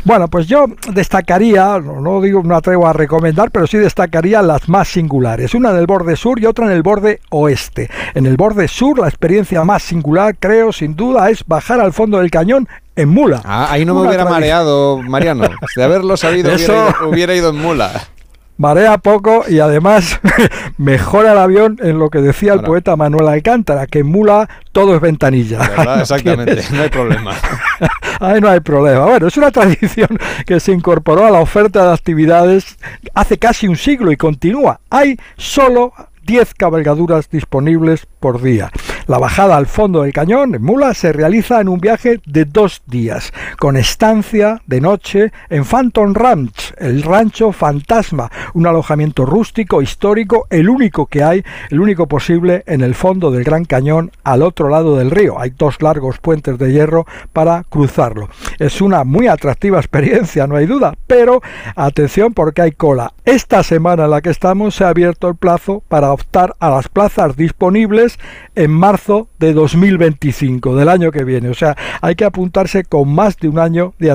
[0.05, 4.88] Bueno, pues yo destacaría, no digo, no atrevo a recomendar, pero sí destacaría las más
[4.88, 5.55] singulares.
[5.55, 7.90] Una en el borde sur y otra en el borde oeste.
[8.14, 12.18] En el borde sur, la experiencia más singular, creo, sin duda, es bajar al fondo
[12.18, 13.43] del cañón en mula.
[13.44, 15.44] Ah, ahí no me hubiera mareado, Mariano.
[15.76, 16.51] De haberlo sabido,
[17.09, 18.09] hubiera, ido, en mula
[18.56, 20.20] marea poco y además
[20.78, 25.00] mejora el avión en lo que decía el poeta Manuel Alcántara, que mula todo es
[25.00, 25.60] ventanilla.
[26.00, 27.32] Exactamente, no hay problema.
[28.20, 29.04] Ahí no hay problema.
[29.04, 32.78] Bueno, es una tradición que se incorporó a la oferta de actividades
[33.14, 34.80] hace casi un siglo y continúa.
[34.90, 35.92] Hay solo
[36.24, 38.70] 10 cabalgaduras disponibles por día.
[39.08, 42.82] La bajada al fondo del cañón en mula se realiza en un viaje de dos
[42.86, 50.48] días, con estancia de noche en Phantom Ranch, el rancho fantasma, un alojamiento rústico, histórico,
[50.50, 54.68] el único que hay, el único posible en el fondo del Gran Cañón al otro
[54.68, 55.38] lado del río.
[55.38, 58.28] Hay dos largos puentes de hierro para cruzarlo.
[58.58, 61.42] Es una muy atractiva experiencia, no hay duda, pero
[61.76, 63.12] atención porque hay cola.
[63.24, 66.88] Esta semana en la que estamos se ha abierto el plazo para optar a las
[66.88, 68.18] plazas disponibles
[68.56, 68.95] en marzo
[69.39, 71.48] de 2025, del año que viene.
[71.48, 74.10] O sea, hay que apuntarse con más de un año de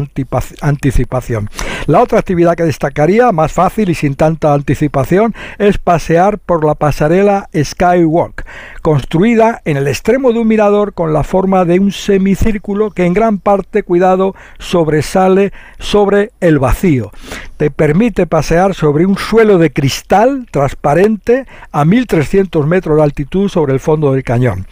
[0.61, 1.49] anticipación.
[1.87, 6.75] La otra actividad que destacaría, más fácil y sin tanta anticipación, es pasear por la
[6.75, 8.45] pasarela Skywalk.
[8.81, 13.13] construida en el extremo de un mirador con la forma de un semicírculo que en
[13.13, 17.11] gran parte, cuidado, sobresale sobre el vacío.
[17.57, 23.73] Te permite pasear sobre un suelo de cristal transparente a 1300 metros de altitud sobre
[23.73, 24.65] el fondo del cañón.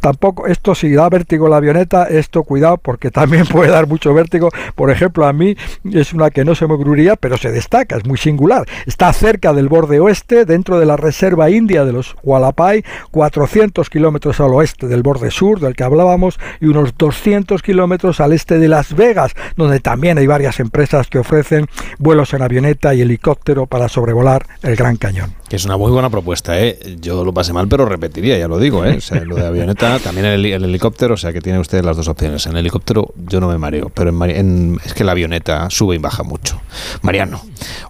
[0.00, 4.50] Tampoco, esto si da vértigo la avioneta, esto cuidado porque también puede dar mucho vértigo.
[4.74, 5.56] Por ejemplo, a mí
[5.92, 8.66] es una que no se me ocurriría, pero se destaca, es muy singular.
[8.86, 14.40] Está cerca del borde oeste, dentro de la reserva india de los Hualapai, 400 kilómetros
[14.40, 18.68] al oeste del borde sur del que hablábamos y unos 200 kilómetros al este de
[18.68, 21.66] Las Vegas, donde también hay varias empresas que ofrecen
[21.98, 25.34] vuelos en avioneta y helicóptero para sobrevolar el Gran Cañón.
[25.48, 26.78] Que es una muy buena propuesta, ¿eh?
[27.00, 28.98] Yo lo pasé mal, pero repetiría, ya lo digo, ¿eh?
[29.24, 32.46] Lo de avioneta, también el, el helicóptero, o sea, que tiene usted las dos opciones.
[32.46, 35.96] En el helicóptero yo no me mareo, pero en, en, es que la avioneta sube
[35.96, 36.60] y baja mucho.
[37.02, 37.40] Mariano,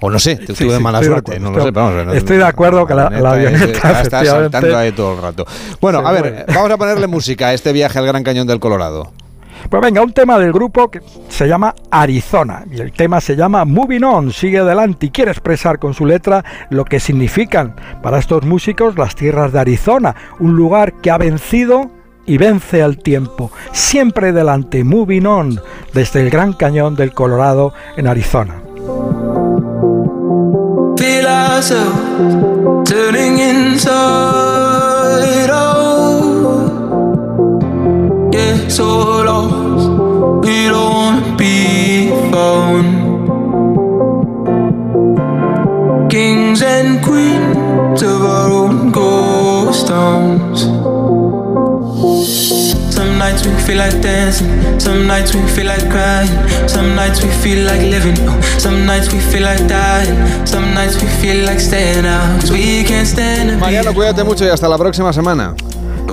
[0.00, 2.12] o no sé, Sí, tuve sí, mala suerte, acuerdo, no lo sé, estoy- vamos, no-
[2.14, 5.46] estoy de acuerdo que la- la avioneta, está, saltando ahí todo el rato.
[5.80, 9.12] Bueno, a ver, vamos a ponerle música a este viaje al Gran Cañón del Colorado.
[9.70, 13.64] Pues venga, un tema del grupo que se llama Arizona y el tema se llama
[13.64, 18.44] Moving On, sigue adelante y quiere expresar con su letra lo que significan para estos
[18.44, 21.88] músicos las tierras de Arizona, un lugar que ha vencido
[22.26, 25.60] y vence al tiempo, siempre delante, Moving On,
[25.94, 28.56] desde el Gran Cañón del Colorado en Arizona.
[40.42, 42.86] We don't wanna be found.
[46.10, 50.62] Kings and queens of our own ghost towns.
[52.94, 54.50] Some nights we feel like dancing,
[54.80, 56.30] some nights we feel like crying,
[56.66, 58.16] some nights we feel like living,
[58.58, 62.84] some nights we feel like dying, some nights we feel like staying out, 'cause we
[62.84, 65.54] can't stand Mariano, cuídate mucho y hasta la próxima semana.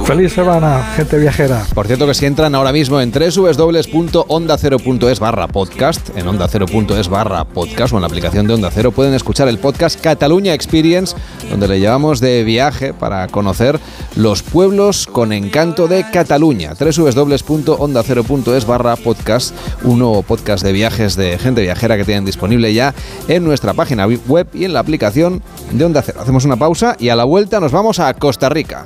[0.08, 1.66] Feliz semana, gente viajera.
[1.76, 7.92] Por cierto que si entran ahora mismo en www.ondacero.es barra podcast, en ondacero.es barra podcast
[7.92, 11.14] o en la aplicación de Onda Cero, pueden escuchar el podcast Cataluña Experience,
[11.50, 13.82] donde le llevamos de viaje para conocer
[14.16, 16.72] los pueblos con encanto de Cataluña.
[16.80, 19.54] www.ondacero.es barra podcast,
[19.84, 22.96] un nuevo podcast de viajes de gente viajera que tienen disponible ya
[23.28, 25.44] en nuestra página web y en la aplicación
[25.74, 26.20] de Onda Cero.
[26.22, 28.86] Hacemos una pausa y a la vuelta nos vamos a Costa Rica.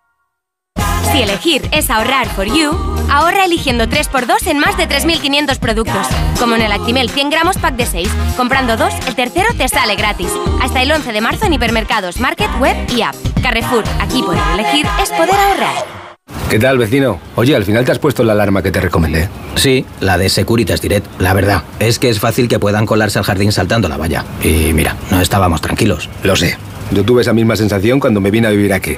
[1.11, 2.71] Si elegir es ahorrar for you,
[3.09, 6.07] ahorra eligiendo 3x2 en más de 3.500 productos.
[6.39, 8.09] Como en el Actimel 100 gramos pack de 6.
[8.37, 10.29] Comprando dos, el tercero te sale gratis.
[10.61, 13.15] Hasta el 11 de marzo en hipermercados, market, web y app.
[13.41, 16.01] Carrefour, aquí poder elegir es poder ahorrar.
[16.49, 17.19] ¿Qué tal, vecino?
[17.35, 19.29] Oye, al final te has puesto la alarma que te recomendé.
[19.55, 21.05] Sí, la de Securitas Direct.
[21.19, 24.25] La verdad, es que es fácil que puedan colarse al jardín saltando la valla.
[24.43, 26.09] Y mira, no estábamos tranquilos.
[26.23, 26.57] Lo sé.
[26.91, 28.97] Yo tuve esa misma sensación cuando me vine a vivir aquí.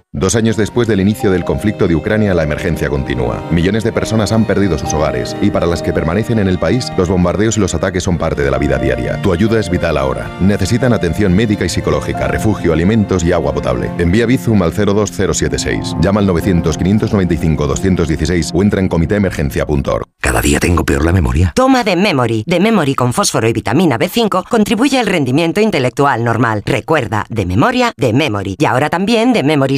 [0.13, 3.41] Dos años después del inicio del conflicto de Ucrania, la emergencia continúa.
[3.49, 6.91] Millones de personas han perdido sus hogares y para las que permanecen en el país,
[6.97, 9.21] los bombardeos y los ataques son parte de la vida diaria.
[9.21, 10.29] Tu ayuda es vital ahora.
[10.41, 13.89] Necesitan atención médica y psicológica, refugio, alimentos y agua potable.
[13.99, 15.95] Envía Bizum al 02076.
[16.01, 20.03] Llama al 900-595-216 o entra en comitéemergencia.org.
[20.19, 21.53] Cada día tengo peor la memoria.
[21.55, 22.43] Toma de Memory.
[22.45, 26.61] De Memory con fósforo y vitamina B5 contribuye al rendimiento intelectual normal.
[26.65, 28.55] Recuerda, de memoria, de Memory.
[28.59, 29.77] Y ahora también de Memory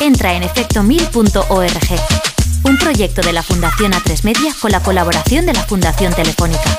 [0.00, 2.00] Entra en efectomil.org.
[2.64, 6.78] Un proyecto de la Fundación A3 Media con la colaboración de la Fundación Telefónica.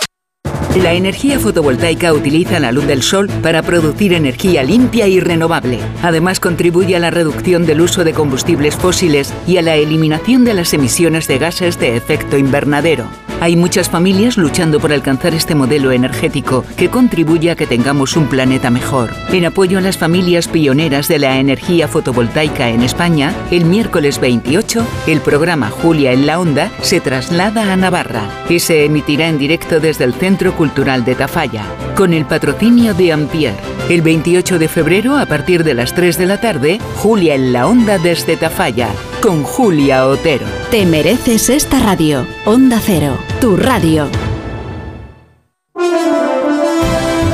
[0.82, 5.80] La energía fotovoltaica utiliza la luz del sol para producir energía limpia y renovable.
[6.02, 10.56] Además contribuye a la reducción del uso de combustibles fósiles y a la eliminación de
[10.56, 13.06] las emisiones de gases de efecto invernadero.
[13.44, 18.28] Hay muchas familias luchando por alcanzar este modelo energético que contribuye a que tengamos un
[18.28, 19.10] planeta mejor.
[19.34, 24.88] En apoyo a las familias pioneras de la energía fotovoltaica en España, el miércoles 28,
[25.08, 29.82] el programa Julia en la Onda se traslada a Navarra y se emitirá en directo
[29.82, 31.66] desde el Centro Cultural de Tafalla,
[31.98, 33.56] con el patrocinio de Ampier.
[33.90, 37.68] El 28 de febrero, a partir de las 3 de la tarde, Julia en la
[37.68, 38.88] Onda desde Tafalla,
[39.24, 40.46] con Julia Otero.
[40.70, 42.28] Te mereces esta radio.
[42.44, 44.10] Onda Cero, tu radio.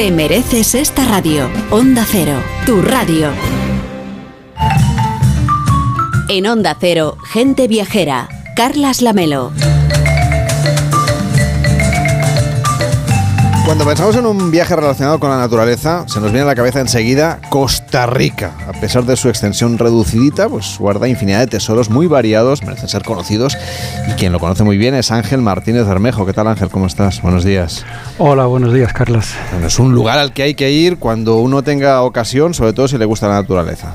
[0.00, 1.50] Te mereces esta radio.
[1.70, 3.28] Onda Cero, tu radio.
[6.30, 8.26] En Onda Cero, gente viajera.
[8.56, 9.52] Carlas Lamelo.
[13.70, 16.80] Cuando pensamos en un viaje relacionado con la naturaleza, se nos viene a la cabeza
[16.80, 18.50] enseguida Costa Rica.
[18.66, 23.04] A pesar de su extensión reducidita, pues guarda infinidad de tesoros muy variados, merecen ser
[23.04, 23.56] conocidos.
[24.08, 26.26] Y quien lo conoce muy bien es Ángel Martínez Bermejo.
[26.26, 26.68] ¿Qué tal Ángel?
[26.68, 27.22] ¿Cómo estás?
[27.22, 27.86] Buenos días.
[28.18, 29.36] Hola, buenos días, Carlas.
[29.52, 32.88] Bueno, es un lugar al que hay que ir cuando uno tenga ocasión, sobre todo
[32.88, 33.94] si le gusta la naturaleza.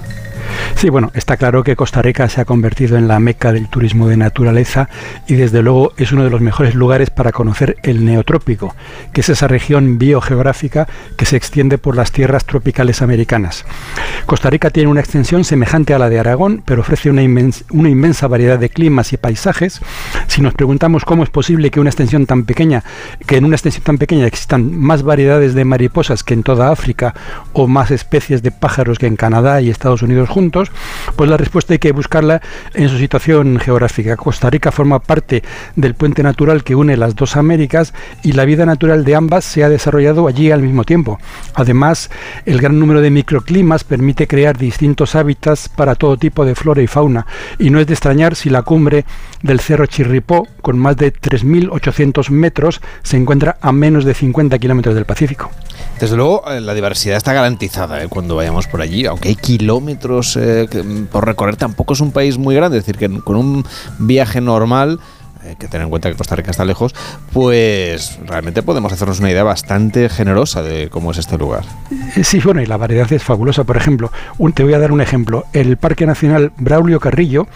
[0.76, 4.10] Sí, bueno, está claro que Costa Rica se ha convertido en la meca del turismo
[4.10, 4.90] de naturaleza
[5.26, 8.76] y desde luego es uno de los mejores lugares para conocer el neotrópico,
[9.14, 10.86] que es esa región biogeográfica
[11.16, 13.66] que se extiende por las tierras tropicales americanas.
[14.26, 17.90] Costa Rica tiene una extensión semejante a la de Aragón, pero ofrece una, inmensa, una
[17.90, 19.80] inmensa variedad de climas y paisajes.
[20.28, 22.84] Si nos preguntamos cómo es posible que una extensión tan pequeña,
[23.26, 27.16] que en una extensión tan pequeña existan más variedades de mariposas que en toda África
[27.54, 30.65] o más especies de pájaros que en Canadá y Estados Unidos juntos,
[31.16, 32.42] pues la respuesta hay que buscarla
[32.74, 34.18] en su situación geográfica.
[34.18, 35.44] Costa Rica forma parte
[35.76, 37.94] del puente natural que une las dos Américas
[38.24, 41.20] y la vida natural de ambas se ha desarrollado allí al mismo tiempo.
[41.54, 42.10] Además,
[42.46, 46.88] el gran número de microclimas permite crear distintos hábitats para todo tipo de flora y
[46.88, 47.26] fauna,
[47.60, 49.06] y no es de extrañar si la cumbre
[49.42, 54.96] del Cerro Chirripó, con más de 3.800 metros, se encuentra a menos de 50 kilómetros
[54.96, 55.52] del Pacífico.
[56.00, 60.36] Desde luego, eh, la diversidad está garantizada eh, cuando vayamos por allí, aunque hay kilómetros
[60.36, 60.55] eh,
[61.12, 63.66] por recorrer, tampoco es un país muy grande, es decir, que con un
[64.00, 65.00] viaje normal
[65.48, 66.96] hay que tener en cuenta que Costa Rica está lejos,
[67.34, 71.64] pues realmente podemos hacernos una idea bastante generosa de cómo es este lugar.
[72.24, 73.64] Sí, bueno, y la variedad es fabulosa.
[73.64, 74.12] Por ejemplo,
[74.54, 75.46] te voy a dar un ejemplo.
[75.54, 77.48] El Parque Nacional Braulio Carrillo,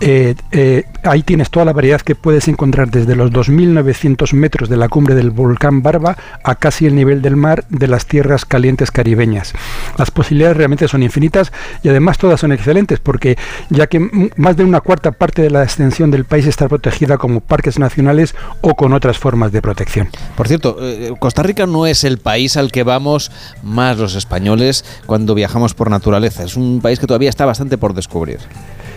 [0.00, 4.76] eh, eh, ahí tienes toda la variedad que puedes encontrar desde los 2.900 metros de
[4.76, 8.90] la cumbre del volcán Barba a casi el nivel del mar de las tierras calientes
[8.90, 9.52] caribeñas.
[9.98, 13.36] Las posibilidades realmente son infinitas y además todas son excelentes porque
[13.70, 17.40] ya que más de una cuarta parte de la extensión del país está protegida como
[17.40, 20.08] parques nacionales o con otras formas de protección.
[20.36, 23.30] Por cierto, eh, Costa Rica no es el país al que vamos
[23.62, 26.44] más los españoles cuando viajamos por naturaleza.
[26.44, 28.38] Es un país que todavía está bastante por descubrir.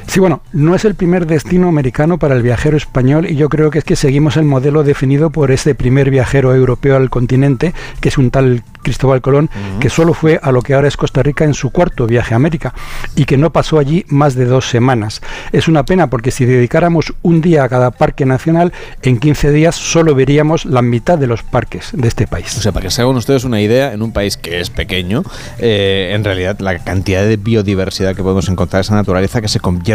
[0.08, 3.72] Sí, bueno, no es el primer destino americano para el viajero español y yo creo
[3.72, 8.10] que es que seguimos el modelo definido por ese primer viajero europeo al continente, que
[8.10, 9.80] es un tal Cristóbal Colón, uh -huh.
[9.80, 12.38] que solo fue a lo que ahora es Costa Rica en su cuarto viaje a
[12.38, 12.74] América
[13.16, 15.22] y que no pasó allí más de dos semanas.
[15.52, 19.76] Es una pena porque si dedicáramos un día a cada parque nacional, en 15 días
[19.76, 22.56] solo veríamos la mitad de los parques de este país.
[22.58, 25.24] O sea, para que se hagan ustedes una idea, en un país que es pequeño,
[25.58, 29.95] eh, en realidad la cantidad de biodiversidad que podemos encontrar, esa naturaleza que se convierte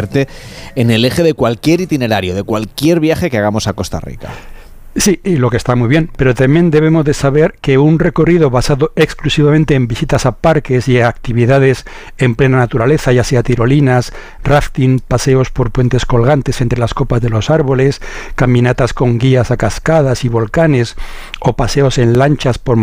[0.75, 4.29] en el eje de cualquier itinerario, de cualquier viaje que hagamos a Costa Rica.
[4.93, 8.49] Sí, y lo que está muy bien, pero también debemos de saber que un recorrido
[8.49, 11.85] basado exclusivamente en visitas a parques y actividades
[12.17, 14.11] en plena naturaleza, ya sea tirolinas,
[14.43, 18.01] rafting, paseos por puentes colgantes entre las copas de los árboles,
[18.35, 20.97] caminatas con guías a cascadas y volcanes,
[21.39, 22.77] o paseos en lanchas por,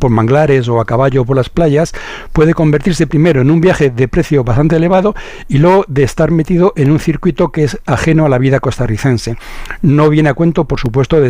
[0.00, 1.92] por manglares o a caballo por las playas,
[2.32, 5.14] puede convertirse primero en un viaje de precio bastante elevado
[5.46, 9.36] y luego de estar metido en un circuito que es ajeno a la vida costarricense.
[9.80, 11.28] No viene a cuento, por supuesto, de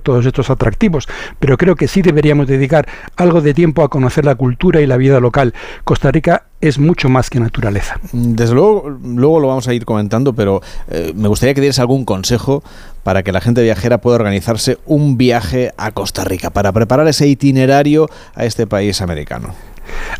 [0.00, 2.86] todos estos atractivos, pero creo que sí deberíamos dedicar
[3.16, 5.54] algo de tiempo a conocer la cultura y la vida local.
[5.84, 7.98] Costa Rica es mucho más que naturaleza.
[8.12, 12.04] Desde luego, luego lo vamos a ir comentando, pero eh, me gustaría que dieras algún
[12.04, 12.62] consejo
[13.02, 17.26] para que la gente viajera pueda organizarse un viaje a Costa Rica, para preparar ese
[17.26, 19.54] itinerario a este país americano.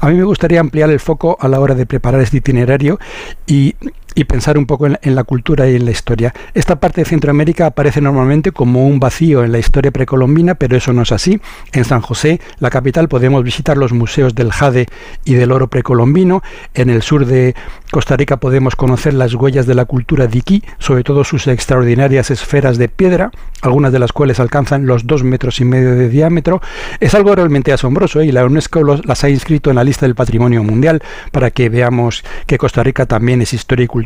[0.01, 2.99] A mí me gustaría ampliar el foco a la hora de preparar este itinerario
[3.47, 3.75] y
[4.15, 6.35] y pensar un poco en, la cultura y en la historia.
[6.55, 10.93] Esta parte de Centroamérica aparece normalmente como un vacío en la historia precolombina, pero eso
[10.93, 11.41] no es así.
[11.73, 14.87] En San José, la capital, podemos visitar los museos del jade
[15.25, 16.43] y del oro precolombino.
[16.75, 17.55] En el sur de
[17.91, 22.79] Costa Rica podemos conocer las huellas de la cultura diquí, sobre todo sus extraordinarias esferas
[22.79, 23.31] de piedra,
[23.63, 26.61] algunas de las cuales alcanzan los dos metros y medio de diámetro.
[27.01, 28.27] Es algo realmente asombroso ¿eh?
[28.27, 32.25] y la UNESCO las ha inscrito en la lista del Patrimonio Mundial para que veamos
[32.47, 34.04] que Costa Rica también es historia y cultura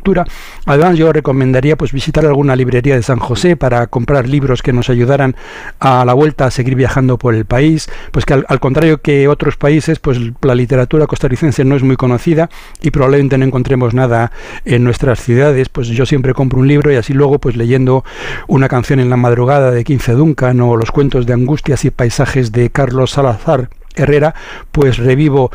[0.67, 4.91] Además, yo recomendaría pues visitar alguna librería de San José para comprar libros que nos
[4.91, 5.37] ayudaran
[5.81, 9.57] a la vuelta a seguir viajando por el país, pues que al, contrario que otros
[9.57, 12.49] países, pues la literatura costarricense no es muy conocida
[12.81, 14.33] y probablemente no encontremos nada
[14.65, 18.05] en nuestras ciudades, pues yo siempre compro un libro y así luego pues leyendo
[18.47, 22.53] una canción en la madrugada de 15 Duncan o los cuentos de angustias y paisajes
[22.53, 24.35] de Carlos Salazar Herrera,
[24.73, 25.51] pues revivo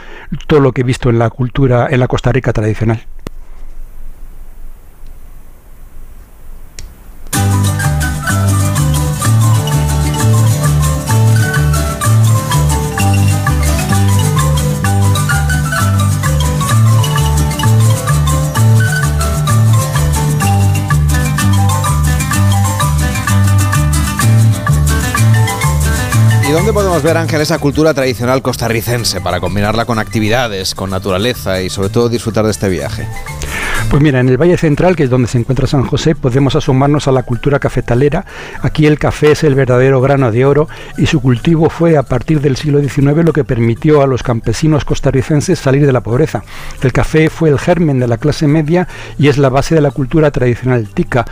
[0.47, 3.05] todo lo que he visto en la cultura en la Costa Rica tradicional.
[26.51, 31.69] Dónde podemos ver, Ángel, esa cultura tradicional costarricense para combinarla con actividades, con naturaleza y
[31.69, 33.07] sobre todo disfrutar de este viaje?
[33.89, 37.07] Pues mira, en el Valle Central, que es donde se encuentra San José, podemos asomarnos
[37.07, 38.25] a la cultura cafetalera.
[38.61, 40.67] Aquí el café es el verdadero grano de oro
[40.97, 44.85] y su cultivo fue a partir del siglo XIX lo que permitió a los campesinos
[44.85, 46.43] costarricenses salir de la pobreza.
[46.81, 48.87] El café fue el germen de la clase media
[49.19, 51.25] y es la base de la cultura tradicional tica.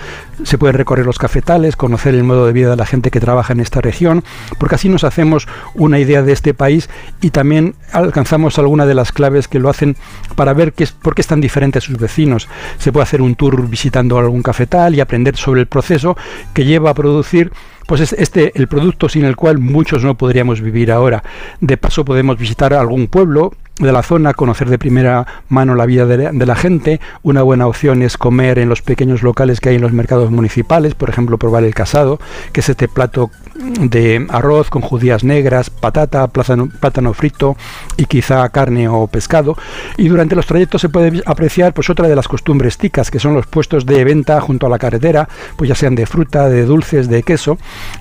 [0.43, 3.53] Se puede recorrer los cafetales, conocer el modo de vida de la gente que trabaja
[3.53, 4.23] en esta región,
[4.57, 6.89] porque así nos hacemos una idea de este país
[7.21, 9.95] y también alcanzamos alguna de las claves que lo hacen
[10.35, 12.49] para ver qué es, por qué están diferentes sus vecinos.
[12.77, 16.17] Se puede hacer un tour visitando algún cafetal y aprender sobre el proceso
[16.53, 17.51] que lleva a producir
[17.87, 21.23] pues es este el producto sin el cual muchos no podríamos vivir ahora.
[21.59, 23.51] De paso podemos visitar algún pueblo
[23.81, 26.99] de la zona, conocer de primera mano la vida de, la gente.
[27.23, 30.95] Una buena opción es comer en los pequeños locales que hay en los mercados municipales,
[30.95, 32.19] por ejemplo, probar el casado,
[32.53, 37.57] que es este plato de arroz con judías negras, patata, plátano, plátano frito
[37.97, 39.55] y quizá carne o pescado.
[39.97, 43.33] Y durante los trayectos se puede apreciar pues otra de las costumbres ticas, que son
[43.33, 47.09] los puestos de venta junto a la carretera, pues ya sean de fruta, de dulces,
[47.09, 47.57] de queso.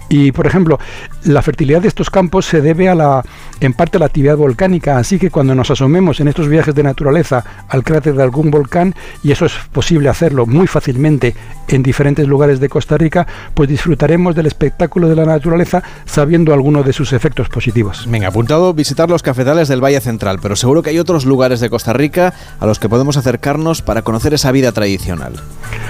[0.08, 0.78] Y por ejemplo,
[1.24, 3.22] la fertilidad de estos campos se debe a la,
[3.60, 7.44] en parte la actividad volcánica, así que cuando nos asomemos en estos viajes de naturaleza
[7.68, 11.34] al cráter de algún volcán, y eso es posible hacerlo muy fácilmente
[11.68, 16.84] en diferentes lugares de Costa Rica, pues disfrutaremos del espectáculo de la naturaleza sabiendo algunos
[16.84, 18.06] de sus efectos positivos.
[18.08, 21.70] Venga, apuntado visitar los cafetales del Valle Central, pero seguro que hay otros lugares de
[21.70, 25.34] Costa Rica a los que podemos acercarnos para conocer esa vida tradicional.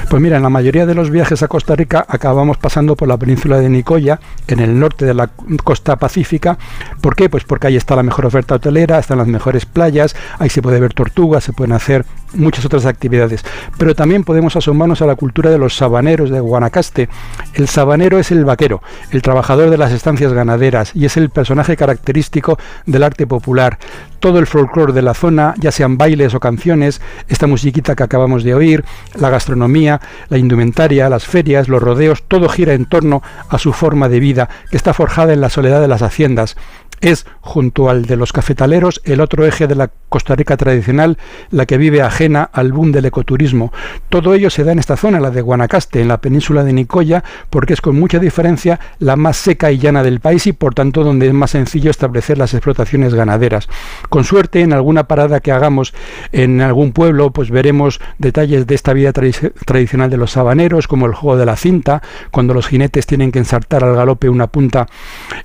[0.09, 3.16] Pues mira, en la mayoría de los viajes a Costa Rica acabamos pasando por la
[3.16, 5.28] península de Nicoya, en el norte de la
[5.62, 6.59] costa pacífica.
[7.01, 7.28] ¿Por qué?
[7.28, 10.80] Pues porque ahí está la mejor oferta hotelera, están las mejores playas, ahí se puede
[10.80, 12.04] ver tortugas, se pueden hacer
[12.34, 13.44] muchas otras actividades.
[13.78, 17.08] Pero también podemos asomarnos a la cultura de los sabaneros de Guanacaste.
[17.54, 21.76] El sabanero es el vaquero, el trabajador de las estancias ganaderas y es el personaje
[21.76, 23.78] característico del arte popular.
[24.20, 28.44] Todo el folclore de la zona, ya sean bailes o canciones, esta musiquita que acabamos
[28.44, 28.84] de oír,
[29.18, 34.08] la gastronomía, la indumentaria, las ferias, los rodeos, todo gira en torno a su forma
[34.08, 36.56] de vida, que está forjada en la soledad de las haciendas.
[37.01, 41.16] Es, junto al de los cafetaleros, el otro eje de la Costa Rica tradicional,
[41.51, 43.72] la que vive ajena al boom del ecoturismo.
[44.10, 47.24] Todo ello se da en esta zona, la de Guanacaste, en la península de Nicoya,
[47.48, 51.02] porque es con mucha diferencia la más seca y llana del país y por tanto
[51.02, 53.68] donde es más sencillo establecer las explotaciones ganaderas.
[54.10, 55.94] Con suerte, en alguna parada que hagamos
[56.32, 61.14] en algún pueblo, pues veremos detalles de esta vida tradicional de los sabaneros, como el
[61.14, 64.86] juego de la cinta, cuando los jinetes tienen que ensartar al galope una punta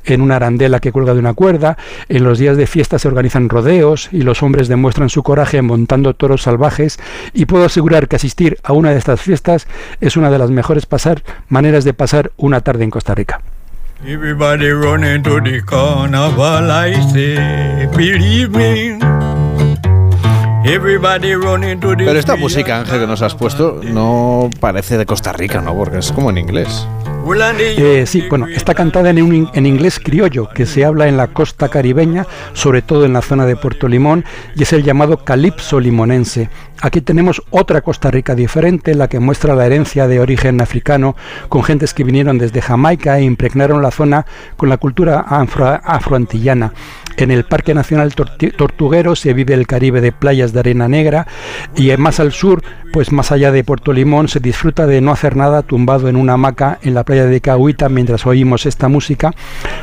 [0.04, 1.45] en una arandela que cuelga de una cuerda,
[2.10, 6.14] en los días de fiesta se organizan rodeos y los hombres demuestran su coraje montando
[6.14, 7.00] toros salvajes
[7.34, 9.68] y puedo asegurar que asistir a una de estas fiestas
[10.02, 10.86] es una de las mejores
[11.50, 13.42] maneras de pasar una tarde en Costa Rica.
[22.08, 25.76] Pero esta música, Ángel, que nos has puesto, no parece de Costa Rica, ¿no?
[25.76, 26.88] Porque es como en inglés.
[27.78, 31.28] Eh, sí, bueno, está cantada en, un, en inglés criollo, que se habla en la
[31.28, 34.26] costa caribeña, sobre todo en la zona de Puerto Limón,
[34.56, 36.50] y es el llamado calipso limonense.
[36.82, 41.16] Aquí tenemos otra Costa Rica diferente, la que muestra la herencia de origen africano,
[41.50, 44.26] con gentes que vinieron desde Jamaica e impregnaron la zona
[44.58, 46.74] con la cultura afro afroantillana.
[47.18, 51.28] En el Parque Nacional Tortuguero se vive el Caribe de playas de arena negra
[51.76, 55.36] y más al sur, pues más allá de Puerto Limón, se disfruta de no hacer
[55.36, 59.34] nada tumbado en una hamaca en la playa de Cahuita mientras oímos esta música.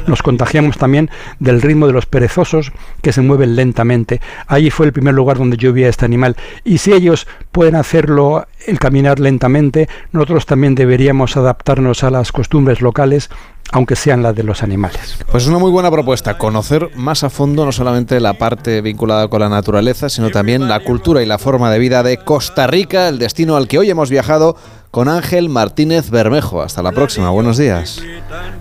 [0.06, 2.72] Nos contagiamos también del ritmo de los perezosos
[3.02, 4.20] que se mueven lentamente.
[4.48, 6.36] Allí fue el primer lugar donde yo vi a este animal.
[6.64, 12.80] Y si ellos pueden hacerlo el caminar lentamente, nosotros también deberíamos adaptarnos a las costumbres
[12.80, 13.30] locales
[13.70, 15.16] aunque sean las de los animales.
[15.30, 19.28] Pues es una muy buena propuesta, conocer más a fondo no solamente la parte vinculada
[19.28, 23.08] con la naturaleza, sino también la cultura y la forma de vida de Costa Rica,
[23.08, 24.56] el destino al que hoy hemos viajado
[24.90, 26.60] con Ángel Martínez Bermejo.
[26.60, 28.02] Hasta la próxima, buenos días.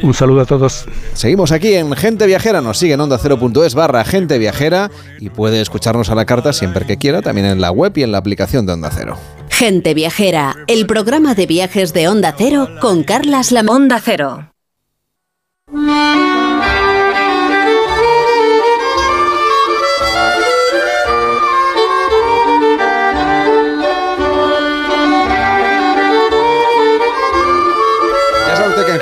[0.01, 0.85] Un saludo a todos.
[1.13, 5.59] Seguimos aquí en Gente Viajera, nos sigue en onda 0.es barra Gente Viajera y puede
[5.59, 8.65] escucharnos a la carta siempre que quiera, también en la web y en la aplicación
[8.65, 9.17] de Onda Cero.
[9.49, 14.50] Gente Viajera, el programa de viajes de Onda Cero con Carlas La Onda Cero.
[15.71, 16.30] Que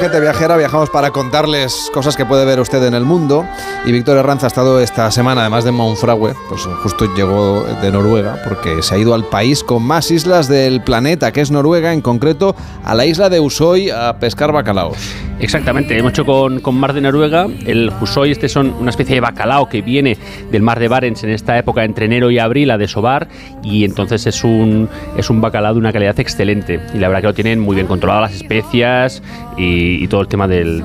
[0.09, 3.45] Gente Viajera viajamos para contarles cosas que puede ver usted en el mundo.
[3.85, 8.41] Y Víctor Herranz ha estado esta semana, además de Monfragüe, pues justo llegó de Noruega,
[8.43, 12.01] porque se ha ido al país con más islas del planeta, que es Noruega, en
[12.01, 14.97] concreto a la isla de Usoy a pescar bacalaos.
[15.39, 17.47] Exactamente, hemos hecho con, con Mar de Noruega.
[17.65, 20.17] El Usoy, este son una especie de bacalao que viene
[20.51, 23.29] del mar de Barents en esta época entre enero y abril a desovar.
[23.63, 26.81] Y entonces es un, es un bacalao de una calidad excelente.
[26.93, 29.23] Y la verdad que lo tienen muy bien controlado las especias
[29.55, 30.83] y, todo el tema del,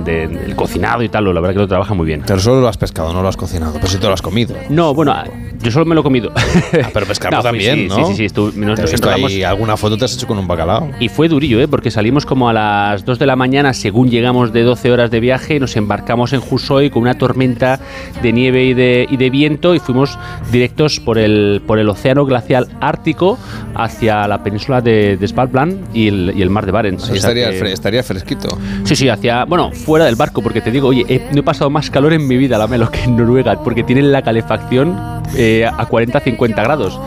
[0.57, 2.23] cocinado y tal, la verdad que lo trabaja muy bien.
[2.27, 4.55] Pero solo lo has pescado, no lo has cocinado, pero si te lo has comido.
[4.69, 5.15] No, bueno,
[5.62, 6.32] yo solo me lo he comido.
[6.35, 8.09] Ah, pero pescarlo también, ¿no?
[8.09, 9.27] Sí, sí, sí.
[9.28, 10.91] sí alguna foto te has hecho con un bacalao.
[11.01, 11.69] Y fue durillo, ¿eh?
[11.69, 15.20] Porque salimos como a las 2 de la mañana, según llegamos de 12 horas de
[15.20, 17.81] viaje, nos embarcamos en Jusoy con una tormenta
[18.23, 20.19] de nieve y de, y de viento y fuimos
[20.53, 23.39] directos por el, por el océano glacial ártico
[23.74, 25.55] hacia la península de, de Svalbard
[25.93, 27.09] y el, y el mar de Barents.
[27.11, 28.59] estaría, estaría fresquito.
[28.85, 31.91] Sí, sí, hacia, bueno, fuera del barco, porque te digo, oye, no he pasado más
[31.91, 34.97] calor en mi vida, la Melo, que en Noruega, porque tienen la calefacción
[35.37, 37.01] eh, a 40-50 grados.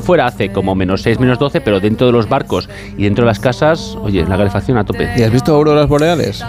[0.00, 3.28] fuera hace como menos 6, menos 12, pero dentro de los barcos y dentro de
[3.28, 5.08] las casas, oye, la calefacción a tope.
[5.16, 6.44] ¿Y has visto auroras boreales?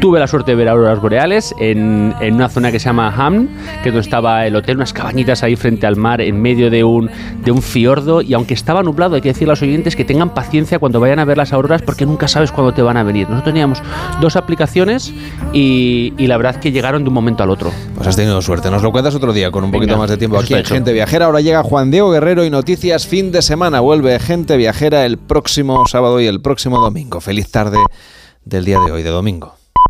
[0.00, 3.48] Tuve la suerte de ver auroras boreales en, en una zona que se llama Ham,
[3.82, 6.84] que es donde estaba el hotel, unas cabañitas ahí frente al mar, en medio de
[6.84, 7.10] un,
[7.44, 10.30] de un fiordo, y aunque estaba nublado, hay que decir a los oyentes que tengan
[10.30, 13.28] paciencia cuando vayan a ver las auroras, porque nunca sabes cuándo te van a venir.
[13.28, 13.82] Nosotros teníamos
[14.20, 15.12] dos aplicaciones
[15.52, 17.72] y, la verdad que llegaron de un momento al otro.
[17.94, 18.70] Pues has tenido suerte.
[18.70, 21.26] Nos lo cuentas otro día con un poquito más de tiempo aquí en Gente Viajera.
[21.26, 23.80] Ahora llega Juan Diego Guerrero y noticias fin de semana.
[23.80, 27.20] Vuelve Gente Viajera el próximo sábado y el próximo domingo.
[27.20, 27.78] Feliz tarde
[28.44, 29.57] del día de hoy, de domingo.